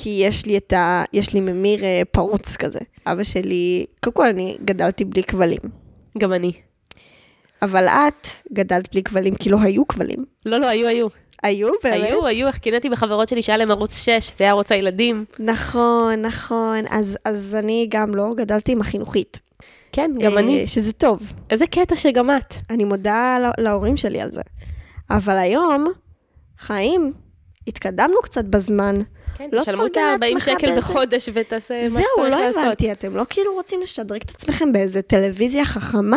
כי 0.00 0.20
יש 0.24 0.46
לי 0.46 0.56
את 0.56 0.72
ה... 0.72 1.02
יש 1.12 1.34
לי 1.34 1.40
ממיר 1.40 1.84
אה, 1.84 2.02
פרוץ 2.12 2.56
כזה. 2.56 2.78
אבא 3.06 3.22
שלי... 3.22 3.86
קודם 4.04 4.14
כל, 4.16 4.26
אני 4.26 4.56
גדלתי 4.64 5.04
בלי 5.04 5.22
כבלים. 5.22 5.58
גם 6.18 6.32
אני. 6.32 6.52
אבל 7.62 7.88
את 7.88 8.26
גדלת 8.52 8.92
בלי 8.92 9.02
כבלים, 9.02 9.34
כי 9.34 9.50
לא 9.50 9.58
היו 9.62 9.88
כבלים. 9.88 10.24
לא, 10.46 10.58
לא, 10.58 10.66
היו, 10.66 10.88
היו. 10.88 11.06
היו 11.42 11.68
באמת? 11.84 12.04
היו, 12.04 12.26
היו, 12.26 12.46
איך 12.46 12.58
קינאתי 12.58 12.88
בחברות 12.88 13.28
שלי 13.28 13.42
שהיה 13.42 13.56
להם 13.58 13.70
ערוץ 13.70 13.96
6, 14.04 14.08
זה 14.38 14.44
היה 14.44 14.50
ערוץ 14.50 14.72
הילדים. 14.72 15.24
נכון, 15.38 16.22
נכון. 16.22 16.84
אז, 16.90 17.18
אז 17.24 17.54
אני 17.58 17.86
גם 17.90 18.14
לא 18.14 18.34
גדלתי 18.36 18.72
עם 18.72 18.80
החינוכית. 18.80 19.40
כן, 19.92 20.10
גם 20.20 20.32
אה, 20.32 20.38
אני. 20.38 20.66
שזה 20.66 20.92
טוב. 20.92 21.32
איזה 21.50 21.66
קטע 21.66 21.96
שגם 21.96 22.30
את. 22.36 22.54
אני 22.70 22.84
מודה 22.84 23.38
לה- 23.42 23.50
להורים 23.58 23.96
שלי 23.96 24.20
על 24.20 24.30
זה. 24.30 24.42
אבל 25.10 25.36
היום, 25.36 25.86
חיים, 26.58 27.12
התקדמנו 27.68 28.16
קצת 28.22 28.44
בזמן. 28.44 28.96
כן, 29.38 29.48
לא 29.52 29.62
תשלמו 29.62 29.86
את 29.86 29.92
תפרגן 29.92 30.04
ה-40 30.06 30.24
לעצמך 30.34 30.44
שקל 30.44 30.66
באיזה- 30.66 30.80
בחודש 30.80 31.28
ותעשה 31.32 31.82
מה 31.82 31.88
זהו, 31.88 32.02
שצריך 32.14 32.32
לא 32.34 32.46
לעשות. 32.46 32.62
הבנתי, 32.64 32.92
אתם 32.92 33.16
לא 33.16 33.24
כאילו 33.30 33.52
רוצים 33.54 33.82
לשדרג 33.82 34.20
את 34.24 34.30
עצמכם 34.30 34.72
באיזה 34.72 35.02
טלוויזיה 35.02 35.64
חכמה? 35.64 36.16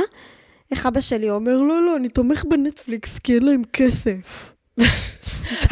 איך 0.72 0.86
אבא 0.86 1.02
שלי 1.02 1.30
אומר, 1.30 1.62
לא, 1.62 1.82
לא, 1.86 1.96
אני 1.96 2.10
תומך 2.10 2.44
בנטפליקס 2.50 3.20
כי 3.20 3.34
אין 3.34 3.44
להם 3.44 3.62
כסף. 3.74 4.52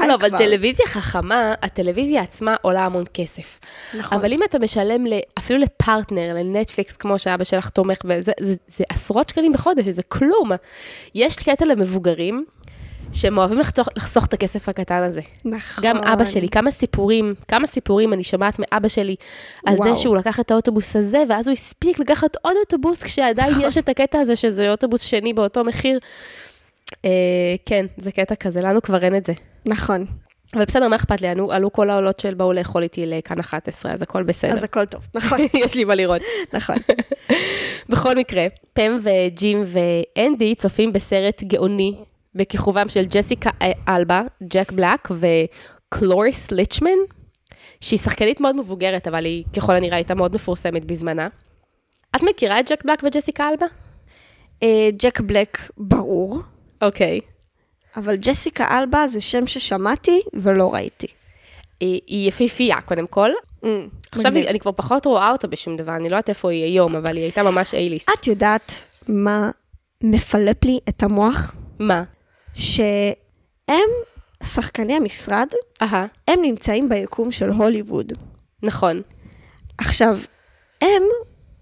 לא, 0.07 0.13
אבל. 0.15 0.37
טלוויזיה 0.37 0.85
חכמה, 0.87 1.53
הטלוויזיה 1.61 2.21
עצמה 2.21 2.55
עולה 2.61 2.85
המון 2.85 3.03
כסף. 3.13 3.59
נכון. 3.97 4.17
אבל 4.17 4.33
אם 4.33 4.39
אתה 4.43 4.59
משלם 4.59 5.05
אפילו 5.37 5.59
לפרטנר, 5.59 6.33
לנטפליקס, 6.35 6.97
כמו 6.97 7.19
שאבא 7.19 7.43
שלך 7.43 7.69
תומך, 7.69 7.97
זה 8.67 8.83
עשרות 8.89 9.29
שקלים 9.29 9.53
בחודש, 9.53 9.85
זה 9.87 10.03
כלום. 10.03 10.51
יש 11.15 11.35
קטע 11.37 11.65
למבוגרים, 11.65 12.45
שהם 13.13 13.37
אוהבים 13.37 13.59
לחתוך, 13.59 13.89
לחסוך 13.95 14.25
את 14.25 14.33
הכסף 14.33 14.69
הקטן 14.69 15.03
הזה. 15.03 15.21
נכון. 15.45 15.83
גם 15.83 15.97
אבא 15.97 16.25
שלי, 16.25 16.49
כמה 16.49 16.71
סיפורים, 16.71 17.33
כמה 17.47 17.67
סיפורים 17.67 18.13
אני 18.13 18.23
שומעת 18.23 18.59
מאבא 18.59 18.87
שלי 18.87 19.15
על 19.65 19.75
וואו. 19.75 19.95
זה 19.95 20.01
שהוא 20.01 20.15
לקח 20.15 20.39
את 20.39 20.51
האוטובוס 20.51 20.95
הזה, 20.95 21.23
ואז 21.29 21.47
הוא 21.47 21.53
הספיק 21.53 21.99
לקחת 21.99 22.35
עוד 22.41 22.55
אוטובוס, 22.59 23.03
כשעדיין. 23.03 23.53
יש 23.61 23.77
את 23.77 23.89
הקטע 23.89 24.19
הזה 24.19 24.35
שזה 24.35 24.71
אוטובוס 24.71 25.01
שני 25.01 25.33
באותו 25.33 25.63
מחיר. 25.63 25.99
אה, 27.05 27.09
כן, 27.65 27.85
זה 27.97 28.11
קטע 28.11 28.35
כזה, 28.35 28.61
לנו 28.61 28.81
כבר 28.81 29.03
אין 29.03 29.15
את 29.15 29.25
זה. 29.25 29.33
נכון, 29.65 30.05
אבל 30.53 30.65
בסדר, 30.65 30.87
מה 30.87 30.95
אכפת 30.95 31.21
לי? 31.21 31.27
עלו 31.27 31.73
כל 31.73 31.89
העולות 31.89 32.19
של 32.19 32.33
באו 32.33 32.53
לאכול 32.53 32.83
איתי 32.83 33.05
לכאן 33.05 33.39
11, 33.39 33.91
אז 33.91 34.01
הכל 34.01 34.23
בסדר. 34.23 34.53
אז 34.53 34.63
הכל 34.63 34.85
טוב, 34.85 35.07
נכון, 35.15 35.39
יש 35.65 35.75
לי 35.75 35.83
מה 35.83 35.95
לראות. 35.95 36.21
נכון. 36.53 36.75
בכל 37.89 38.15
מקרה, 38.15 38.47
פם 38.73 38.97
וג'ים 39.03 39.63
ואנדי 39.65 40.55
צופים 40.55 40.93
בסרט 40.93 41.43
גאוני 41.43 41.95
בכיכובם 42.35 42.89
של 42.89 43.05
ג'סיקה 43.05 43.49
אלבה, 43.87 44.21
ג'ק 44.43 44.71
בלק 44.71 45.09
וקלוריס 45.11 46.51
ליצ'מן, 46.51 46.99
שהיא 47.81 47.99
שחקנית 47.99 48.41
מאוד 48.41 48.55
מבוגרת, 48.55 49.07
אבל 49.07 49.25
היא 49.25 49.43
ככל 49.55 49.75
הנראה 49.75 49.95
הייתה 49.95 50.15
מאוד 50.15 50.35
מפורסמת 50.35 50.85
בזמנה. 50.85 51.27
את 52.15 52.23
מכירה 52.23 52.59
את 52.59 52.69
ג'ק 52.69 52.85
בלק 52.85 53.03
וג'סיקה 53.03 53.49
אלבה? 53.49 53.65
אה, 54.63 54.89
ג'ק 55.01 55.19
בלק, 55.19 55.57
ברור, 55.77 56.39
אוקיי. 56.81 57.19
אבל 57.95 58.15
ג'סיקה 58.15 58.77
אלבה 58.77 59.07
זה 59.07 59.21
שם 59.21 59.47
ששמעתי 59.47 60.21
ולא 60.33 60.73
ראיתי. 60.73 61.07
היא, 61.79 62.27
יפהפייה, 62.27 62.81
קודם 62.81 63.07
כל. 63.07 63.29
עכשיו 64.11 64.31
מגניב. 64.31 64.47
אני 64.47 64.59
כבר 64.59 64.71
פחות 64.71 65.05
רואה 65.05 65.31
אותה 65.31 65.47
בשום 65.47 65.75
דבר, 65.75 65.95
אני 65.95 66.09
לא 66.09 66.15
יודעת 66.15 66.29
איפה 66.29 66.51
היא 66.51 66.63
היום, 66.63 66.95
אבל 66.95 67.15
היא 67.15 67.23
הייתה 67.23 67.43
ממש 67.43 67.73
אייליסט. 67.73 68.09
את 68.19 68.27
יודעת 68.27 68.71
מה 69.07 69.49
מפלפ 70.03 70.63
לי 70.65 70.79
את 70.89 71.03
המוח? 71.03 71.55
מה? 71.79 72.03
שהם, 72.59 73.89
שחקני 74.43 74.93
המשרד, 74.93 75.47
אהה, 75.81 76.05
הם 76.27 76.41
נמצאים 76.41 76.89
ביקום 76.89 77.31
של 77.31 77.49
הוליווד. 77.49 78.13
נכון. 78.63 79.01
עכשיו, 79.77 80.19
הם 80.81 81.03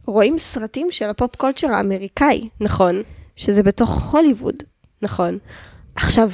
רואים 0.06 0.38
סרטים 0.38 0.92
של 0.92 1.10
הפופ 1.10 1.36
קולצ'ר 1.36 1.68
האמריקאי, 1.68 2.50
נכון, 2.60 3.04
שזה 3.36 3.64
בתוך 3.64 4.04
הוליווד. 4.12 4.64
נכון. 5.02 5.38
עכשיו, 5.96 6.30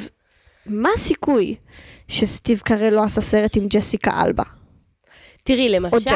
מה 0.65 0.89
הסיכוי 0.95 1.55
שסטיב 2.07 2.59
קארל 2.59 2.93
לא 2.93 3.03
עשה 3.03 3.21
סרט 3.21 3.57
עם 3.57 3.67
ג'סיקה 3.67 4.21
אלבה? 4.25 4.43
תראי, 5.43 5.69
למשל. 5.69 6.15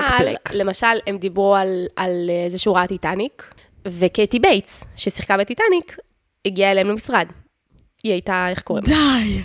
למשל, 0.52 1.00
הם 1.08 1.18
דיברו 1.18 1.56
על, 1.56 1.86
על 1.96 2.30
אה, 2.30 2.50
זה 2.50 2.58
שהוא 2.58 2.76
ראה 2.76 2.88
טיטניק, 2.88 3.54
וקאתי 3.88 4.40
בייטס, 4.40 4.84
ששיחקה 4.96 5.38
בטיטניק, 5.38 5.98
הגיעה 6.46 6.72
אליהם 6.72 6.88
למשרד. 6.88 7.28
היא 8.08 8.14
הייתה, 8.14 8.48
איך 8.50 8.62
קוראים? 8.62 8.86
די. 8.86 9.42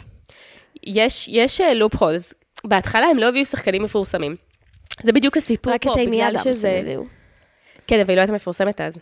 יש, 0.85 1.29
יש 1.33 1.61
loopholes. 1.61 2.35
בהתחלה 2.65 3.07
הם 3.07 3.19
לא 3.19 3.29
הביאו 3.29 3.47
שחקנים 3.47 3.83
מפורסמים. 3.83 4.37
זה 5.03 5.13
בדיוק 5.13 5.37
הסיפור 5.37 5.73
פה, 5.81 5.95
בגלל 6.07 6.35
שזה... 6.45 6.83
כן, 7.87 8.01
אבל 8.01 8.11
היא 8.11 8.17
לא 8.17 8.21
הייתה 8.21 8.33
מפורסמת 8.33 8.81
אז. 8.81 8.99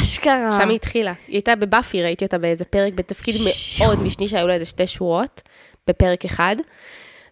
אשכרה. 0.00 0.56
שם 0.56 0.68
היא 0.68 0.76
התחילה. 0.76 1.12
היא 1.28 1.34
הייתה 1.34 1.56
בבאפי, 1.56 2.02
ראיתי 2.02 2.24
אותה 2.24 2.38
באיזה 2.38 2.64
פרק 2.64 2.92
בתפקיד 2.92 3.34
שו. 3.34 3.84
מאוד 3.84 4.02
משני, 4.02 4.28
שהיו 4.28 4.48
לה 4.48 4.54
איזה 4.54 4.64
שתי 4.64 4.86
שורות 4.86 5.42
בפרק 5.86 6.24
אחד, 6.24 6.56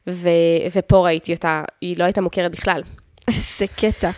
ו... 0.09 0.29
ופה 0.75 1.05
ראיתי 1.05 1.35
אותה, 1.35 1.63
היא 1.81 1.99
לא 1.99 2.05
הייתה 2.05 2.21
מוכרת 2.21 2.53
בכלל. 2.53 2.83
איזה 3.29 3.67
קטע. 3.67 4.11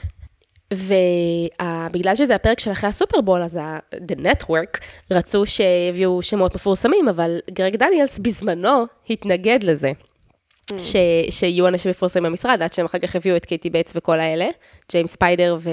ובגלל 0.72 2.16
שזה 2.16 2.34
הפרק 2.34 2.60
של 2.60 2.70
אחרי 2.70 2.90
הסופרבול, 2.90 3.42
אז 3.42 3.56
ה- 3.56 3.78
The 3.94 4.16
Network 4.18 4.80
רצו 5.10 5.46
שיביאו 5.46 6.22
שמות 6.22 6.54
מפורסמים, 6.54 7.08
אבל 7.08 7.38
גרג 7.50 7.76
דניאלס 7.76 8.18
בזמנו 8.18 8.84
התנגד 9.10 9.58
לזה. 9.62 9.92
ש, 10.78 10.96
שיהיו 11.30 11.68
אנשים 11.68 11.90
מפורסמים 11.90 12.24
במשרד, 12.24 12.62
עד 12.62 12.72
שהם 12.72 12.84
אחר 12.86 12.98
כך 12.98 13.16
הביאו 13.16 13.36
את 13.36 13.46
קת'י 13.46 13.70
בייטס 13.70 13.92
וכל 13.96 14.20
האלה, 14.20 14.48
ג'יימס 14.92 15.12
ספיידר 15.12 15.56
ו, 15.58 15.70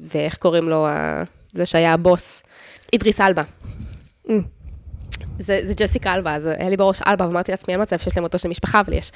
ואיך 0.00 0.36
קוראים 0.36 0.68
לו, 0.68 0.86
ה, 0.86 1.22
זה 1.52 1.66
שהיה 1.66 1.92
הבוס, 1.92 2.42
אידריס 2.92 3.20
אלבה. 3.20 3.42
ממ. 4.28 4.30
זה, 5.38 5.60
זה 5.62 5.74
ג'סיקה 5.76 6.14
אלבה, 6.14 6.34
אז 6.34 6.46
היה 6.46 6.68
לי 6.68 6.76
בראש 6.76 7.02
אלבה, 7.06 7.26
ואמרתי 7.26 7.52
לעצמי, 7.52 7.74
אין 7.74 7.82
מצב 7.82 7.98
שיש 7.98 8.16
להם 8.16 8.24
אותו 8.24 8.38
של 8.38 8.48
משפחה, 8.48 8.80
אבל 8.80 8.92
יש. 8.92 9.12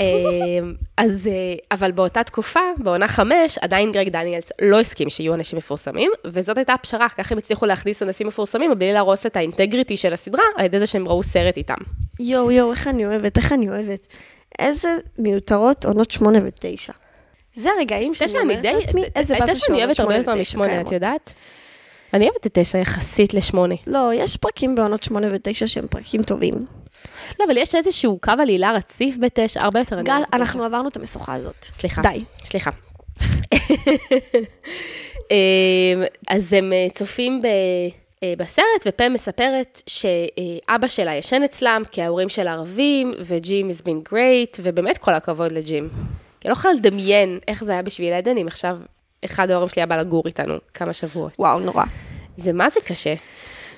אמ, 0.00 0.74
אז, 0.96 1.26
אה, 1.26 1.76
אבל 1.76 1.92
באותה 1.92 2.24
תקופה, 2.24 2.60
בעונה 2.76 3.08
חמש, 3.08 3.58
עדיין 3.58 3.92
גרג 3.92 4.08
דניאלס 4.08 4.52
לא 4.62 4.80
הסכים 4.80 5.10
שיהיו 5.10 5.34
אנשים 5.34 5.58
מפורסמים, 5.58 6.10
וזאת 6.24 6.58
הייתה 6.58 6.72
הפשרה, 6.72 7.08
ככה 7.08 7.34
הם 7.34 7.38
הצליחו 7.38 7.66
להכניס 7.66 8.02
אנשים 8.02 8.26
מפורסמים, 8.26 8.78
בלי 8.78 8.92
להרוס 8.92 9.26
את 9.26 9.36
ה 9.36 9.42
integrity 9.42 9.96
של 9.96 10.12
הסדרה, 10.12 10.44
על 10.56 10.64
ידי 10.64 10.80
זה 10.80 10.86
שהם 10.86 11.08
ראו 11.08 11.22
סרט 11.22 11.56
איתם. 11.56 11.74
יואו, 12.20 12.50
יואו, 12.50 12.70
איך 12.70 12.88
אני 12.88 13.06
אוהבת, 13.06 13.36
איך 13.36 13.52
אני 13.52 13.68
אוהבת. 13.68 14.14
איזה 14.58 14.88
מיותרות 15.18 15.84
עונות 15.84 16.10
שמונה 16.10 16.38
ותשע. 16.44 16.92
זה 17.54 17.70
הרגעים 17.78 18.14
שאני 18.14 18.38
אומרת 18.38 18.64
לעצמי, 18.64 19.02
איזה 19.16 19.34
באסה 19.38 19.52
תשע 19.52 19.72
אני 19.72 19.84
אוהבת 19.84 20.00
הרבה 20.00 20.16
יותר 20.16 20.30
ותשע 20.30 20.40
משמונה, 20.40 20.68
את 20.68 20.72
קיימות. 20.72 20.92
יודעת? 20.92 21.34
אני 22.14 22.28
אוהבת 22.28 22.46
את 22.46 22.58
תשע 22.58 22.78
יחסית 22.78 23.34
לשמונה. 23.34 23.74
לא, 23.86 24.10
יש 24.14 24.36
פרקים 24.36 24.74
בעונות 24.74 25.02
שמונה 25.02 25.28
ותשע 25.32 25.66
שהם 25.66 25.86
פרקים 25.90 26.22
טובים. 26.22 26.54
לא, 27.40 27.44
אבל 27.44 27.56
יש 27.56 27.74
איזשהו 27.74 28.18
קו 28.22 28.32
עלילה 28.38 28.72
רציף 28.72 29.16
בתשע, 29.20 29.60
הרבה 29.64 29.78
יותר 29.78 30.02
גל, 30.02 30.22
אנחנו 30.32 30.64
עברנו 30.64 30.88
את 30.88 30.96
המשוכה 30.96 31.34
הזאת. 31.34 31.64
סליחה. 31.72 32.02
די. 32.02 32.24
סליחה. 32.44 32.70
אמ, 35.30 36.02
אז 36.28 36.52
הם 36.52 36.72
אה, 36.72 36.86
צופים 36.92 37.42
ב... 37.42 37.46
אה, 38.22 38.34
בסרט, 38.38 38.84
ופם 38.86 39.12
מספרת 39.12 39.82
שאבא 39.86 40.86
שלה 40.86 41.14
ישן 41.14 41.42
אצלם, 41.42 41.82
כי 41.92 42.02
ההורים 42.02 42.28
שלה 42.28 42.52
ערבים, 42.52 43.12
וג'ים 43.20 43.70
has 43.70 43.82
been 43.82 44.12
great, 44.12 44.60
ובאמת 44.62 44.98
כל 44.98 45.14
הכבוד 45.14 45.52
לג'ים. 45.52 45.88
כי 46.40 46.48
אני 46.48 46.52
לא 46.52 46.52
יכולה 46.52 46.74
לדמיין 46.74 47.38
איך 47.48 47.64
זה 47.64 47.72
היה 47.72 47.82
בשביל 47.82 48.12
עדן, 48.12 48.38
אם 48.38 48.46
עכשיו 48.46 48.78
אחד 49.24 49.50
ההורים 49.50 49.68
שלי 49.68 49.80
היה 49.80 49.86
בא 49.86 49.96
לגור 49.96 50.22
איתנו 50.26 50.54
כמה 50.74 50.92
שבועות. 50.92 51.32
וואו, 51.38 51.58
נורא. 51.58 51.84
זה 52.36 52.52
מה 52.52 52.70
זה 52.70 52.80
קשה. 52.80 53.14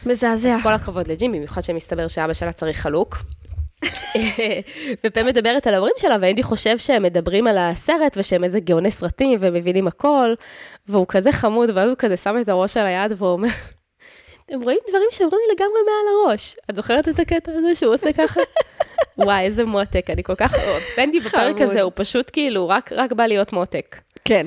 מזעזע. 0.06 0.48
אז 0.48 0.62
כל 0.62 0.72
הכבוד 0.72 1.08
לג'ים, 1.08 1.32
במיוחד 1.32 1.62
שמסתבר 1.62 2.08
שאבא 2.08 2.32
שלה 2.32 2.52
צריך 2.52 2.80
חלוק. 2.80 3.16
ופה 5.06 5.22
מדברת 5.22 5.66
על 5.66 5.74
ההורים 5.74 5.94
שלה, 5.98 6.16
ואנדי 6.20 6.42
חושב 6.42 6.78
שהם 6.78 7.02
מדברים 7.02 7.46
על 7.46 7.58
הסרט, 7.58 8.16
ושהם 8.16 8.44
איזה 8.44 8.60
גאוני 8.60 8.90
סרטים, 8.90 9.38
והם 9.42 9.54
מבינים 9.54 9.86
הכל, 9.86 10.34
והוא 10.88 11.06
כזה 11.08 11.32
חמוד, 11.32 11.70
ואז 11.74 11.88
הוא 11.88 11.96
כזה 11.98 12.16
שם 12.16 12.36
את 12.40 12.48
הראש 12.48 12.76
על 12.76 12.86
היד, 12.86 13.12
והוא 13.16 13.32
אומר, 13.32 13.48
אתם 14.46 14.62
רואים 14.62 14.78
דברים 14.88 15.08
שעברו 15.10 15.38
לי 15.38 15.54
לגמרי 15.54 15.80
מעל 15.86 16.14
הראש. 16.14 16.56
את 16.70 16.76
זוכרת 16.76 17.08
את 17.08 17.20
הקטע 17.20 17.52
הזה 17.52 17.74
שהוא 17.74 17.94
עושה 17.94 18.12
ככה? 18.12 18.40
וואי, 19.18 19.44
איזה 19.44 19.64
מותק, 19.64 20.10
אני 20.10 20.22
כל 20.22 20.34
כך... 20.34 20.54
בנדי 20.96 21.20
בפרק. 21.20 21.60
הזה, 21.60 21.82
הוא 21.82 21.92
פשוט 21.94 22.30
כאילו, 22.32 22.68
רק, 22.68 22.92
רק 22.92 23.12
בא 23.12 23.26
להיות 23.26 23.52
מותק. 23.52 23.96
כן. 24.24 24.46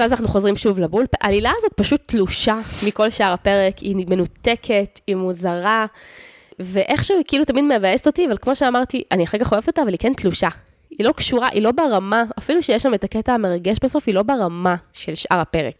ואז 0.00 0.12
אנחנו 0.12 0.28
חוזרים 0.28 0.56
שוב 0.56 0.78
לבול. 0.78 1.04
העלילה 1.20 1.50
הזאת 1.56 1.72
פשוט 1.72 2.00
תלושה 2.06 2.58
מכל 2.86 3.10
שאר 3.10 3.32
הפרק, 3.32 3.78
היא 3.78 4.06
מנותקת, 4.08 5.00
היא 5.06 5.16
מוזרה, 5.16 5.86
ואיכשהו 6.58 7.16
היא 7.16 7.24
כאילו 7.28 7.44
תמיד 7.44 7.64
מבאסת 7.64 8.06
אותי, 8.06 8.26
אבל 8.26 8.36
כמו 8.40 8.56
שאמרתי, 8.56 9.02
אני 9.12 9.24
אחר 9.24 9.38
כך 9.38 9.52
אוהבת 9.52 9.68
אותה, 9.68 9.82
אבל 9.82 9.90
היא 9.90 9.98
כן 9.98 10.14
תלושה. 10.14 10.48
היא 10.90 11.06
לא 11.06 11.12
קשורה, 11.12 11.48
היא 11.52 11.62
לא 11.62 11.72
ברמה, 11.72 12.24
אפילו 12.38 12.62
שיש 12.62 12.82
שם 12.82 12.94
את 12.94 13.04
הקטע 13.04 13.32
המרגש 13.32 13.76
בסוף, 13.82 14.04
היא 14.06 14.14
לא 14.14 14.22
ברמה 14.22 14.76
של 14.92 15.14
שאר 15.14 15.36
הפרק. 15.38 15.74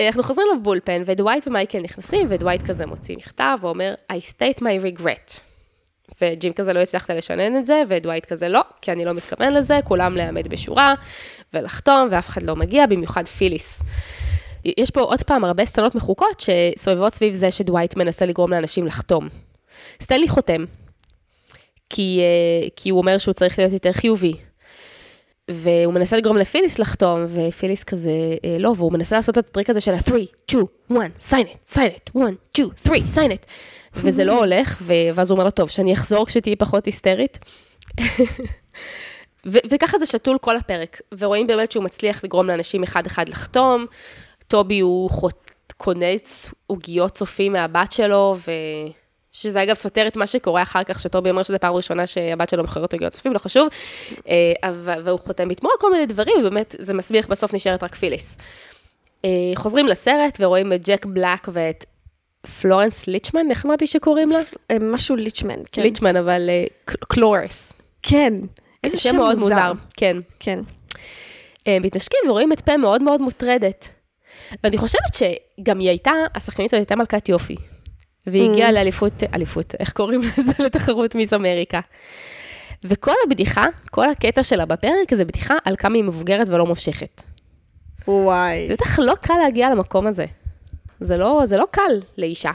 אנחנו 0.00 0.22
חוזרים 0.22 0.46
לבולפן, 0.56 1.02
ודווייט 1.06 1.48
ומייקל 1.48 1.80
נכנסים, 1.80 2.26
ודווייט 2.30 2.62
כזה 2.62 2.86
מוציא 2.86 3.16
מכתב 3.16 3.58
ואומר, 3.60 3.94
I 4.12 4.14
state 4.14 4.60
my 4.60 5.00
regret. 5.00 5.40
וג'ים 6.20 6.52
כזה 6.52 6.72
לא 6.72 6.80
הצלחת 6.80 7.10
לשנן 7.10 7.56
את 7.56 7.66
זה, 7.66 7.82
ודווייט 7.88 8.26
כזה 8.26 8.48
לא, 8.48 8.60
כי 8.82 8.92
אני 8.92 9.04
לא 9.04 9.14
מתכוון 9.14 9.54
לזה, 9.54 9.78
כולם 9.84 10.16
לעמד 10.16 10.48
בשורה 10.48 10.94
ולחתום, 11.54 12.08
ואף 12.10 12.28
אחד 12.28 12.42
לא 12.42 12.56
מגיע, 12.56 12.86
במיוחד 12.86 13.28
פיליס. 13.28 13.82
יש 14.64 14.90
פה 14.90 15.00
עוד 15.00 15.22
פעם 15.22 15.44
הרבה 15.44 15.64
סצנות 15.64 15.94
מחוקות 15.94 16.40
שסובבות 16.40 17.14
סביב 17.14 17.34
זה 17.34 17.50
שדווייט 17.50 17.96
מנסה 17.96 18.26
לגרום 18.26 18.50
לאנשים 18.50 18.86
לחתום. 18.86 19.28
סטנלי 20.00 20.28
חותם, 20.28 20.64
כי, 21.90 22.20
אה, 22.20 22.68
כי 22.76 22.90
הוא 22.90 23.00
אומר 23.00 23.18
שהוא 23.18 23.34
צריך 23.34 23.58
להיות 23.58 23.72
יותר 23.72 23.92
חיובי. 23.92 24.32
והוא 25.50 25.94
מנסה 25.94 26.16
לגרום 26.16 26.36
לפיליס 26.36 26.78
לחתום, 26.78 27.24
ופיליס 27.28 27.84
כזה, 27.84 28.10
אה, 28.44 28.56
לא, 28.58 28.72
והוא 28.76 28.92
מנסה 28.92 29.16
לעשות 29.16 29.38
את 29.38 29.48
הטריק 29.48 29.70
הזה 29.70 29.80
של 29.80 29.94
ה-3, 29.94 30.12
2, 30.46 30.66
1, 30.92 30.98
sign 31.20 31.46
it, 31.46 31.74
sign 31.74 31.90
it, 31.96 32.20
1, 32.20 32.34
2, 32.52 32.68
3, 32.76 33.00
sign 33.16 33.30
it. 33.30 33.46
וזה 33.96 34.24
לא 34.24 34.38
הולך, 34.38 34.78
ו- 34.82 34.92
ואז 35.14 35.30
הוא 35.30 35.36
אומר 35.36 35.44
לו, 35.44 35.50
טוב, 35.50 35.70
שאני 35.70 35.94
אחזור 35.94 36.26
כשתהיי 36.26 36.56
פחות 36.56 36.86
היסטרית. 36.86 37.38
ו- 39.46 39.66
וככה 39.70 39.98
זה 39.98 40.06
שתול 40.06 40.38
כל 40.38 40.56
הפרק, 40.56 41.00
ורואים 41.18 41.46
באמת 41.46 41.72
שהוא 41.72 41.84
מצליח 41.84 42.24
לגרום 42.24 42.46
לאנשים 42.46 42.82
אחד-אחד 42.82 43.28
לחתום. 43.28 43.86
טובי 44.48 44.80
הוא 44.80 45.10
חוט... 45.10 45.50
קונה 45.76 46.06
עוגיות 46.66 47.14
צופים 47.14 47.52
מהבת 47.52 47.92
שלו, 47.92 48.36
ו... 48.46 48.50
שזה 49.32 49.62
אגב 49.62 49.74
סותר 49.74 50.06
את 50.06 50.16
מה 50.16 50.26
שקורה 50.26 50.62
אחר 50.62 50.84
כך, 50.84 51.00
שטובי 51.00 51.30
אומר 51.30 51.42
שזו 51.42 51.56
פעם 51.60 51.74
ראשונה 51.74 52.06
שהבת 52.06 52.48
שלו 52.48 52.62
מוכרת 52.62 52.92
עוגיות 52.92 53.12
צופים, 53.12 53.32
לא 53.32 53.38
חשוב, 53.38 53.68
אה, 54.28 54.52
והוא 55.04 55.20
חותם 55.20 55.48
בתמורה 55.48 55.74
כל 55.80 55.92
מיני 55.92 56.06
דברים, 56.06 56.36
ובאמת 56.40 56.74
זה 56.78 56.94
מסביך, 56.94 57.28
בסוף 57.28 57.54
נשארת 57.54 57.82
רק 57.82 57.94
פיליס. 57.94 58.38
אה, 59.24 59.30
חוזרים 59.54 59.86
לסרט 59.86 60.38
ורואים 60.40 60.72
את 60.72 60.88
ג'ק 60.88 61.06
בלק 61.06 61.48
ואת 61.52 61.84
פלורנס 62.46 63.06
ליצ'מן, 63.06 63.50
איך 63.50 63.66
אמרתי 63.66 63.86
שקוראים 63.86 64.30
לה? 64.30 64.38
אה, 64.70 64.76
משהו 64.80 65.16
ליצ'מן, 65.16 65.58
כן. 65.72 65.82
ליצ'מן, 65.82 66.16
אבל 66.16 66.46
אה, 66.48 66.64
קלורס. 66.84 67.72
כן. 68.02 68.34
איזה 68.84 68.98
שם 68.98 69.16
מאוד 69.16 69.38
מוזר, 69.38 69.72
כן. 69.96 70.16
כן. 70.40 70.60
אה, 71.66 71.78
מתנשקים 71.80 72.18
ורואים 72.28 72.52
את 72.52 72.60
פה 72.60 72.76
מאוד 72.76 73.02
מאוד 73.02 73.20
מוטרדת. 73.20 73.88
ואני 74.64 74.78
חושבת 74.78 75.14
שגם 75.14 75.78
היא 75.78 75.88
הייתה, 75.88 76.12
השחקנית 76.34 76.74
הזאת 76.74 76.80
הייתה 76.80 76.96
מלכת 76.96 77.28
יופי. 77.28 77.56
והיא 78.26 78.50
הגיעה 78.50 78.72
לאליפות, 78.72 79.22
אליפות, 79.34 79.74
איך 79.78 79.92
קוראים 79.92 80.20
לזה? 80.20 80.52
לתחרות 80.64 81.14
מיס 81.14 81.32
אמריקה. 81.32 81.80
וכל 82.84 83.12
הבדיחה, 83.26 83.66
כל 83.90 84.10
הקטע 84.10 84.42
שלה 84.42 84.64
בפרק 84.64 85.14
זה 85.14 85.24
בדיחה 85.24 85.54
על 85.64 85.76
כמה 85.76 85.94
היא 85.94 86.04
מבוגרת 86.04 86.48
ולא 86.48 86.66
מושכת. 86.66 87.22
וואי. 88.08 88.66
זה 88.68 88.74
בטח 88.74 88.98
לא 88.98 89.14
קל 89.20 89.34
להגיע 89.42 89.70
למקום 89.70 90.06
הזה. 90.06 90.24
זה 91.00 91.16
לא, 91.16 91.40
זה 91.44 91.56
לא 91.56 91.64
קל 91.70 92.00
לאישה. 92.18 92.50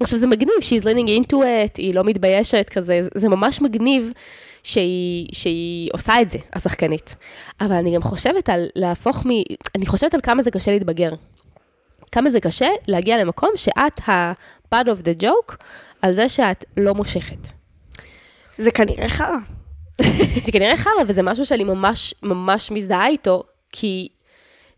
עכשיו, 0.00 0.18
זה 0.18 0.26
מגניב, 0.26 0.54
she's 0.60 0.82
leaning 0.84 1.08
into 1.24 1.34
it, 1.36 1.74
היא 1.76 1.94
לא 1.94 2.04
מתביישת 2.04 2.68
כזה, 2.72 2.98
זה- 3.02 3.08
זה 3.14 3.28
ממש 3.28 3.60
מגניב 3.62 4.12
שהיא, 4.62 5.28
שהיא 5.32 5.90
עושה 5.92 6.20
את 6.20 6.30
זה, 6.30 6.38
השחקנית. 6.52 7.14
אבל 7.60 7.72
אני 7.72 7.94
גם 7.94 8.02
חושבת 8.02 8.48
על 8.48 8.66
להפוך 8.76 9.26
מ... 9.26 9.28
אני 9.74 9.86
חושבת 9.86 10.14
על 10.14 10.20
כמה 10.20 10.42
זה 10.42 10.50
קשה 10.50 10.70
להתבגר. 10.72 11.12
כמה 12.12 12.30
זה 12.30 12.40
קשה 12.40 12.68
להגיע 12.88 13.18
למקום 13.18 13.50
שאת 13.56 14.08
ה-bad 14.08 14.84
of 14.86 15.02
the 15.04 15.22
joke 15.22 15.54
על 16.02 16.14
זה 16.14 16.28
שאת 16.28 16.64
לא 16.76 16.94
מושכת. 16.94 17.48
זה 18.58 18.70
כנראה 18.70 19.08
חרא. 19.08 19.36
זה 20.44 20.52
כנראה 20.52 20.76
חרא, 20.76 20.92
וזה 21.08 21.22
משהו 21.22 21.46
שאני 21.46 21.64
ממש 21.64 22.14
ממש 22.22 22.70
מזדהה 22.70 23.08
איתו, 23.08 23.42
כי 23.72 24.08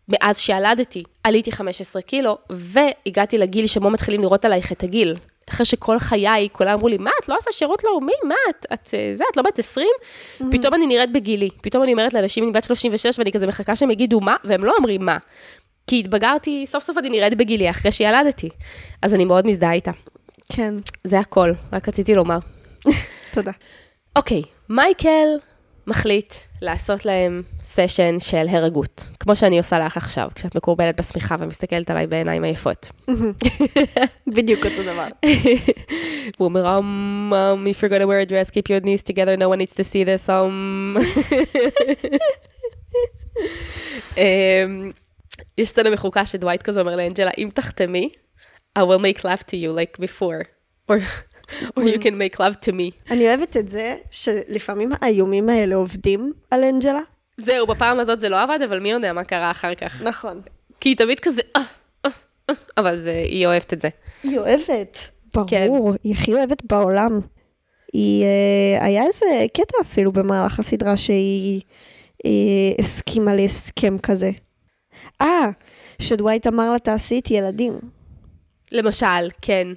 מאז 0.09 0.37
שילדתי, 0.37 1.03
עליתי 1.23 1.51
15 1.51 2.01
קילו, 2.01 2.37
והגעתי 2.49 3.37
לגיל 3.37 3.67
שבו 3.67 3.89
מתחילים 3.89 4.21
לראות 4.21 4.45
עלייך 4.45 4.71
את 4.71 4.83
הגיל. 4.83 5.15
אחרי 5.49 5.65
שכל 5.65 5.99
חיי, 5.99 6.49
כולם 6.51 6.73
אמרו 6.73 6.87
לי, 6.87 6.97
מה, 6.97 7.11
את 7.23 7.29
לא 7.29 7.35
עושה 7.37 7.51
שירות 7.51 7.83
לאומי? 7.83 8.13
מה, 8.23 8.35
את, 8.49 8.65
את, 8.73 8.93
אה, 8.93 9.09
זה, 9.13 9.23
את 9.31 9.37
לא 9.37 9.43
בת 9.43 9.59
20? 9.59 9.87
פתאום 10.51 10.73
אני 10.73 10.87
נראית 10.87 11.11
בגילי. 11.11 11.49
פתאום 11.61 11.83
אני 11.83 11.91
אומרת 11.91 12.13
לאנשים, 12.13 12.43
אני 12.43 12.51
בת 12.51 12.63
36, 12.63 13.19
ואני 13.19 13.31
כזה 13.31 13.47
מחכה 13.47 13.75
שהם 13.75 13.91
יגידו 13.91 14.19
מה, 14.19 14.35
והם 14.43 14.63
לא 14.63 14.73
אומרים 14.77 15.05
מה. 15.05 15.17
כי 15.87 15.99
התבגרתי, 15.99 16.63
סוף 16.67 16.83
סוף 16.83 16.97
אני 16.97 17.09
נראית 17.09 17.37
בגילי 17.37 17.69
אחרי 17.69 17.91
שילדתי. 17.91 18.49
אז 19.01 19.13
אני 19.13 19.25
מאוד 19.25 19.47
מזדהה 19.47 19.73
איתה. 19.73 19.91
כן. 20.53 20.73
זה 21.03 21.19
הכל, 21.19 21.51
רק 21.73 21.87
רציתי 21.87 22.15
לומר. 22.15 22.37
תודה. 23.33 23.51
אוקיי, 24.15 24.41
מייקל 24.69 25.27
מחליט 25.87 26.33
לעשות 26.61 27.05
להם 27.05 27.43
סשן 27.61 28.19
של 28.19 28.45
הרגות, 28.49 29.03
כמו 29.19 29.35
שאני 29.35 29.57
עושה 29.57 29.79
לך 29.79 29.97
עכשיו, 29.97 30.29
כשאת 30.35 30.55
מקורבלת 30.55 30.99
בשמיכה 30.99 31.35
ומסתכלת 31.39 31.89
עליי 31.89 32.07
בעיניים 32.07 32.43
עייפות. 32.43 32.91
בדיוק 34.35 34.65
אותו 34.65 34.83
דבר. 34.83 35.07
הוא 36.37 36.45
אומר, 36.45 36.77
um, 36.77 36.81
um, 37.33 37.67
if 37.67 37.81
you're 37.81 37.91
gonna 37.91 38.07
wear 38.07 38.21
a 38.21 38.29
dress, 38.29 38.51
keep 38.51 38.69
your 38.69 38.85
knees 38.85 39.03
together, 39.03 39.37
no 39.37 39.49
one 39.49 39.57
needs 39.57 39.73
to 39.73 39.83
see 39.83 40.03
this, 40.03 40.29
um... 40.29 40.97
אמ, 44.17 44.91
יש 45.57 45.69
סצנה 45.69 45.89
מחוקה 45.89 46.25
שדווייט 46.25 46.61
כזה 46.61 46.79
אומר 46.79 46.95
לאנג'לה, 46.95 47.31
אם 47.37 47.49
תחתמי, 47.53 48.09
I 48.79 48.81
will 48.81 49.01
make 49.01 49.19
love 49.19 49.43
to 49.43 49.55
you 49.55 49.71
like 49.79 50.01
before, 50.01 50.43
or, 50.91 50.97
or 51.79 51.83
you 51.83 51.99
can 51.99 52.13
make 52.19 52.35
love 52.39 52.55
to 52.65 52.71
me. 52.71 53.11
אני 53.11 53.27
אוהבת 53.27 53.57
את 53.57 53.69
זה 53.69 53.95
שלפעמים 54.11 54.89
האיומים 55.01 55.49
האלה 55.49 55.75
עובדים 55.75 56.33
על 56.51 56.63
אנג'לה. 56.63 56.99
זהו, 57.37 57.67
בפעם 57.67 57.99
הזאת 57.99 58.19
זה 58.19 58.29
לא 58.29 58.41
עבד, 58.43 58.59
אבל 58.65 58.79
מי 58.79 58.91
יודע 58.91 59.13
מה 59.13 59.23
קרה 59.23 59.51
אחר 59.51 59.75
כך. 59.75 60.01
נכון. 60.03 60.41
כי 60.79 60.89
היא 60.89 60.97
תמיד 60.97 61.19
כזה, 61.19 61.41
"אה, 61.55 61.61
אה, 62.05 62.09
אה", 62.49 62.55
אבל 62.77 62.99
זה, 62.99 63.11
היא 63.25 63.45
אוהבת 63.45 63.73
את 63.73 63.79
זה. 63.81 63.89
היא 64.23 64.39
אוהבת. 64.39 65.07
כן. 65.47 65.67
ברור, 65.67 65.93
היא 66.03 66.13
הכי 66.13 66.33
אוהבת 66.33 66.63
בעולם. 66.65 67.19
היא, 67.93 68.25
היה 68.81 69.03
איזה 69.03 69.25
קטע 69.53 69.77
אפילו 69.81 70.11
במהלך 70.11 70.59
הסדרה 70.59 70.97
שהיא 70.97 71.61
הסכימה 72.79 73.35
להסכם 73.35 73.97
כזה. 73.97 74.31
אה, 75.21 75.49
שדווייט 76.01 76.47
אמר 76.47 76.71
לה 76.71 76.79
תעשי 76.79 77.15
איתי 77.15 77.33
ילדים. 77.33 77.73
למשל, 78.71 79.29
כן. 79.41 79.67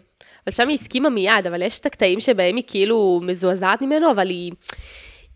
אבל 0.50 0.56
שם 0.56 0.68
היא 0.68 0.74
הסכימה 0.74 1.08
מיד, 1.08 1.46
אבל 1.46 1.62
יש 1.62 1.78
את 1.78 1.86
הקטעים 1.86 2.20
שבהם 2.20 2.56
היא 2.56 2.64
כאילו 2.66 3.20
מזועזעת 3.22 3.82
ממנו, 3.82 4.10
אבל 4.10 4.28
היא, 4.28 4.52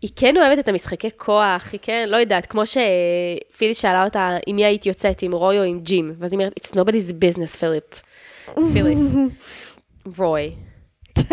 היא 0.01 0.09
כן 0.15 0.37
אוהבת 0.37 0.59
את 0.59 0.67
המשחקי 0.67 1.09
כוח, 1.17 1.69
היא 1.71 1.79
כן, 1.81 2.07
לא 2.09 2.17
יודעת, 2.17 2.45
כמו 2.45 2.63
שפילי 2.65 3.73
שאלה 3.73 4.03
אותה 4.03 4.37
עם 4.47 4.55
מי 4.55 4.65
היית 4.65 4.85
יוצאת, 4.85 5.21
עם 5.21 5.31
רוי 5.31 5.59
או 5.59 5.63
עם 5.63 5.79
ג'ים, 5.79 6.13
ואז 6.19 6.33
היא 6.33 6.39
אומרת, 6.39 6.53
it's 6.59 6.71
nobody's 6.71 7.11
business, 7.11 7.59
פיליפ. 7.59 7.83
פיליס. 8.73 9.13
רוי. 10.17 10.51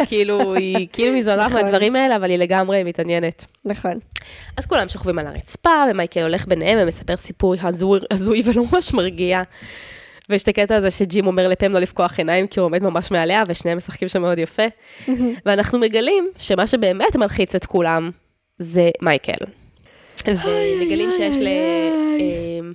כאילו, 0.06 0.54
היא 0.54 0.88
כאילו 0.92 1.18
מזועזעת 1.18 1.50
נכון. 1.50 1.62
מהדברים 1.62 1.96
האלה, 1.96 2.16
אבל 2.16 2.30
היא 2.30 2.38
לגמרי 2.38 2.84
מתעניינת. 2.84 3.44
נכון. 3.64 3.94
אז 4.56 4.66
כולם 4.66 4.88
שוכבים 4.88 5.18
על 5.18 5.26
הרצפה, 5.26 5.84
ומייקל 5.90 6.22
הולך 6.22 6.46
ביניהם 6.46 6.78
ומספר 6.82 7.16
סיפור 7.16 7.54
הזוי 8.10 8.42
ולא 8.44 8.62
ממש 8.72 8.94
מרגיע. 8.94 9.42
ויש 10.28 10.42
את 10.42 10.48
הקטע 10.48 10.76
הזה 10.76 10.90
שג'ים 10.90 11.26
אומר 11.26 11.48
לפם 11.48 11.72
לא 11.72 11.78
לפקוח 11.78 12.18
עיניים, 12.18 12.46
כי 12.46 12.60
הוא 12.60 12.66
עומד 12.66 12.82
ממש 12.82 13.10
מעליה, 13.10 13.42
ושניהם 13.46 13.76
משחקים 13.76 14.08
שם 14.08 14.22
מאוד 14.22 14.38
יפה. 14.38 14.62
ואנחנו 15.46 15.78
מגלים 15.78 16.28
שמה 16.38 16.66
שבאמת 16.66 17.16
מלחיץ 17.16 17.54
את 17.54 17.66
כולם, 17.66 18.10
זה 18.58 18.90
מייקל. 19.02 19.44
ומגלים 20.26 21.08
שיש 21.12 21.36
ל... 21.36 21.48
אמ, 22.20 22.72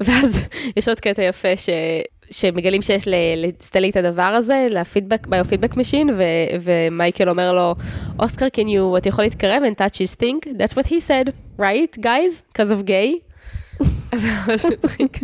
ואז 0.00 0.40
יש 0.76 0.88
עוד 0.88 1.00
קטע 1.00 1.22
יפה 1.22 1.56
ש... 1.56 1.68
שמגלים 2.30 2.82
שיש 2.82 3.02
לסטנלי 3.36 3.90
את 3.90 3.96
הדבר 3.96 4.22
הזה, 4.22 4.66
לפידבק, 4.70 5.26
biofeedback 5.26 5.76
machine, 5.76 6.10
ו- 6.10 6.56
ומייקל 6.60 7.28
אומר 7.28 7.52
לו, 7.52 7.74
אוסקר, 8.18 8.46
can 8.46 8.64
you, 8.64 8.98
אתה 8.98 9.08
יכול 9.08 9.24
להתקרב 9.24 9.62
and 9.62 9.80
touch 9.80 9.96
his 9.96 10.16
thing? 10.22 10.48
That's 10.48 10.74
what 10.74 10.86
he 10.86 11.00
said, 11.08 11.30
right, 11.58 12.00
guys? 12.00 12.42
Because 12.52 12.70
of 12.70 12.86
gay? 12.86 13.18
אז 14.12 14.20
זה 14.20 14.28
ממש 14.46 14.64
מצחיק. 14.64 15.18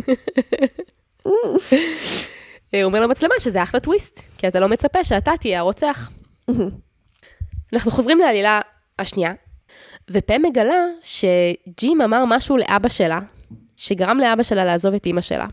הוא 1.23 2.83
אומר 2.83 2.99
למצלמה 2.99 3.33
שזה 3.39 3.63
אחלה 3.63 3.79
טוויסט, 3.79 4.21
כי 4.37 4.47
אתה 4.47 4.59
לא 4.59 4.67
מצפה 4.69 5.03
שאתה 5.03 5.31
תהיה 5.39 5.59
הרוצח. 5.59 6.09
אנחנו 7.73 7.91
חוזרים 7.91 8.19
לעלילה 8.19 8.61
השנייה, 8.99 9.33
ופם 10.11 10.41
מגלה 10.41 10.85
שג'ים 11.01 12.01
אמר 12.01 12.23
משהו 12.27 12.57
לאבא 12.57 12.89
שלה, 12.89 13.19
שגרם 13.77 14.17
לאבא 14.17 14.43
שלה 14.43 14.65
לעזוב 14.65 14.93
את 14.93 15.05
אימא 15.05 15.21
שלה. 15.21 15.47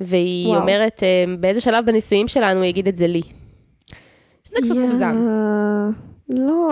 והיא 0.00 0.48
וואו. 0.48 0.60
אומרת, 0.60 1.02
"אה, 1.02 1.24
באיזה 1.38 1.60
שלב 1.60 1.86
בנישואים 1.86 2.28
שלנו 2.28 2.58
הוא 2.58 2.64
יגיד 2.66 2.88
את 2.88 2.96
זה 2.96 3.06
לי. 3.06 3.22
שזה 4.44 4.56
קצת 4.56 4.74
יא, 4.76 4.80
מוגזם. 4.80 5.16
לא, 6.28 6.70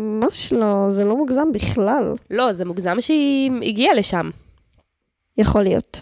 ממש 0.00 0.52
לא, 0.52 0.86
זה 0.90 1.04
לא 1.04 1.16
מוגזם 1.16 1.52
בכלל. 1.52 2.14
לא, 2.30 2.52
זה 2.52 2.64
מוגזם 2.64 3.00
שהיא 3.00 3.50
הגיעה 3.62 3.94
לשם. 3.94 4.30
יכול 5.38 5.62
להיות. 5.62 6.00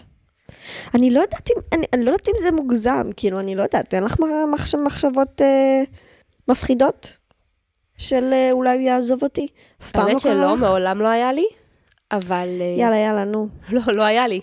אני 0.95 1.11
לא 1.11 1.19
יודעת 1.19 1.49
אם, 1.49 1.61
אני, 1.73 1.85
אני 1.93 2.05
לא 2.05 2.11
יודעת 2.11 2.27
אם 2.27 2.33
זה 2.39 2.51
מוגזם, 2.51 3.09
כאילו, 3.17 3.39
אני 3.39 3.55
לא 3.55 3.63
יודעת, 3.63 3.93
אין 3.93 4.03
לך 4.03 4.15
מחש, 4.53 4.75
מחשבות 4.75 5.41
אה, 5.41 5.83
מפחידות? 6.47 7.17
של 7.97 8.29
אה, 8.33 8.51
אולי 8.51 8.73
הוא 8.73 8.81
יעזוב 8.81 9.23
אותי? 9.23 9.47
אף 9.81 9.91
פעם 9.91 10.01
לא 10.01 10.07
האמת 10.09 10.23
קרה 10.23 10.33
שלא, 10.33 10.53
לך? 10.53 10.59
מעולם 10.59 11.01
לא 11.01 11.07
היה 11.07 11.33
לי, 11.33 11.45
אבל... 12.11 12.47
אה, 12.61 12.75
יאללה, 12.77 12.97
יאללה, 12.97 13.23
נו. 13.23 13.47
לא, 13.69 13.81
לא 13.87 14.03
היה 14.03 14.27
לי. 14.27 14.39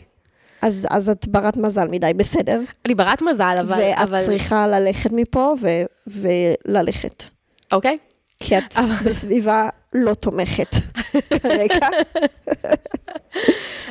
אז, 0.63 0.87
אז 0.91 1.09
את 1.09 1.29
ברת 1.29 1.57
מזל 1.57 1.89
מדי, 1.89 2.13
בסדר. 2.17 2.61
אני 2.87 2.95
ברת 2.95 3.23
מזל, 3.23 3.57
אבל... 3.61 3.79
ואת 3.79 3.99
אבל... 3.99 4.19
צריכה 4.21 4.67
ללכת 4.67 5.13
מפה 5.13 5.55
ו, 5.61 5.69
וללכת. 6.07 7.25
אוקיי. 7.73 7.99
כי 8.41 8.59
את 8.59 8.77
אבל- 8.77 9.05
בסביבה 9.05 9.69
לא 9.95 10.15
תומכת 10.15 10.75
כרגע. 11.43 11.89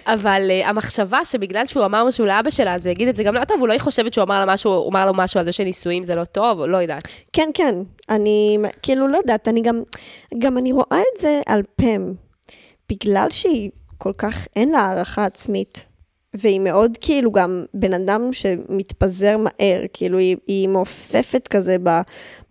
אבל 0.08 0.50
uh, 0.50 0.68
המחשבה 0.68 1.20
שבגלל 1.26 1.66
שהוא 1.66 1.86
אמר 1.86 2.04
משהו 2.04 2.26
לאבא 2.26 2.50
שלה, 2.50 2.76
אז 2.76 2.86
הוא 2.86 2.92
יגיד 2.92 3.08
את 3.08 3.16
זה 3.16 3.24
גם 3.24 3.36
לא 3.36 3.46
טוב, 3.46 3.62
אולי 3.62 3.74
היא 3.74 3.82
חושבת 3.82 4.14
שהוא 4.14 4.24
אמר 4.24 4.46
לה 4.46 4.54
משהו, 4.54 4.72
הוא 4.72 4.90
אמר 4.90 5.06
לו 5.06 5.14
משהו 5.14 5.40
על 5.40 5.46
זה 5.46 5.52
שנישואים 5.52 6.04
זה 6.04 6.16
לא 6.16 6.26
טוב, 6.26 6.62
לא 6.62 6.78
יודעת. 6.78 7.04
כן, 7.34 7.50
כן, 7.54 7.76
אני 8.10 8.58
כאילו 8.82 9.08
לא 9.08 9.18
יודעת, 9.18 9.48
אני 9.48 9.62
גם, 9.62 9.84
גם 10.38 10.58
אני 10.58 10.72
רואה 10.72 11.00
את 11.16 11.22
זה 11.22 11.42
על 11.46 11.62
פם, 11.76 12.12
בגלל 12.90 13.28
שהיא 13.30 13.70
כל 13.98 14.14
כך, 14.18 14.48
אין 14.56 14.70
לה 14.70 14.80
הערכה 14.80 15.26
עצמית, 15.26 15.86
והיא 16.42 16.60
מאוד 16.60 16.98
כאילו 17.02 17.32
גם 17.32 17.66
בן 17.74 17.94
אדם 17.94 18.34
שמתפזר 18.34 19.38
מהר, 19.38 19.82
כאילו 19.94 20.18
היא, 20.18 20.38
היא 20.48 20.70
מעופפת 20.70 21.48
כזה 21.48 21.76
ב, 21.84 21.90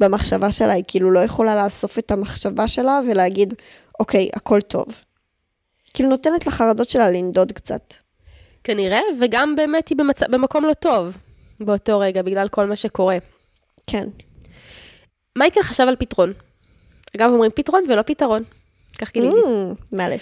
במחשבה 0.01 0.53
שלה, 0.53 0.73
היא 0.73 0.85
כאילו 0.89 1.11
לא 1.11 1.21
יכולה 1.21 1.65
לאסוף 1.65 1.99
את 1.99 2.11
המחשבה 2.11 2.69
שלה 2.69 3.01
ולהגיד, 3.11 3.55
אוקיי, 4.01 4.29
הכל 4.35 4.61
טוב. 4.61 4.87
כאילו 5.95 6.09
נותנת 6.09 6.47
לחרדות 6.47 6.89
שלה 6.89 7.11
לנדוד 7.11 7.53
קצת. 7.53 7.95
כנראה, 8.65 9.01
וגם 9.21 9.57
באמת 9.57 9.89
היא 9.89 9.99
במצ... 9.99 10.23
במקום 10.23 10.65
לא 10.65 10.73
טוב 10.73 11.17
באותו 11.61 11.99
רגע, 11.99 12.23
בגלל 12.23 12.49
כל 12.49 12.67
מה 12.67 12.77
שקורה. 12.77 13.19
כן. 13.87 14.09
מייקל 15.39 15.63
חשב 15.63 15.85
על 15.89 15.97
פתרון. 15.97 16.33
אגב, 17.17 17.31
אומרים 17.31 17.51
פתרון 17.55 17.83
ולא 17.89 18.03
פתרון. 18.03 18.43
כך 18.99 19.13
גיליתי. 19.13 19.37
Mm, 19.37 19.97
מאלף. 19.97 20.21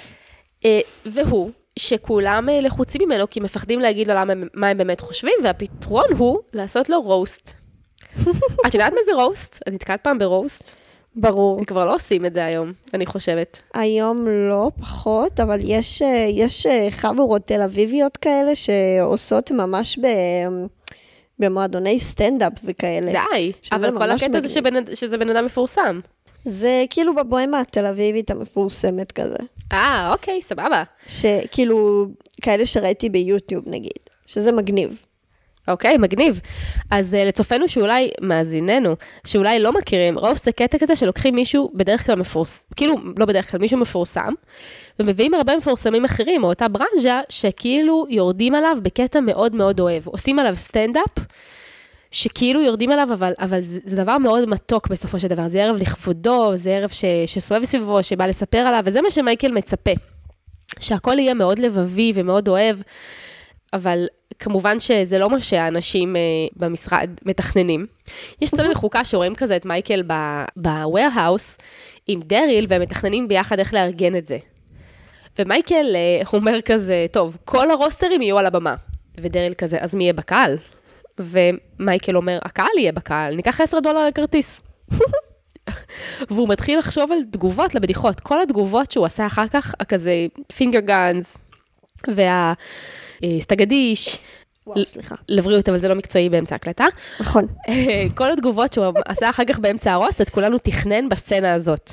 אה, 0.64 0.80
והוא, 1.06 1.50
שכולם 1.78 2.48
אה, 2.48 2.60
לחוצים 2.60 3.00
ממנו, 3.04 3.30
כי 3.30 3.40
מפחדים 3.40 3.80
להגיד 3.80 4.08
לו 4.08 4.14
למה, 4.14 4.32
מה 4.54 4.68
הם 4.68 4.78
באמת 4.78 5.00
חושבים, 5.00 5.34
והפתרון 5.44 6.06
הוא 6.18 6.38
לעשות 6.52 6.88
לו 6.88 7.02
רוסט. 7.02 7.52
את 8.66 8.74
יודעת 8.74 8.92
מה 8.92 9.00
זה 9.06 9.12
רוסט? 9.14 9.62
את 9.68 9.72
נתקעת 9.72 10.00
פעם 10.04 10.18
ברוסט? 10.18 10.74
ברור. 11.16 11.64
כבר 11.64 11.84
לא 11.84 11.94
עושים 11.94 12.26
את 12.26 12.34
זה 12.34 12.44
היום, 12.44 12.72
אני 12.94 13.06
חושבת. 13.06 13.60
היום 13.74 14.28
לא 14.28 14.70
פחות, 14.80 15.40
אבל 15.40 15.58
יש, 15.62 16.02
אה, 16.02 16.26
יש 16.30 16.66
אה, 16.66 16.86
חבורות 16.90 17.42
תל 17.46 17.62
אביביות 17.62 18.16
כאלה 18.16 18.52
שעושות 18.54 19.50
ממש 19.50 19.98
ב, 19.98 20.06
במועדוני 21.38 22.00
סטנדאפ 22.00 22.52
וכאלה. 22.64 23.12
די, 23.12 23.52
אבל 23.72 23.98
כל 23.98 24.10
הקטע 24.10 24.18
זה 24.18 24.28
מגניב. 24.28 24.48
שבן, 24.48 24.94
שזה 24.94 25.18
בן 25.18 25.30
אדם 25.30 25.44
מפורסם. 25.44 26.00
זה 26.44 26.84
כאילו 26.90 27.14
בבוהמה 27.14 27.60
התל 27.60 27.86
אביבית 27.86 28.30
המפורסמת 28.30 29.12
כזה. 29.12 29.38
אה, 29.72 30.12
אוקיי, 30.12 30.42
סבבה. 30.42 30.82
שכאילו, 31.06 32.06
כאלה 32.42 32.66
שראיתי 32.66 33.10
ביוטיוב 33.10 33.64
נגיד, 33.66 33.98
שזה 34.26 34.52
מגניב. 34.52 34.98
אוקיי, 35.68 35.98
מגניב. 35.98 36.40
אז 36.90 37.14
uh, 37.14 37.28
לצופינו 37.28 37.68
שאולי, 37.68 38.10
מאזיננו, 38.20 38.96
שאולי 39.26 39.58
לא 39.58 39.72
מכירים, 39.72 40.18
רוסט 40.18 40.44
זה 40.44 40.52
קטע 40.52 40.78
כזה 40.78 40.96
שלוקחים 40.96 41.34
מישהו 41.34 41.70
בדרך 41.74 42.06
כלל 42.06 42.14
מפורסם, 42.14 42.64
כאילו, 42.76 42.96
לא 43.18 43.26
בדרך 43.26 43.50
כלל, 43.50 43.60
מישהו 43.60 43.78
מפורסם, 43.78 44.32
ומביאים 44.98 45.34
הרבה 45.34 45.56
מפורסמים 45.56 46.04
אחרים, 46.04 46.44
או 46.44 46.48
אותה 46.48 46.68
ברנז'ה, 46.68 47.20
שכאילו 47.28 48.06
יורדים 48.10 48.54
עליו 48.54 48.76
בקטע 48.82 49.20
מאוד 49.20 49.56
מאוד 49.56 49.80
אוהב. 49.80 50.06
עושים 50.06 50.38
עליו 50.38 50.56
סטנדאפ, 50.56 51.18
שכאילו 52.14 52.60
יורדים 52.60 52.90
עליו, 52.90 53.08
אבל, 53.12 53.32
אבל 53.38 53.60
זה, 53.60 53.80
זה 53.84 53.96
דבר 53.96 54.18
מאוד 54.18 54.48
מתוק 54.48 54.88
בסופו 54.88 55.18
של 55.18 55.28
דבר. 55.28 55.48
זה 55.48 55.64
ערב 55.64 55.76
לכבודו, 55.76 56.56
זה 56.56 56.70
ערב 56.70 56.90
ש, 56.90 57.04
שסובב 57.26 57.64
סביבו, 57.64 58.02
שבא 58.02 58.26
לספר 58.26 58.58
עליו, 58.58 58.82
וזה 58.84 59.02
מה 59.02 59.10
שמייקל 59.10 59.52
מצפה. 59.52 59.90
שהכל 60.80 61.18
יהיה 61.18 61.34
מאוד 61.34 61.58
לבבי 61.58 62.12
ומאוד 62.14 62.48
אוהב, 62.48 62.76
אבל 63.72 64.06
כמובן 64.38 64.80
שזה 64.80 65.18
לא 65.18 65.30
מה 65.30 65.40
שהאנשים 65.40 66.16
אה, 66.16 66.20
במשרד 66.56 67.10
מתכננים. 67.24 67.86
יש 68.40 68.50
סצנה 68.50 68.68
מחוקה 68.68 69.04
שרואים 69.04 69.34
כזה 69.34 69.56
את 69.56 69.66
מייקל 69.66 70.02
ב-warehouse 70.56 71.62
עם 72.06 72.20
דריל, 72.20 72.66
והם 72.68 72.82
מתכננים 72.82 73.28
ביחד 73.28 73.58
איך 73.58 73.74
לארגן 73.74 74.16
את 74.16 74.26
זה. 74.26 74.38
ומייקל 75.38 75.96
אה, 75.96 76.26
אומר 76.32 76.60
כזה, 76.60 77.06
טוב, 77.12 77.38
כל 77.44 77.70
הרוסטרים 77.70 78.22
יהיו 78.22 78.38
על 78.38 78.46
הבמה. 78.46 78.74
ודריל 79.20 79.54
כזה, 79.54 79.78
אז 79.80 79.94
מי 79.94 80.04
יהיה 80.04 80.12
בקהל? 80.12 80.58
ומייקל 81.18 82.16
אומר, 82.16 82.38
הקהל 82.42 82.78
יהיה 82.78 82.92
בקהל, 82.92 83.34
ניקח 83.36 83.60
10 83.60 83.80
דולר 83.80 84.06
לכרטיס. 84.06 84.60
והוא 86.30 86.48
מתחיל 86.48 86.78
לחשוב 86.78 87.12
על 87.12 87.18
תגובות 87.30 87.74
לבדיחות. 87.74 88.20
כל 88.20 88.40
התגובות 88.40 88.90
שהוא 88.90 89.06
עשה 89.06 89.26
אחר 89.26 89.48
כך, 89.48 89.74
כזה 89.88 90.26
פינגר 90.56 90.80
גאנס, 90.80 91.38
והסטגדיש, 93.22 94.18
וואו, 94.66 94.86
סליחה. 94.86 95.14
לבריאות, 95.28 95.68
אבל 95.68 95.78
זה 95.78 95.88
לא 95.88 95.94
מקצועי 95.94 96.28
באמצע 96.28 96.54
הקלטה. 96.54 96.86
נכון. 97.20 97.46
כל 98.16 98.32
התגובות 98.32 98.72
שהוא 98.72 98.86
עשה 99.06 99.30
אחר 99.30 99.44
כך 99.44 99.58
באמצע 99.58 99.92
הרוסט, 99.92 100.20
את 100.20 100.30
כולנו 100.30 100.58
תכנן 100.58 101.08
בסצנה 101.08 101.54
הזאת. 101.54 101.90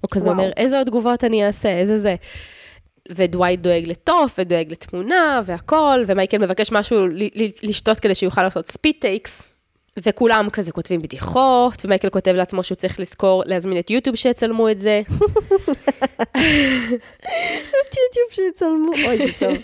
הוא 0.00 0.10
כזה 0.10 0.28
וואו. 0.28 0.38
אומר, 0.38 0.52
איזה 0.56 0.78
עוד 0.78 0.86
תגובות 0.86 1.24
אני 1.24 1.46
אעשה, 1.46 1.68
איזה 1.68 1.98
זה. 1.98 2.14
ודווייט 3.10 3.60
דואג 3.60 3.86
לטוף, 3.86 4.34
ודואג 4.38 4.72
לתמונה, 4.72 5.40
והכל, 5.44 6.02
ומייקל 6.06 6.38
מבקש 6.38 6.72
משהו 6.72 7.06
לשתות 7.62 8.00
כדי 8.00 8.14
שיוכל 8.14 8.42
לעשות 8.42 8.68
spit 8.68 8.94
takes. 9.00 9.52
וכולם 9.98 10.50
כזה 10.52 10.72
כותבים 10.72 11.02
בדיחות, 11.02 11.84
ומייקל 11.84 12.08
כותב 12.08 12.32
לעצמו 12.32 12.62
שהוא 12.62 12.76
צריך 12.76 13.00
לזכור 13.00 13.42
להזמין 13.46 13.78
את 13.78 13.90
יוטיוב 13.90 14.16
שיצלמו 14.16 14.70
את 14.70 14.78
זה. 14.78 15.02
את 17.82 17.96
יוטיוב 17.96 18.30
שיצלמו, 18.30 18.92
אוי, 19.06 19.18
זה 19.18 19.32
טוב. 19.38 19.56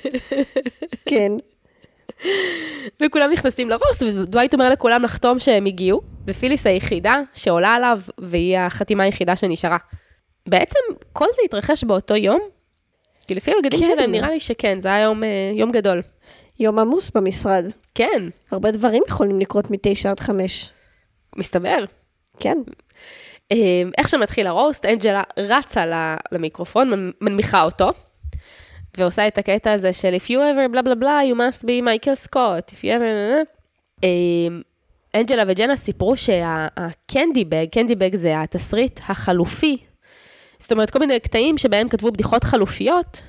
כן. 1.06 1.32
וכולם 3.02 3.30
נכנסים 3.32 3.70
לרוסט, 3.70 4.02
ודווייט 4.02 4.54
אומר 4.54 4.70
לכולם 4.70 5.02
לחתום 5.02 5.38
שהם 5.38 5.64
הגיעו, 5.64 6.00
ופיליס 6.26 6.66
היחידה 6.66 7.20
שעולה 7.34 7.74
עליו, 7.74 8.00
והיא 8.18 8.58
החתימה 8.58 9.04
היחידה 9.04 9.36
שנשארה. 9.36 9.78
בעצם 10.46 10.78
כל 11.12 11.26
זה 11.36 11.42
התרחש 11.44 11.84
באותו 11.84 12.16
יום, 12.16 12.40
כי 13.26 13.34
לפי 13.34 13.52
הבגדים 13.52 13.80
כן. 13.80 13.90
שלהם 13.96 14.12
נראה 14.12 14.30
לי 14.30 14.40
שכן, 14.40 14.80
זה 14.80 14.88
היה 14.88 15.04
יום, 15.04 15.24
אה, 15.24 15.28
יום 15.54 15.70
גדול. 15.70 16.02
יום 16.60 16.78
עמוס 16.78 17.10
במשרד. 17.10 17.64
כן, 17.94 18.28
הרבה 18.50 18.70
דברים 18.70 19.02
יכולים 19.08 19.40
לקרות 19.40 19.70
מתשע 19.70 20.10
עד 20.10 20.20
חמש. 20.20 20.70
מסתבר. 21.36 21.84
כן. 22.40 22.58
אה, 23.52 23.56
איך 23.98 24.08
שמתחיל 24.08 24.46
הרוסט, 24.46 24.84
אנג'לה 24.86 25.22
רצה 25.38 25.84
למיקרופון, 26.32 26.90
מנ- 26.90 27.12
מנמיכה 27.20 27.62
אותו, 27.62 27.90
ועושה 28.96 29.28
את 29.28 29.38
הקטע 29.38 29.72
הזה 29.72 29.92
של 29.92 30.14
If 30.14 30.28
you 30.28 30.34
ever 30.36 30.68
בלה 30.72 30.82
בלה 30.82 30.94
בלה, 30.94 31.20
you 31.32 31.36
must 31.36 31.62
be 31.64 31.82
מייקל 31.82 32.14
סקוט, 32.14 32.70
If 32.70 32.84
you 32.84 32.88
ever... 32.98 33.44
אה, 34.04 34.08
אנג'לה 35.14 35.42
וג'נה 35.48 35.76
סיפרו 35.76 36.16
שהקנדי 36.16 37.44
בג, 37.44 37.66
קנדי 37.72 37.94
בג 37.94 38.16
זה 38.16 38.40
התסריט 38.42 39.00
החלופי, 39.08 39.76
זאת 40.62 40.72
אומרת, 40.72 40.90
כל 40.90 40.98
מיני 40.98 41.20
קטעים 41.20 41.58
שבהם 41.58 41.88
כתבו 41.88 42.12
בדיחות 42.12 42.44
חלופיות, 42.44 43.22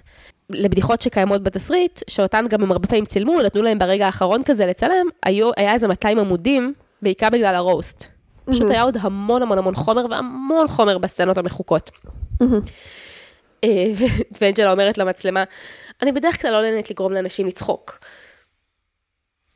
לבדיחות 0.49 1.01
שקיימות 1.01 1.43
בתסריט, 1.43 2.01
שאותן 2.09 2.45
גם 2.49 2.63
הם 2.63 2.71
הרבה 2.71 2.87
פעמים 2.87 3.05
צילמו, 3.05 3.41
נתנו 3.41 3.61
להם 3.61 3.79
ברגע 3.79 4.05
האחרון 4.05 4.43
כזה 4.43 4.65
לצלם, 4.65 5.07
היו, 5.25 5.51
היה 5.57 5.73
איזה 5.73 5.87
200 5.87 6.19
עמודים, 6.19 6.73
בעיקר 7.01 7.29
בגלל 7.29 7.55
הרוסט. 7.55 8.05
פשוט 8.45 8.71
היה 8.71 8.81
עוד 8.81 8.97
המון 9.01 9.41
המון 9.41 9.57
המון 9.57 9.75
חומר 9.75 10.05
והמון 10.09 10.67
חומר 10.67 10.97
בסצנות 10.97 11.37
המחוקות. 11.37 11.91
ו- 13.95 14.03
ואנג'לה 14.41 14.71
אומרת 14.71 14.97
למצלמה, 14.97 15.43
אני 16.01 16.11
בדרך 16.11 16.41
כלל 16.41 16.51
לא 16.51 16.61
נהנית 16.61 16.91
לגרום 16.91 17.13
לאנשים 17.13 17.47
לצחוק. 17.47 17.99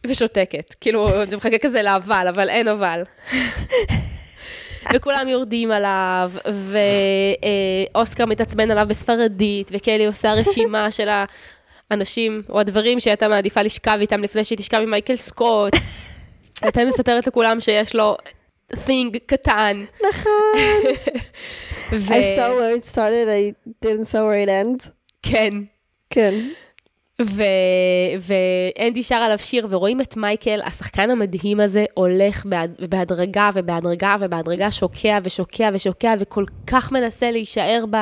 ושותקת, 0.07 0.73
כאילו, 0.81 1.07
זה 1.29 1.37
מחכה 1.37 1.57
כזה 1.57 1.81
לאבל, 1.81 2.27
אבל 2.29 2.49
אין 2.49 2.67
אבל. 2.67 3.03
וכולם 4.93 5.27
יורדים 5.27 5.71
עליו, 5.71 6.31
ואוסקר 7.93 8.25
מתעצבן 8.25 8.71
עליו 8.71 8.85
בספרדית, 8.89 9.71
וקלי 9.73 10.05
עושה 10.05 10.31
רשימה 10.31 10.91
של 10.97 11.09
האנשים 11.89 12.41
או 12.49 12.59
הדברים 12.59 12.99
שהיא 12.99 13.11
הייתה 13.11 13.27
מעדיפה 13.27 13.61
לשכב 13.61 13.97
איתם 14.01 14.21
לפני 14.21 14.43
שהיא 14.43 14.57
תשכב 14.57 14.77
עם 14.83 14.89
מייקל 14.89 15.15
סקוט. 15.15 15.73
ופעמים 16.67 16.87
מספרת 16.87 17.27
לכולם 17.27 17.59
שיש 17.59 17.95
לו 17.95 18.17
thing 18.73 19.17
קטן. 19.25 19.83
נכון. 20.09 20.91
I 21.91 22.21
saw 22.35 22.49
where 22.57 22.75
it 22.75 22.83
started, 22.83 23.27
I 23.29 23.53
didn't 23.85 24.05
saw 24.05 24.25
where 24.27 24.43
it 24.45 24.49
ends. 24.49 24.89
כן. 25.23 25.49
כן. 26.09 26.33
ו... 27.21 27.43
ואנדי 28.19 29.03
שר 29.03 29.15
עליו 29.15 29.39
שיר, 29.39 29.67
ורואים 29.69 30.01
את 30.01 30.17
מייקל, 30.17 30.59
השחקן 30.63 31.09
המדהים 31.09 31.59
הזה, 31.59 31.85
הולך 31.93 32.45
בהד... 32.45 32.71
בהדרגה 32.89 33.49
ובהדרגה 33.53 34.15
ובהדרגה 34.19 34.71
שוקע 34.71 35.19
ושוקע 35.23 35.69
ושוקע, 35.73 36.13
וכל 36.19 36.45
כך 36.67 36.91
מנסה 36.91 37.31
להישאר 37.31 37.85
ב... 37.89 37.97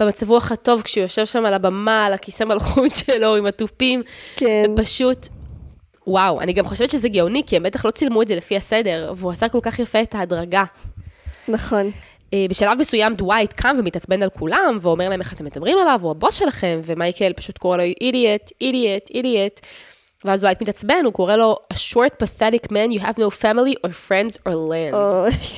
במצב 0.00 0.30
רוח 0.30 0.52
הטוב 0.52 0.82
כשהוא 0.82 1.02
יושב 1.02 1.26
שם 1.26 1.44
על 1.44 1.54
הבמה, 1.54 2.06
על 2.06 2.12
הכיסא 2.12 2.44
מלכות 2.44 2.94
שלו 3.06 3.36
עם 3.36 3.46
התופים. 3.46 4.02
כן. 4.36 4.70
פשוט, 4.76 5.28
וואו, 6.06 6.40
אני 6.40 6.52
גם 6.52 6.66
חושבת 6.66 6.90
שזה 6.90 7.08
גאוני, 7.08 7.42
כי 7.46 7.56
הם 7.56 7.62
בטח 7.62 7.84
לא 7.84 7.90
צילמו 7.90 8.22
את 8.22 8.28
זה 8.28 8.36
לפי 8.36 8.56
הסדר, 8.56 9.12
והוא 9.16 9.32
עשה 9.32 9.48
כל 9.48 9.60
כך 9.62 9.78
יפה 9.78 10.02
את 10.02 10.14
ההדרגה. 10.14 10.64
נכון. 11.48 11.90
אה, 12.34 12.46
בשלב 12.50 12.78
מסוים 12.80 13.14
דווייט 13.14 13.52
קם 13.52 13.76
ומתעצבן 13.78 14.22
על 14.22 14.30
כולם, 14.30 14.78
ואומר 14.80 15.08
להם 15.08 15.20
איך 15.20 15.32
אתם 15.32 15.44
מדברים 15.44 15.78
עליו, 15.78 16.00
הוא 16.02 16.10
הבוס 16.10 16.34
שלכם, 16.34 16.80
ומייקל 16.84 17.32
פשוט 17.32 17.58
קורא 17.58 17.76
לו 17.76 17.82
אידיאט, 18.00 18.52
אידיאט, 18.60 19.10
אידיאט. 19.10 19.60
ואז 20.24 20.40
דווייט 20.40 20.62
מתעצבן, 20.62 21.04
הוא 21.04 21.12
קורא 21.12 21.36
לו, 21.36 21.56
a 21.72 21.76
short 21.76 22.24
pathetic 22.24 22.66
man, 22.66 22.98
you 22.98 23.00
have 23.00 23.18
no 23.18 23.42
family 23.42 23.86
or 23.86 23.90
friends 24.08 24.38
or 24.48 24.52
land. 24.52 24.96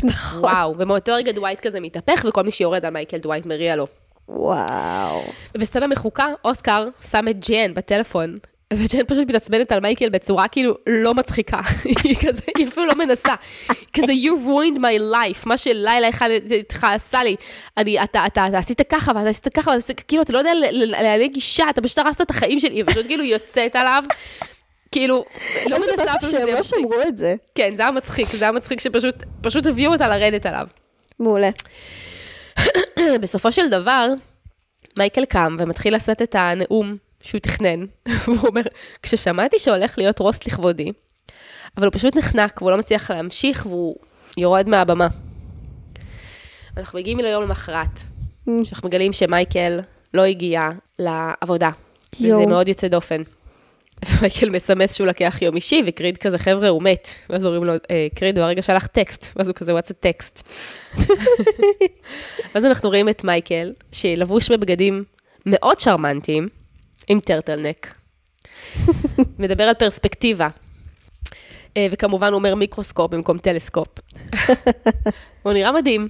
נכון. 0.05 0.41
וואו, 0.41 0.75
ומאותו 0.79 1.15
רגע 1.15 1.33
דווייט 1.33 1.61
כזה 1.61 1.81
מתהפך, 1.81 2.25
וכל 2.29 2.43
מי 2.43 2.51
שיורד 2.51 2.85
על 2.85 2.93
מייקל 2.93 3.19
דווייט 3.19 3.47
מריע 3.47 3.77
לו. 3.77 3.87
וואו. 4.29 5.23
ובסצנה 5.55 5.87
מחוקה, 5.87 6.27
אוסקר 6.45 6.89
שם 7.11 7.29
את 7.31 7.49
ג'ן 7.49 7.75
בטלפון, 7.75 8.35
וג'ן 8.73 9.05
פשוט 9.07 9.29
מתעצבנת 9.29 9.73
על 9.73 9.81
מייקל 9.81 10.09
בצורה 10.09 10.49
כאילו 10.49 10.75
לא 10.87 11.15
מצחיקה. 11.15 11.61
היא 12.05 12.17
כזה, 12.17 12.43
היא 12.57 12.69
אפילו 12.69 12.87
לא 12.87 12.95
מנסה. 12.95 13.35
כזה, 13.93 14.13
you 14.13 14.47
ruined 14.47 14.79
my 14.79 15.01
life, 15.15 15.43
מה 15.47 15.57
שלילה 15.57 16.09
אחד 16.09 16.29
איתך 16.51 16.87
עשה 16.95 17.25
לי. 17.25 17.37
אני, 17.77 18.03
אתה, 18.05 18.27
אתה, 18.27 18.47
אתה 18.47 18.59
עשית 18.59 18.81
ככה, 18.89 19.13
ואתה 19.15 19.29
עשית 19.29 19.49
ככה, 19.49 19.71
ואתה 19.71 19.79
עשית, 19.79 20.01
כאילו, 20.01 20.23
אתה 20.23 20.33
לא 20.33 20.39
יודע 20.39 20.51
להעלה 20.73 21.27
גישה, 21.27 21.71
אתה 21.71 21.81
פשוט 21.81 21.99
הרסת 21.99 22.21
את 22.21 22.31
החיים 22.31 22.59
שלי, 22.59 22.83
ופשוט 22.83 23.07
כאילו 23.07 23.25
יוצאת 23.25 23.77
עליו. 23.77 24.05
כאילו, 24.93 25.25
לא 25.67 25.79
מנסה 25.79 26.15
אפילו 26.17 26.33
שזה 26.33 26.53
לא. 26.53 26.63
שמרו 26.63 27.03
את 27.09 27.19
זה. 27.19 27.35
כן, 27.55 27.75
זה 27.75 27.83
היה 27.83 27.91
מצחיק, 27.91 28.29
זה 28.29 28.45
היה 28.45 28.53
מצחיק 28.53 28.81
שפשוט, 28.81 29.15
פשוט 29.43 29.67
הביאו 29.67 29.93
אותה 29.93 30.09
לרדת 30.09 30.47
עליו. 30.47 30.69
מעולה. 31.19 31.51
בסופו 33.23 33.53
של 33.53 33.69
דבר, 33.69 34.09
מייקל 34.99 35.25
קם 35.25 35.57
ומתחיל 35.59 35.95
לשאת 35.95 36.23
את 36.23 36.35
הנאום 36.35 36.97
שהוא 37.23 37.41
תכנן, 37.41 37.85
והוא 38.25 38.49
אומר, 38.49 38.63
כששמעתי 39.03 39.59
שהולך 39.59 39.99
להיות 39.99 40.19
רוסט 40.19 40.47
לכבודי, 40.47 40.93
אבל 41.77 41.87
הוא 41.87 41.93
פשוט 41.93 42.17
נחנק 42.17 42.63
והוא 42.63 42.71
לא 42.71 42.79
מצליח 42.79 43.11
להמשיך 43.11 43.67
והוא 43.67 43.97
יורד 44.37 44.69
מהבמה. 44.69 45.09
אנחנו 46.77 46.99
מגיעים 46.99 47.19
ליום 47.19 47.43
למחרת, 47.43 48.01
שאנחנו 48.65 48.89
מגלים 48.89 49.13
שמייקל 49.13 49.81
לא 50.15 50.23
הגיע 50.23 50.71
לעבודה, 50.99 51.71
וזה 52.15 52.29
יואו. 52.29 52.49
מאוד 52.49 52.69
יוצא 52.69 52.89
דופן. 52.89 53.23
ומייקל 54.09 54.51
מסמס 54.51 54.95
שהוא 54.95 55.07
לקח 55.07 55.43
יום 55.43 55.57
אישי, 55.57 55.83
וקריד 55.87 56.19
כזה, 56.19 56.39
חבר'ה, 56.39 56.69
הוא 56.69 56.83
מת. 56.83 57.09
ואז 57.31 57.47
אומרים 57.47 57.65
לו, 57.65 57.73
"אה, 57.91 58.07
קריד, 58.15 58.39
הוא 58.39 58.45
הרגע 58.45 58.63
שלח 58.63 58.87
טקסט. 58.87 59.27
ואז 59.37 59.49
הוא 59.49 59.55
כזה, 59.55 59.79
what's 59.79 59.91
a 59.91 59.95
text? 60.01 60.49
ואז 62.55 62.67
אנחנו 62.67 62.89
רואים 62.89 63.09
את 63.09 63.25
מייקל, 63.25 63.73
שלבוש 63.93 64.51
בבגדים 64.51 65.05
מאוד 65.47 65.81
שרמנטיים, 65.81 66.49
עם 67.09 67.21
turtleneck. 67.21 67.97
מדבר 69.39 69.65
על 69.65 69.75
פרספקטיבה. 69.75 70.49
אה, 71.77 71.87
וכמובן 71.91 72.33
הוא 72.33 72.39
אומר 72.39 72.55
מיקרוסקופ 72.55 73.11
במקום 73.11 73.39
טלסקופ. 73.39 73.89
הוא 75.43 75.53
נראה 75.53 75.73
מדהים. 75.73 76.09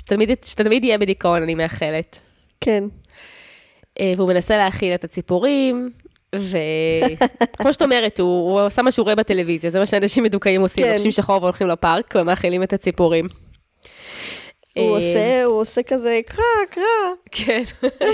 שתמיד, 0.00 0.30
שתמיד 0.44 0.84
יהיה 0.84 0.98
בדיכאון, 0.98 1.42
אני 1.42 1.54
מאחלת. 1.54 2.20
כן. 2.60 2.84
אה, 4.00 4.12
והוא 4.16 4.28
מנסה 4.28 4.56
להאכיל 4.56 4.94
את 4.94 5.04
הציפורים, 5.04 5.90
וכמו 6.34 7.72
שאת 7.72 7.82
אומרת, 7.82 8.20
הוא, 8.20 8.50
הוא 8.50 8.66
עושה 8.66 8.82
מה 8.82 8.92
שהוא 8.92 9.04
רואה 9.04 9.14
בטלוויזיה, 9.14 9.70
זה 9.70 9.78
מה 9.78 9.86
שאנשים 9.86 10.24
מדוכאים 10.24 10.60
עושים, 10.60 10.84
כן. 10.84 10.90
לובשים 10.90 11.12
שחור 11.12 11.42
והולכים 11.42 11.66
לפארק 11.66 12.14
ומאכילים 12.18 12.62
את 12.62 12.72
הציפורים. 12.72 13.28
הוא 14.76 14.90
אה, 14.90 14.96
עושה, 14.96 15.44
הוא 15.44 15.60
עושה 15.60 15.82
כזה, 15.82 16.20
קרא, 16.26 16.44
קרא, 16.70 16.84
כן. 17.30 17.62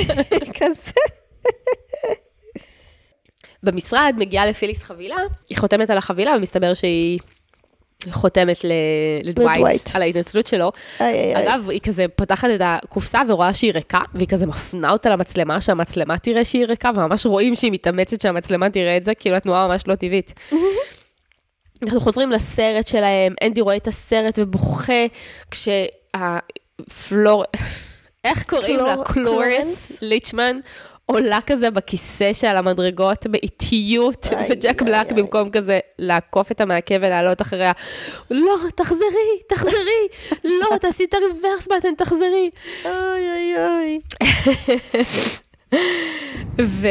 כזה. 0.61 0.93
במשרד 3.67 4.15
מגיעה 4.19 4.47
לפיליס 4.47 4.83
חבילה, 4.83 5.17
היא 5.49 5.59
חותמת 5.59 5.91
על 5.91 5.99
החבילה, 5.99 6.33
ומסתבר 6.37 6.75
שהיא 6.75 7.19
חותמת 8.11 8.65
לדווייט 9.23 9.59
לדווייט. 9.59 9.91
על 9.95 10.03
ההתנצלות 10.03 10.47
שלו. 10.47 10.73
איי, 11.01 11.15
איי, 11.15 11.37
איי. 11.37 11.55
אגב, 11.55 11.71
היא 11.71 11.81
כזה 11.81 12.09
פותחת 12.09 12.49
את 12.55 12.61
הקופסה 12.65 13.23
ורואה 13.29 13.55
שהיא 13.55 13.73
ריקה, 13.73 14.01
והיא 14.15 14.29
כזה 14.29 14.47
מפנה 14.47 14.91
אותה 14.91 15.11
למצלמה, 15.11 15.61
שהמצלמה 15.61 16.19
תראה 16.19 16.45
שהיא 16.45 16.67
ריקה, 16.67 16.91
וממש 16.95 17.27
רואים 17.27 17.55
שהיא 17.55 17.73
מתאמצת 17.73 18.21
שהמצלמה 18.21 18.71
תראה 18.71 18.97
את 18.97 19.05
זה, 19.05 19.15
כאילו 19.15 19.37
התנועה 19.37 19.69
ממש 19.69 19.83
לא 19.87 19.95
טבעית. 19.95 20.35
אנחנו 21.83 22.01
חוזרים 22.01 22.31
לסרט 22.31 22.87
שלהם, 22.87 23.35
אנדי 23.45 23.61
רואה 23.61 23.77
את 23.77 23.87
הסרט 23.87 24.39
ובוכה, 24.39 25.07
כשהפלור... 25.51 27.45
איך 28.25 28.43
קוראים 28.43 28.77
לה? 28.77 28.97
קלורנס? 29.05 29.99
ליצ'מן. 30.03 30.61
עולה 31.07 31.39
כזה 31.47 31.71
בכיסא 31.71 32.33
שעל 32.33 32.57
המדרגות 32.57 33.27
באיטיות, 33.27 34.27
וג'ק 34.51 34.83
בלק. 34.83 35.13
במקום 35.13 35.51
כזה 35.51 35.79
לעקוף 35.99 36.53
את 36.53 36.61
המעקה 36.61 36.95
ולעלות 37.01 37.43
אחריה, 37.43 37.73
לא, 38.31 38.57
תחזרי, 38.75 39.41
תחזרי, 39.49 40.09
לא, 40.45 40.77
תעשי 40.81 41.05
את 41.05 41.15
הריברס 41.15 41.67
בטן, 41.67 41.95
תחזרי. 41.95 42.51
אוי, 42.85 42.93
אוי, 42.93 43.55
אוי. 43.57 44.01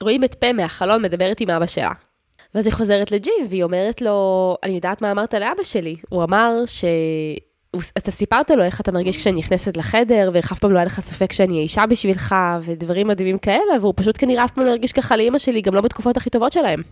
ורואים 0.00 0.24
את 0.24 0.34
פה 0.34 0.52
מהחלון 0.52 1.02
מדברת 1.02 1.40
עם 1.40 1.50
אבא 1.50 1.66
שלה. 1.66 1.92
ואז 2.54 2.66
היא 2.66 2.74
חוזרת 2.74 3.10
לג'ים, 3.12 3.46
והיא 3.48 3.62
אומרת 3.62 4.02
לו, 4.02 4.56
אני 4.62 4.72
יודעת 4.72 5.02
מה 5.02 5.10
אמרת 5.10 5.34
לאבא 5.34 5.62
שלי. 5.62 5.96
הוא 6.08 6.24
אמר 6.24 6.56
ש... 6.66 6.84
אתה 7.98 8.10
סיפרת 8.10 8.50
לו 8.50 8.64
איך 8.64 8.80
אתה 8.80 8.92
מרגיש 8.92 9.16
כשאני 9.16 9.38
נכנסת 9.38 9.76
לחדר, 9.76 10.30
ואיך 10.34 10.52
אף 10.52 10.58
פעם 10.58 10.72
לא 10.72 10.78
היה 10.78 10.84
לך 10.84 11.00
ספק 11.00 11.32
שאני 11.32 11.58
האישה 11.58 11.86
בשבילך, 11.86 12.34
ודברים 12.62 13.08
מדהימים 13.08 13.38
כאלה, 13.38 13.80
והוא 13.80 13.94
פשוט 13.96 14.14
כנראה 14.18 14.44
אף 14.44 14.50
פעם 14.50 14.64
לא 14.64 14.70
הרגיש 14.70 14.92
ככה 14.92 15.16
לאימא 15.16 15.38
שלי, 15.38 15.60
גם 15.60 15.74
לא 15.74 15.80
בתקופות 15.80 16.16
הכי 16.16 16.30
טובות 16.30 16.52
שלהם. 16.52 16.82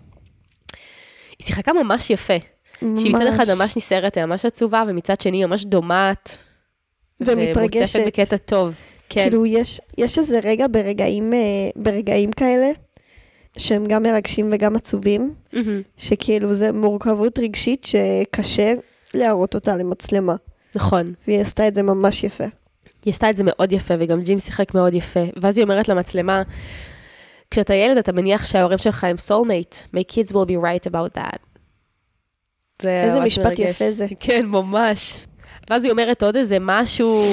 היא 1.38 1.46
שיחקה 1.46 1.72
ממש 1.72 2.10
יפה. 2.10 2.36
שהיא 2.80 3.14
מצד 3.14 3.26
אחד 3.26 3.44
ממש 3.58 3.76
נסערת, 3.76 4.18
ממש 4.18 4.44
עצובה, 4.44 4.84
ומצד 4.88 5.20
שני 5.20 5.44
ממש 5.44 5.64
דומעת. 5.64 6.38
ומתרגשת. 7.20 7.96
ומוצפת 7.96 8.06
בקטע 8.06 8.36
טוב. 8.36 8.74
כן. 9.08 9.22
כאילו, 9.22 9.46
יש, 9.46 9.80
יש 9.98 10.18
איזה 10.18 10.40
רגע 10.44 10.66
ברגעים, 10.70 11.34
אה, 11.34 11.38
ברגעים 11.76 12.32
כאלה, 12.32 12.70
שהם 13.58 13.86
גם 13.86 14.02
מרגשים 14.02 14.50
וגם 14.52 14.76
עצובים, 14.76 15.34
מהמם. 15.52 15.82
שכאילו 15.96 16.54
זה 16.54 16.72
מורכבות 16.72 17.38
רגשית 17.38 17.84
שקשה 17.84 18.74
להראות 19.14 19.54
אותה 19.54 19.76
למצלמה. 19.76 20.34
נכון. 20.74 21.14
והיא 21.28 21.40
עשתה 21.40 21.68
את 21.68 21.74
זה 21.74 21.82
ממש 21.82 22.24
יפה. 22.24 22.44
היא 23.04 23.12
עשתה 23.12 23.30
את 23.30 23.36
זה 23.36 23.42
מאוד 23.46 23.72
יפה, 23.72 23.94
וגם 23.98 24.22
ג'ים 24.22 24.38
שיחק 24.38 24.74
מאוד 24.74 24.94
יפה. 24.94 25.20
ואז 25.36 25.58
היא 25.58 25.64
אומרת 25.64 25.88
למצלמה, 25.88 26.42
כשאתה 27.50 27.74
ילד, 27.74 27.98
אתה 27.98 28.12
מניח 28.12 28.44
שההורים 28.44 28.78
שלך 28.78 29.04
הם 29.04 29.16
soulmate. 29.28 29.96
My 29.96 30.12
kids 30.12 30.28
will 30.32 30.48
be 30.48 30.56
right 30.62 30.90
about 30.90 31.18
that. 31.18 31.38
זה 32.82 33.02
איזה 33.04 33.20
משפט 33.20 33.44
מרגש. 33.44 33.60
יפה 33.60 33.90
זה. 33.90 34.06
כן, 34.20 34.46
ממש. 34.46 35.26
ואז 35.70 35.84
היא 35.84 35.90
אומרת 35.90 36.22
עוד 36.22 36.36
איזה 36.36 36.56
משהו, 36.60 37.24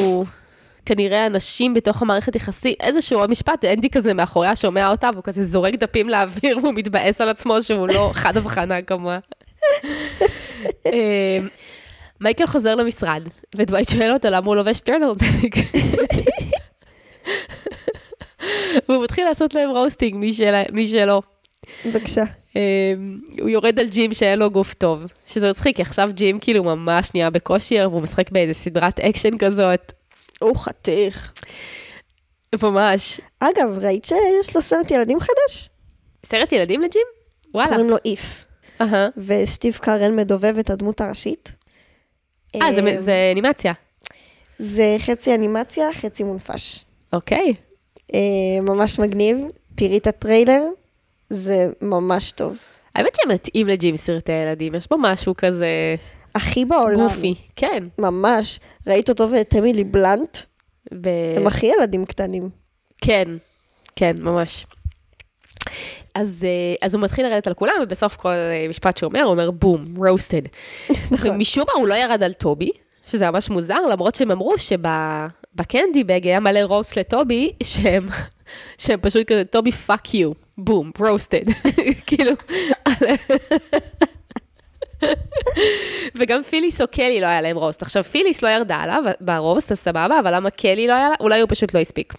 כנראה 0.86 1.26
אנשים 1.26 1.74
בתוך 1.74 2.02
המערכת 2.02 2.36
יחסים, 2.36 2.74
איזשהו 2.80 3.20
עוד 3.20 3.30
משפט, 3.30 3.66
אנדי 3.66 3.90
כזה 3.90 4.14
מאחוריה 4.14 4.56
שומע 4.56 4.92
אותה, 4.92 5.10
והוא 5.14 5.24
כזה 5.24 5.44
זורק 5.44 5.76
דפים 5.76 6.10
לאוויר, 6.10 6.58
והוא 6.62 6.74
מתבאס 6.74 7.22
על 7.22 7.30
עצמו 7.30 7.62
שהוא 7.62 7.88
לא 7.88 8.12
חד 8.22 8.38
הבחנה 8.38 8.82
כמוה. 8.82 9.20
מייקל 12.22 12.46
חוזר 12.46 12.76
למשרד, 12.76 13.24
ודווייט 13.56 13.90
שואל 13.90 14.14
אותו 14.14 14.28
למה 14.32 14.48
הוא 14.48 14.56
לובש 14.56 14.82
טרנלבג. 14.82 15.50
והוא 18.90 19.04
מתחיל 19.04 19.24
לעשות 19.26 19.54
להם 19.56 19.70
roasting, 19.70 20.16
מי 20.16 20.34
של- 20.34 20.62
מי 20.74 20.88
שלא. 20.88 21.22
בבקשה. 21.86 22.24
אה, 22.56 22.62
הוא 23.42 23.50
יורד 23.50 23.80
על 23.80 23.88
ג'ים 23.88 24.14
שאין 24.14 24.40
לו 24.40 24.50
גוף 24.52 24.74
טוב, 24.74 25.06
שזה 25.26 25.50
מצחיק, 25.50 25.76
כי 25.76 25.82
עכשיו 25.82 26.10
ג'ים 26.14 26.40
כאילו 26.40 26.64
ממש 26.64 27.10
נהיה 27.14 27.30
בכושר, 27.30 27.88
והוא 27.92 28.02
משחק 28.02 28.32
באיזה 28.32 28.54
סדרת 28.54 29.00
אקשן 29.00 29.38
כזאת, 29.38 29.92
הוא 30.42 30.56
חתיך. 30.58 31.32
ממש. 32.64 33.22
אגב, 33.40 33.78
ראית 33.82 34.06
שיש 34.06 34.56
לו 34.56 34.62
סרט 34.62 34.92
ילדים 34.92 35.20
חדש? 35.20 35.70
סרט 36.26 36.52
ילדים 36.52 36.82
לג'ים? 36.82 37.02
וואלה. 37.54 37.70
קוראים 37.70 37.90
לו 37.90 37.96
איף. 38.06 38.46
אהה. 38.82 39.08
וסטיב 39.18 39.78
קארל 39.82 40.16
מדובב 40.16 40.58
את 40.60 40.70
הדמות 40.70 41.02
הראשית. 41.02 41.52
אה, 42.62 42.72
זה- 42.74 42.96
זה 42.98 43.30
אנימציה. 43.32 43.74
זה 44.60 44.96
חצי 45.00 45.36
אנימציה, 45.36 45.94
חצי 45.94 46.24
מונפש. 46.24 46.84
אוקיי. 47.14 47.54
אה, 48.14 48.20
ממש 48.62 49.00
מגניב. 49.00 49.38
תראי 49.76 49.98
את 49.98 50.08
הטריילר, 50.08 50.62
זה 51.30 51.68
ממש 51.82 52.32
טוב. 52.32 52.58
האמת 52.96 53.16
שמתאים 53.24 53.68
לג'ים 53.68 53.98
סרטי 53.98 54.32
ילדים, 54.32 54.76
יש 54.76 54.88
בו 54.90 54.98
משהו 55.00 55.34
כזה 55.38 55.96
הכי 56.36 56.66
בעולם. 56.66 56.96
גופי. 57.08 57.36
כן. 57.56 57.84
ממש. 57.98 58.60
ראית 58.88 59.10
אותו 59.10 59.32
ואת 59.32 59.56
אמילי 59.60 59.84
בלנט? 59.84 60.38
ב... 61.02 61.08
הם 61.38 61.48
הכי 61.48 61.66
ילדים 61.66 62.06
קטנים. 62.06 62.50
כן, 63.02 63.28
כן, 63.96 64.16
ממש. 64.20 64.66
אז, 66.16 66.46
אה, 66.48 66.88
אז 66.88 66.96
הוא 66.96 67.04
מתחיל 67.04 67.28
לרדת 67.28 67.48
על 67.48 67.54
כולם, 67.54 67.74
ובסוף 67.84 68.16
כל 68.16 68.30
אה, 68.30 68.66
משפט 68.70 68.98
שהוא 68.98 69.08
אומר, 69.08 69.22
הוא 69.22 69.32
אומר 69.32 69.52
בום, 69.52 69.94
רוסטד. 69.98 70.42
נכון. 71.12 71.30
ומשום 71.30 71.64
מה 71.68 71.74
הוא 71.74 71.88
לא 71.88 71.94
ירד 71.94 72.24
על 72.24 72.34
טובי, 72.34 72.70
שזה 73.08 73.32
ממש 73.32 73.50
מוזר, 73.50 73.88
למרות 73.92 74.16
שהם 74.16 74.32
אמרו 74.32 74.54
שב 74.58 75.12
candy 75.13 76.04
bag 76.04 76.28
היה 76.28 76.40
מלא 76.40 76.60
רוסט 76.60 76.98
לטובי, 76.98 77.52
שהם, 77.64 78.06
שהם 78.84 79.00
פשוט 79.02 79.28
כזה, 79.28 79.44
טובי 79.46 79.72
fuck 79.72 80.14
you, 80.14 80.32
boom, 80.58 80.92
roasted. 81.00 81.44
כאילו, 82.08 82.32
וגם 86.16 86.44
פיליס 86.44 86.82
או 86.82 86.88
קלי 86.88 87.22
לא 87.22 87.28
היה 87.28 87.42
להם 87.42 87.58
רוסט. 87.58 87.82
עכשיו, 87.82 88.04
פיליס 88.04 88.42
לא 88.42 88.50
ירדה 88.50 88.76
עליו 88.76 89.04
ברוסט, 89.22 89.72
אז 89.72 89.80
סבבה, 89.80 90.20
אבל 90.20 90.36
למה 90.36 90.50
קלי 90.50 90.88
לא 90.88 90.94
היה 90.94 91.10
לה? 91.10 91.16
אולי 91.20 91.42
הוא 91.42 91.50
פשוט 91.50 91.74
לא 91.74 91.80
הספיק. 91.80 92.14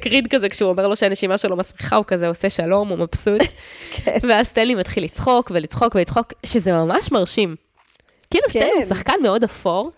קריד 0.00 0.26
כזה, 0.30 0.48
כשהוא 0.48 0.70
אומר 0.70 0.88
לו 0.88 0.96
שהנשימה 0.96 1.38
שלו 1.38 1.56
מסריחה, 1.56 1.96
הוא 1.96 2.04
כזה 2.04 2.28
עושה 2.28 2.50
שלום, 2.50 2.88
הוא 2.88 2.98
מבסוט. 2.98 3.42
ואז 4.28 4.46
סטנלי 4.46 4.74
מתחיל 4.74 5.04
לצחוק 5.04 5.50
ולצחוק 5.54 5.94
ולצחוק, 5.94 6.32
שזה 6.46 6.72
ממש 6.72 7.12
מרשים. 7.12 7.56
כאילו 8.30 8.44
סטנלי 8.48 8.70
הוא 8.72 8.82
כן. 8.82 8.88
שחקן 8.88 9.14
מאוד 9.22 9.44
אפור, 9.44 9.90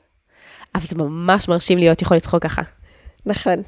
אבל 0.75 0.87
זה 0.87 0.97
ממש 0.97 1.49
מרשים 1.49 1.79
להיות 1.79 2.03
יכול 2.03 2.17
לצחוק 2.17 2.43
ככה. 2.43 2.63
נכון. 3.27 3.63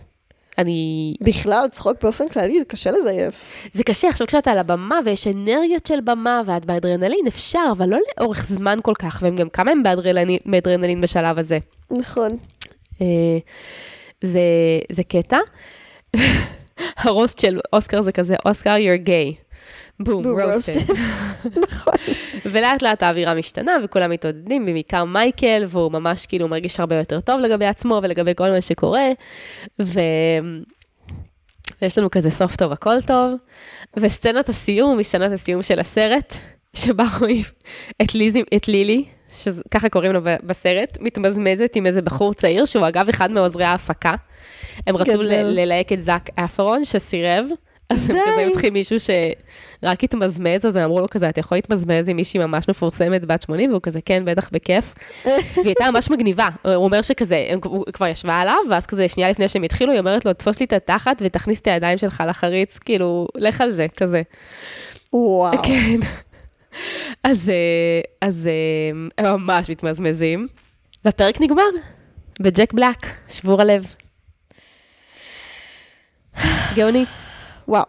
אני... 0.59 1.15
בכלל, 1.21 1.69
צחוק 1.73 2.03
באופן 2.03 2.29
כללי, 2.29 2.59
זה 2.59 2.65
קשה 2.65 2.91
לזייף. 2.91 3.53
זה 3.73 3.85
קשה, 3.85 4.09
עכשיו 4.09 4.27
כשאתה 4.27 4.51
על 4.51 4.59
הבמה 4.59 4.99
ויש 5.05 5.27
אנרגיות 5.27 5.87
של 5.87 6.01
במה 6.01 6.43
ואת 6.47 6.67
באדרנלין, 6.67 7.27
אפשר, 7.29 7.69
אבל 7.73 7.89
לא 7.89 7.99
לאורך 8.19 8.45
זמן 8.45 8.79
כל 8.83 8.95
כך, 8.99 9.19
והם 9.23 9.37
גם 9.37 9.49
כמה 9.49 9.71
הם 9.71 9.83
באדרנלין, 9.83 10.39
באדרנלין 10.47 11.01
בשלב 11.01 11.39
הזה. 11.39 11.59
נכון. 11.91 12.35
אה, 13.01 13.39
זה, 14.21 14.41
זה 14.93 15.03
קטע. 15.03 15.39
הרוסט 16.97 17.39
של 17.39 17.61
אוסקר 17.73 18.01
זה 18.01 18.13
כזה, 18.13 18.37
אוסקר, 18.47 18.77
you're 18.77 19.07
gay. 19.07 19.49
בום, 20.01 20.27
רוסטד. 20.27 20.73
roasted. 20.73 20.93
נכון. 21.71 21.95
ולאט 22.47 22.83
לאט 22.83 23.03
האווירה 23.03 23.35
משתנה, 23.35 23.73
וכולם 23.85 24.11
מתעודדים, 24.11 24.65
בעיקר 24.65 25.05
מייקל, 25.05 25.65
והוא 25.69 25.93
ממש 25.93 26.27
כאילו 26.27 26.49
מרגיש 26.49 26.81
הרבה 26.81 26.97
יותר 26.97 27.21
טוב 27.21 27.41
לגבי 27.41 27.67
עצמו 27.67 28.01
ולגבי 28.03 28.33
כל 28.37 28.51
מה 28.51 28.61
שקורה. 28.61 29.07
ו... 29.83 30.01
ויש 31.83 31.99
לנו 31.99 32.11
כזה 32.11 32.31
סוף 32.31 32.57
טוב, 32.57 32.73
הכל 32.73 33.03
טוב. 33.07 33.35
וסצנת 33.97 34.49
הסיום 34.49 34.99
היא 34.99 35.05
סצנת 35.05 35.33
הסיום 35.33 35.63
של 35.63 35.79
הסרט, 35.79 36.37
שבה 36.77 37.05
רואים 37.21 37.43
את, 38.03 38.15
ליזי, 38.15 38.43
את 38.57 38.69
לילי, 38.69 39.05
שככה 39.33 39.89
קוראים 39.89 40.12
לו 40.12 40.20
בסרט, 40.43 40.99
מתמזמזת 41.01 41.72
עם 41.74 41.87
איזה 41.87 42.03
בחור 42.03 42.35
צעיר, 42.35 42.64
שהוא 42.64 42.89
אגב 42.89 43.09
אחד 43.09 43.31
מעוזרי 43.31 43.64
ההפקה. 43.64 44.14
הם 44.87 44.97
רצו 44.97 45.22
ללהק 45.22 45.93
את 45.93 46.03
זאק 46.03 46.29
אפרון, 46.35 46.85
שסירב. 46.85 47.47
אז 47.91 48.11
הם. 48.11 48.16
כזה 48.16 48.41
היו 48.41 48.53
צריכים 48.53 48.72
מישהו 48.72 48.97
שרק 49.01 50.05
התמזמז, 50.05 50.66
אז 50.66 50.76
הם 50.76 50.83
אמרו 50.83 51.01
לו 51.01 51.11
כזה, 51.11 51.29
אתה 51.29 51.41
יכול 51.41 51.59
להתמזמז 51.59 52.09
עם 52.09 52.16
מישהי 52.16 52.41
ממש 52.41 52.68
מפורסמת 52.68 53.24
בת 53.24 53.43
80, 53.43 53.70
והוא 53.70 53.81
כזה, 53.83 54.01
כן, 54.05 54.22
בטח, 54.24 54.49
בכיף. 54.53 54.95
והיא 55.24 55.43
הייתה 55.64 55.91
ממש 55.91 56.11
מגניבה. 56.11 56.49
הוא 56.64 56.74
אומר 56.74 57.03
שכזה, 57.03 57.47
הוא 57.64 57.85
כבר 57.93 58.07
ישבה 58.07 58.41
עליו, 58.41 58.57
ואז 58.70 58.87
כזה, 58.87 59.09
שנייה 59.09 59.31
לפני 59.31 59.49
שהם 59.49 59.62
התחילו, 59.62 59.93
היא 59.93 60.01
אומרת 60.01 60.24
לו, 60.24 60.33
תפוס 60.33 60.61
לי 60.61 60.66
את 60.66 60.72
התחת 60.72 61.22
ותכניס 61.24 61.61
את 61.61 61.66
הידיים 61.66 61.99
שלך 61.99 62.22
לחריץ, 62.29 62.79
כאילו, 62.79 63.29
לך 63.35 63.61
על 63.61 63.70
זה, 63.70 63.87
כזה. 63.97 64.22
וואו. 65.12 65.62
כן. 65.62 65.99
אז, 67.24 67.49
אה, 67.51 68.29
אז 68.29 68.47
אה, 68.47 69.24
הם 69.24 69.41
ממש 69.41 69.70
מתמזמזים. 69.70 70.49
והפרק 71.05 71.41
נגמר 71.41 71.68
בג'ק 72.41 72.72
בלק, 72.72 73.07
שבור 73.29 73.61
הלב. 73.61 73.95
גאוני. 76.74 77.05
וואו. 77.68 77.85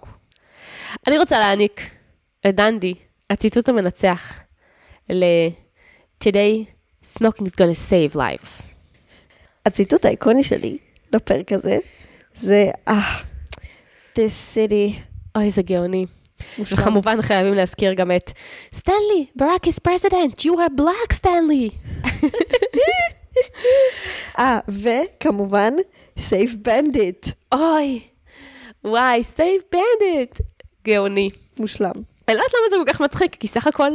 אני 1.07 1.17
רוצה 1.17 1.39
להעניק 1.39 1.89
לדנדי, 2.45 2.93
הציטוט 3.29 3.69
המנצח, 3.69 4.39
ל-Today, 5.09 6.65
smoking 7.03 7.45
is 7.45 7.55
gonna 7.55 7.89
save 7.89 8.15
lives. 8.15 8.63
הציטוט 9.65 10.05
האיקוני 10.05 10.43
שלי 10.43 10.77
לפרק 11.13 11.51
הזה, 11.51 11.77
זה, 12.33 12.69
אה, 12.87 13.17
this 14.15 14.55
city. 14.55 14.99
אוי, 15.37 15.51
זה 15.51 15.61
גאוני. 15.61 16.05
מושלם. 16.57 16.79
וכמובן 16.79 17.21
חייבים 17.21 17.53
להזכיר 17.53 17.93
גם 17.93 18.11
את 18.11 18.31
סטנלי, 18.73 19.25
Barack 19.35 19.67
is 19.67 19.79
president, 19.87 20.39
you 20.41 20.51
are 20.51 20.81
black, 20.81 21.13
סטנלי. 21.13 21.69
אה, 24.39 24.59
וכמובן, 24.69 25.73
save 26.17 26.55
Bandit. 26.55 27.27
אוי, 27.53 27.99
וואי, 28.83 29.23
save 29.23 29.61
Bandit. 29.71 30.41
גאוני. 30.87 31.29
מושלם. 31.59 31.91
אני 32.27 32.37
לא 32.37 32.41
יודעת 32.41 32.53
למה 32.53 32.69
זה 32.69 32.75
כל 32.85 32.93
כך 32.93 33.01
מצחיק, 33.01 33.35
כי 33.35 33.47
סך 33.47 33.67
הכל 33.67 33.91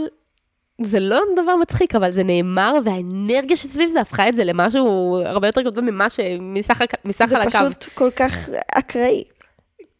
זה 0.83 1.01
לא 1.01 1.21
דבר 1.37 1.57
מצחיק, 1.57 1.95
אבל 1.95 2.13
זה 2.13 2.25
נאמר, 2.25 2.75
והאנרגיה 2.85 3.57
שסביב 3.57 3.89
זה 3.91 4.01
הפכה 4.01 4.29
את 4.29 4.35
זה 4.35 4.45
למשהו 4.45 5.21
הרבה 5.25 5.49
יותר 5.49 5.61
גדול 5.61 5.85
ממה 5.85 6.11
ש... 6.11 6.21
מסך, 6.41 6.81
הק- 6.81 7.05
מסך 7.05 7.25
זה 7.29 7.37
על 7.37 7.43
הקו. 7.43 7.51
פשוט 7.59 7.85
כל 7.95 8.11
כך 8.17 8.49
אקראי. 8.73 9.25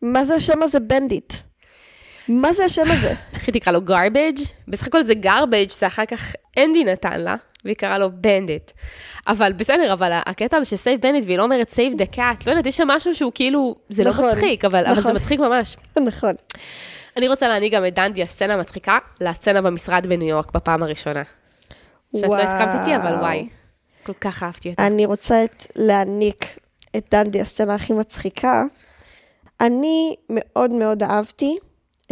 מה 0.03 0.25
זה 0.25 0.35
השם 0.35 0.63
הזה 0.63 0.81
בנדיט? 0.81 1.33
מה 2.29 2.53
זה 2.53 2.65
השם 2.65 2.83
הזה? 2.87 3.15
איך 3.33 3.47
היא 3.47 3.55
תקרא 3.55 3.73
לו 3.73 3.81
garbage? 3.89 4.41
בסך 4.69 4.87
הכל 4.87 5.03
זה 5.03 5.13
garbage 5.23 5.73
שאחר 5.79 6.05
כך 6.07 6.33
אנדי 6.59 6.85
נתן 6.85 7.21
לה, 7.21 7.37
והיא 7.65 7.77
קראה 7.77 7.99
לו 7.99 8.09
בנדט. 8.13 8.73
אבל 9.27 9.53
בסדר, 9.53 9.93
אבל 9.93 10.13
הקטע 10.27 10.57
הזה 10.57 10.71
ש 10.71 10.81
save 10.81 11.01
Bandit, 11.01 11.25
והיא 11.25 11.39
לא 11.39 11.43
אומרת 11.43 11.69
save 11.69 11.99
the 11.99 12.17
cat, 12.17 12.45
לא 12.47 12.51
יודעת, 12.51 12.67
יש 12.67 12.77
שם 12.77 12.89
משהו 12.89 13.15
שהוא 13.15 13.33
כאילו, 13.35 13.75
זה 13.89 14.05
נכון, 14.05 14.25
לא 14.25 14.31
מצחיק, 14.31 14.65
אבל, 14.65 14.87
אבל 14.87 14.95
זה 14.95 15.01
נכון. 15.01 15.17
מצחיק 15.17 15.41
ממש. 15.41 15.77
נכון. 16.09 16.33
אני 17.17 17.29
רוצה 17.29 17.49
להעניק 17.49 17.73
גם 17.73 17.87
את 17.87 17.95
דנדי, 17.95 18.23
הסצנה 18.23 18.55
המצחיקה, 18.55 18.99
לסצנה 19.21 19.63
במשרד 19.63 20.07
בניו 20.07 20.29
יורק 20.29 20.53
בפעם 20.55 20.83
הראשונה. 20.83 21.23
שאת 22.17 22.29
לא 22.29 22.41
הסכמת 22.41 22.81
איתי, 22.81 22.97
אבל. 22.97 23.15
וואי. 23.15 23.49
כל 24.07 24.13
כך 24.21 24.43
אהבתי 24.43 24.71
אותה. 24.71 24.87
אני 24.87 25.07
רוצה 25.07 25.45
את, 25.45 25.67
להעניק 25.77 26.45
את 26.97 27.07
דנדי, 27.11 27.41
הסצנה 27.41 27.75
הכי 27.75 27.93
מצחיקה. 27.93 28.65
אני 29.61 30.15
מאוד 30.31 30.71
מאוד 30.71 31.03
אהבתי 31.03 31.59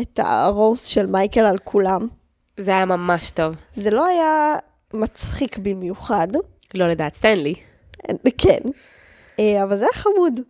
את 0.00 0.18
הרוס 0.22 0.86
של 0.86 1.06
מייקל 1.06 1.40
על 1.40 1.58
כולם. 1.58 2.08
זה 2.56 2.70
היה 2.70 2.84
ממש 2.84 3.30
טוב. 3.30 3.56
זה 3.72 3.90
לא 3.90 4.06
היה 4.06 4.56
מצחיק 4.94 5.58
במיוחד, 5.58 6.28
לא 6.74 6.88
לדעת 6.88 7.14
סטנלי. 7.14 7.54
כן, 8.38 8.58
אה, 9.40 9.62
אבל 9.62 9.76
זה 9.76 9.84
היה 9.84 10.02
חמוד. 10.02 10.40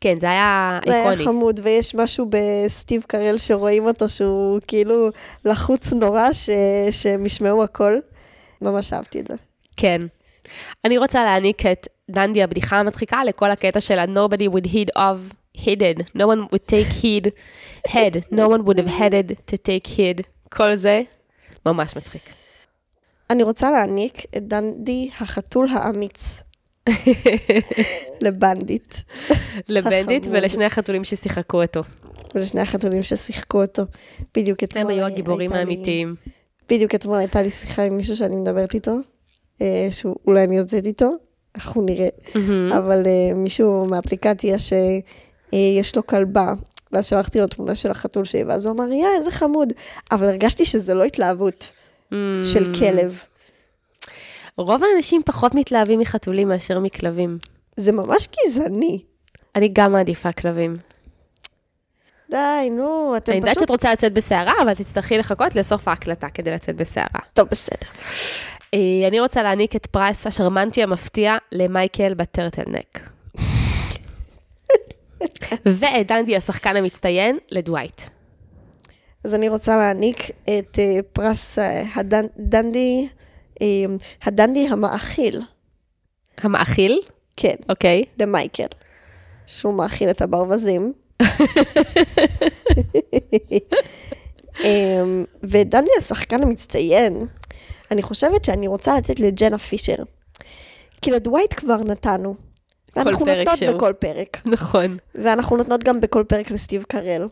כן, 0.00 0.18
זה 0.18 0.30
היה 0.30 0.78
זה 0.86 0.92
היה 0.94 1.10
איקוני. 1.10 1.24
חמוד, 1.24 1.60
ויש 1.62 1.94
משהו 1.94 2.26
בסטיב 2.30 3.02
קרל 3.06 3.38
שרואים 3.38 3.84
אותו 3.84 4.08
שהוא 4.08 4.60
כאילו 4.66 5.08
לחוץ 5.44 5.92
נורא, 5.92 6.32
ש... 6.32 6.50
שהם 6.90 7.26
ישמעו 7.26 7.62
הכל. 7.62 7.98
ממש 8.60 8.92
אהבתי 8.92 9.20
את 9.20 9.26
זה. 9.26 9.34
כן. 9.76 10.00
אני 10.84 10.98
רוצה 10.98 11.22
להעניק 11.22 11.66
את 11.66 11.88
דנדי 12.10 12.42
הבדיחה 12.42 12.76
המצחיקה 12.76 13.24
לכל 13.24 13.50
הקטע 13.50 13.80
של 13.80 13.98
ה-nobody 13.98 14.48
would 14.54 14.66
heed 14.66 14.98
of 14.98 15.34
headed, 15.64 16.02
no 16.16 16.26
one 16.26 16.48
would 16.52 16.66
take 16.66 17.02
heed, 17.02 17.28
head, 17.92 18.16
no 18.32 18.48
one 18.48 18.62
would 18.66 18.78
have 18.78 18.98
headed 19.00 19.32
to 19.50 19.56
take 19.56 19.86
heed. 19.96 20.22
כל 20.48 20.76
זה 20.76 21.02
ממש 21.66 21.96
מצחיק. 21.96 22.22
אני 23.30 23.42
רוצה 23.42 23.70
להעניק 23.70 24.22
את 24.36 24.48
דנדי 24.48 25.10
החתול 25.20 25.68
האמיץ. 25.72 26.42
לבנדיט. 28.20 28.94
לבנדיט. 29.68 30.26
ולשני 30.30 30.64
החתולים 30.64 31.04
ששיחקו 31.04 31.62
אותו. 31.62 31.80
ולשני 32.34 32.60
החתולים 32.60 33.02
ששיחקו 33.02 33.62
אותו. 33.62 33.82
בדיוק 34.36 34.64
אתמול... 34.64 34.82
הם 34.84 34.88
היו 34.90 35.06
הי- 35.06 35.12
הגיבורים 35.12 35.52
האמיתיים. 35.52 36.14
בדיוק 36.68 36.94
אתמול 36.94 37.18
הייתה 37.18 37.42
לי 37.42 37.50
שיחה 37.50 37.82
עם 37.82 37.96
מישהו 37.96 38.16
שאני 38.16 38.36
מדברת 38.36 38.74
איתו, 38.74 38.96
אה, 39.62 39.88
שאולי 39.90 40.44
אני 40.44 40.56
יוצאת 40.56 40.86
איתו, 40.86 41.10
אנחנו 41.56 41.82
נראה. 41.82 42.08
אבל 42.78 43.02
אה, 43.06 43.34
מישהו 43.34 43.86
מהאפליקציה 43.86 44.56
שיש 44.58 45.96
לו 45.96 46.06
כלבה, 46.06 46.52
ואז 46.92 47.06
שלחתי 47.06 47.40
לו 47.40 47.46
תמונה 47.46 47.74
של 47.74 47.90
החתול 47.90 48.24
שלי, 48.24 48.44
ואז 48.44 48.66
הוא 48.66 48.74
אמר, 48.74 48.92
יא, 48.92 49.06
איזה 49.18 49.30
חמוד. 49.30 49.72
אבל 50.12 50.28
הרגשתי 50.28 50.64
שזה 50.64 50.94
לא 50.94 51.04
התלהבות 51.04 51.70
של 52.44 52.72
Mm. 52.72 52.78
כלב. 52.78 53.22
רוב 54.56 54.82
האנשים 54.84 55.22
פחות 55.24 55.54
מתלהבים 55.54 56.00
מחתולים 56.00 56.48
מאשר 56.48 56.78
מכלבים. 56.80 57.38
זה 57.76 57.92
ממש 57.92 58.28
גזעני. 58.46 59.02
אני 59.56 59.68
גם 59.72 59.92
מעדיפה 59.92 60.32
כלבים. 60.32 60.74
די, 62.30 62.36
נו, 62.70 63.14
אתם 63.16 63.32
אני 63.32 63.40
פשוט... 63.40 63.48
יודעת 63.48 63.58
שאת 63.58 63.70
רוצה 63.70 63.92
לצאת 63.92 64.12
בסערה, 64.12 64.52
אבל 64.62 64.74
תצטרכי 64.74 65.18
לחכות 65.18 65.54
לסוף 65.54 65.88
ההקלטה 65.88 66.28
כדי 66.28 66.50
לצאת 66.50 66.76
בסערה. 66.76 67.20
טוב, 67.32 67.48
בסדר. 67.50 67.88
אה, 68.74 69.08
אני 69.08 69.20
רוצה 69.20 69.42
להעניק 69.42 69.76
את 69.76 69.86
פרס 69.86 70.26
השרמנטי 70.26 70.82
המפתיע 70.82 71.36
למייקל 71.52 72.14
בטרטלנק. 72.14 73.00
ואת 75.66 76.06
דנדי 76.06 76.36
השחקן 76.36 76.76
המצטיין 76.76 77.38
לדווייט. 77.50 78.02
אז 79.24 79.34
אני 79.34 79.48
רוצה 79.48 79.76
להעניק 79.76 80.30
את 80.44 80.78
אה, 80.78 80.98
פרס 81.12 81.58
אה, 81.58 81.84
הדנ... 81.94 82.26
דנדי, 82.38 83.08
אה, 83.62 83.66
הדנדי 84.22 84.68
המאכיל, 84.68 85.42
המאכיל, 86.38 87.02
כן, 87.36 87.54
אוקיי. 87.68 88.02
למייקל, 88.18 88.66
שהוא 89.46 89.74
מאכיל 89.74 90.10
את 90.10 90.22
הברווזים. 90.22 90.92
אה, 94.64 95.02
ודנדי 95.42 95.90
השחקן 95.98 96.42
המצטיין, 96.42 97.26
אני 97.90 98.02
חושבת 98.02 98.44
שאני 98.44 98.66
רוצה 98.66 98.96
לתת 98.96 99.20
לג'נה 99.20 99.58
פישר. 99.58 99.96
כי 101.02 101.10
לדווייט 101.10 101.54
כבר 101.56 101.76
נתנו. 101.76 102.34
ואנחנו 102.96 103.26
נותנות 103.26 103.56
שהוא. 103.56 103.72
בכל 103.72 103.92
פרק. 103.98 104.38
נכון. 104.44 104.96
ואנחנו 105.14 105.56
נותנות 105.56 105.84
גם 105.84 106.00
בכל 106.00 106.24
פרק 106.28 106.50
לסטיב 106.50 106.82
קרל. 106.82 107.28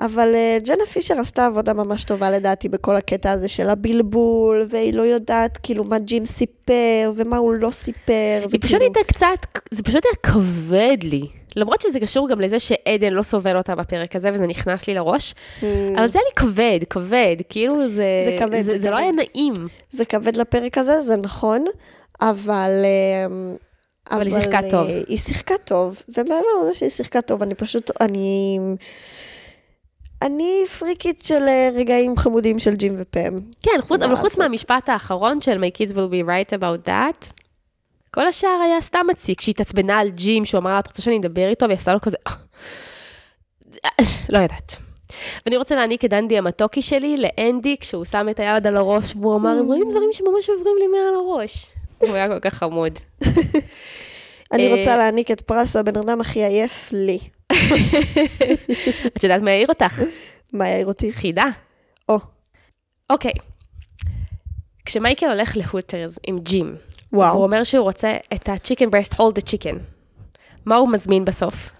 אבל 0.00 0.34
uh, 0.34 0.66
ג'נה 0.68 0.86
פישר 0.86 1.20
עשתה 1.20 1.46
עבודה 1.46 1.72
ממש 1.72 2.04
טובה 2.04 2.30
לדעתי 2.30 2.68
בכל 2.68 2.96
הקטע 2.96 3.30
הזה 3.30 3.48
של 3.48 3.68
הבלבול, 3.68 4.66
והיא 4.70 4.94
לא 4.94 5.02
יודעת 5.02 5.58
כאילו 5.62 5.84
מה 5.84 5.98
ג'ים 5.98 6.26
סיפר 6.26 7.12
ומה 7.16 7.36
הוא 7.36 7.54
לא 7.54 7.70
סיפר. 7.70 8.46
היא 8.52 8.60
פשוט 8.60 8.80
הייתה 8.80 9.00
קצת, 9.06 9.58
זה 9.70 9.82
פשוט 9.82 10.02
היה 10.04 10.14
כבד 10.22 10.96
לי. 11.02 11.26
למרות 11.56 11.80
שזה 11.80 12.00
קשור 12.00 12.28
גם 12.28 12.40
לזה 12.40 12.60
שעדן 12.60 13.12
לא 13.12 13.22
סובל 13.22 13.56
אותה 13.56 13.74
בפרק 13.74 14.16
הזה, 14.16 14.30
וזה 14.32 14.46
נכנס 14.46 14.88
לי 14.88 14.94
לראש, 14.94 15.34
אבל 15.96 16.08
זה 16.08 16.18
היה 16.18 16.24
לי 16.28 16.34
כבד, 16.36 16.78
כבד, 16.90 17.36
כאילו 17.48 17.88
זה... 17.88 18.04
Mm. 18.26 18.30
זה 18.30 18.36
כבד, 18.38 18.60
זה, 18.60 18.62
זה 18.62 18.78
זה 18.78 18.90
לא 18.90 18.96
כבד. 18.96 19.02
היה 19.02 19.12
נעים. 19.12 19.52
זה 19.90 20.04
כבד 20.04 20.36
לפרק 20.36 20.78
הזה, 20.78 21.00
זה 21.00 21.16
נכון, 21.16 21.64
אבל... 22.20 22.70
אמ, 23.26 23.56
אבל 24.10 24.26
היא 24.26 24.34
שיחקה 24.34 24.60
אה, 24.64 24.70
טוב. 24.70 24.88
היא 25.08 25.18
שיחקה 25.18 25.54
טוב, 25.64 26.02
ומעבר 26.08 26.46
לזה 26.62 26.74
שהיא 26.74 26.90
שיחקה 26.90 27.20
טוב, 27.20 27.42
אני 27.42 27.54
פשוט, 27.54 27.90
אני... 28.00 28.58
אני 30.22 30.64
פריקית 30.78 31.24
של 31.24 31.42
אה, 31.48 31.70
רגעים 31.74 32.16
חמודים 32.16 32.58
של 32.58 32.74
ג'ים 32.74 32.96
ופם. 32.98 33.38
כן, 33.62 33.80
חוץ, 33.80 34.02
אבל 34.02 34.16
חוץ? 34.16 34.38
מהמשפט 34.38 34.88
האחרון 34.88 35.40
של 35.40 35.64
My 35.64 35.76
kids 35.76 35.90
will 35.92 36.10
be 36.12 36.26
right 36.26 36.58
about 36.58 36.88
that, 36.88 37.30
כל 38.10 38.26
השאר 38.26 38.60
היה 38.64 38.80
סתם 38.80 39.06
מציק. 39.10 39.38
כשהיא 39.38 39.52
התעצבנה 39.52 39.98
על 39.98 40.10
ג'ים, 40.10 40.44
שהוא 40.44 40.58
אמר 40.58 40.72
לה, 40.72 40.78
את 40.78 40.86
רוצה 40.86 41.02
שאני 41.02 41.18
אדבר 41.18 41.48
איתו? 41.48 41.66
והיא 41.66 41.78
עשתה 41.78 41.92
לו 41.92 42.00
כזה, 42.00 42.16
לא 44.28 44.38
יודעת. 44.38 44.76
ואני 45.46 45.56
רוצה 45.56 45.74
להעניק 45.74 46.04
את 46.04 46.10
דנדי 46.10 46.38
המתוקי 46.38 46.82
שלי 46.82 47.16
לאנדי, 47.16 47.76
כשהוא 47.80 48.04
שם 48.04 48.26
את 48.30 48.40
היד 48.40 48.66
על 48.66 48.76
הראש, 48.76 49.14
והוא 49.16 49.36
אמר, 49.36 49.50
הם 49.50 49.66
רואים 49.66 49.90
דברים 49.90 50.08
שממש 50.12 50.50
עוברים 50.50 50.76
לי 50.78 50.86
מעל 50.86 51.14
הראש. 51.14 51.66
הוא 51.98 52.14
היה 52.14 52.28
כל 52.28 52.40
כך 52.40 52.54
חמוד. 52.54 52.98
אני 54.52 54.72
אה, 54.72 54.76
רוצה 54.76 54.96
להעניק 54.96 55.30
את 55.30 55.40
פרס 55.40 55.76
הבן 55.76 55.96
אדם 55.96 56.20
הכי 56.20 56.44
עייף 56.44 56.90
לי. 56.92 57.18
את 59.06 59.24
יודעת 59.24 59.42
מה 59.42 59.50
העיר 59.50 59.68
אותך? 59.68 60.02
מה 60.52 60.68
יעיר 60.68 60.86
אותי? 60.86 61.12
חידה. 61.12 61.46
או, 62.08 62.18
אוקיי. 63.10 63.32
כשמייקל 64.84 65.26
הולך 65.26 65.56
להוטרס 65.56 66.18
עם 66.26 66.38
ג'ים, 66.38 66.76
וואו. 67.12 67.32
והוא 67.32 67.44
אומר 67.44 67.64
שהוא 67.64 67.82
רוצה 67.82 68.16
את 68.34 68.48
ה-chicken 68.48 68.86
breast, 68.86 69.14
hold 69.14 69.38
the 69.38 69.42
chicken. 69.42 69.76
מה 70.66 70.76
הוא 70.76 70.88
מזמין 70.92 71.24
בסוף? 71.24 71.70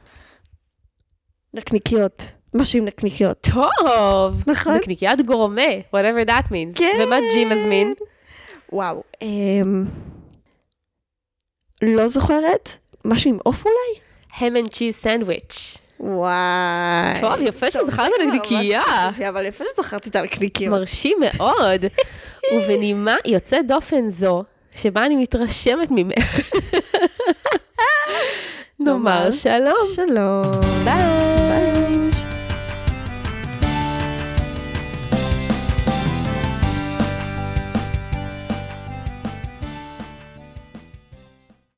נקניקיות. 1.54 2.22
משהו 2.54 2.78
עם 2.78 2.84
נקניקיות. 2.84 3.48
טוב. 3.52 4.42
נכון. 4.46 4.74
נקניקיית 4.74 5.20
גורמה, 5.26 5.62
whatever 5.94 6.28
that 6.28 6.46
means. 6.48 6.78
כן. 6.78 6.98
ומה 7.02 7.16
ג'ים 7.34 7.48
מזמין? 7.48 7.94
וואו. 8.72 9.02
אמ... 9.22 9.84
לא 11.82 12.08
זוכרת? 12.08 12.68
משהו 13.04 13.30
עם 13.30 13.38
עוף 13.44 13.64
אולי? 13.64 14.00
ham 14.32 14.66
and 14.66 14.70
cheese 14.70 15.04
sandwich. 15.04 15.78
וואי. 16.00 17.20
טוב, 17.20 17.32
יפה 17.40 17.70
שזכרת 17.70 18.10
לנקניקייה. 18.20 18.82
יפה, 19.10 19.28
אבל 19.28 19.46
יפה 19.46 19.64
שזכרתי 19.64 20.10
את 20.10 20.16
הנקניקיות. 20.16 20.72
מרשים 20.72 21.18
מאוד. 21.20 21.84
ובנימה 22.54 23.14
יוצאת 23.24 23.66
דופן 23.66 24.08
זו, 24.08 24.42
שבה 24.74 25.06
אני 25.06 25.16
מתרשמת 25.16 25.88
ממך. 25.90 26.40
נאמר 28.80 29.30
שלום. 29.30 29.86
שלום. 29.94 30.42
ביי. 30.84 31.75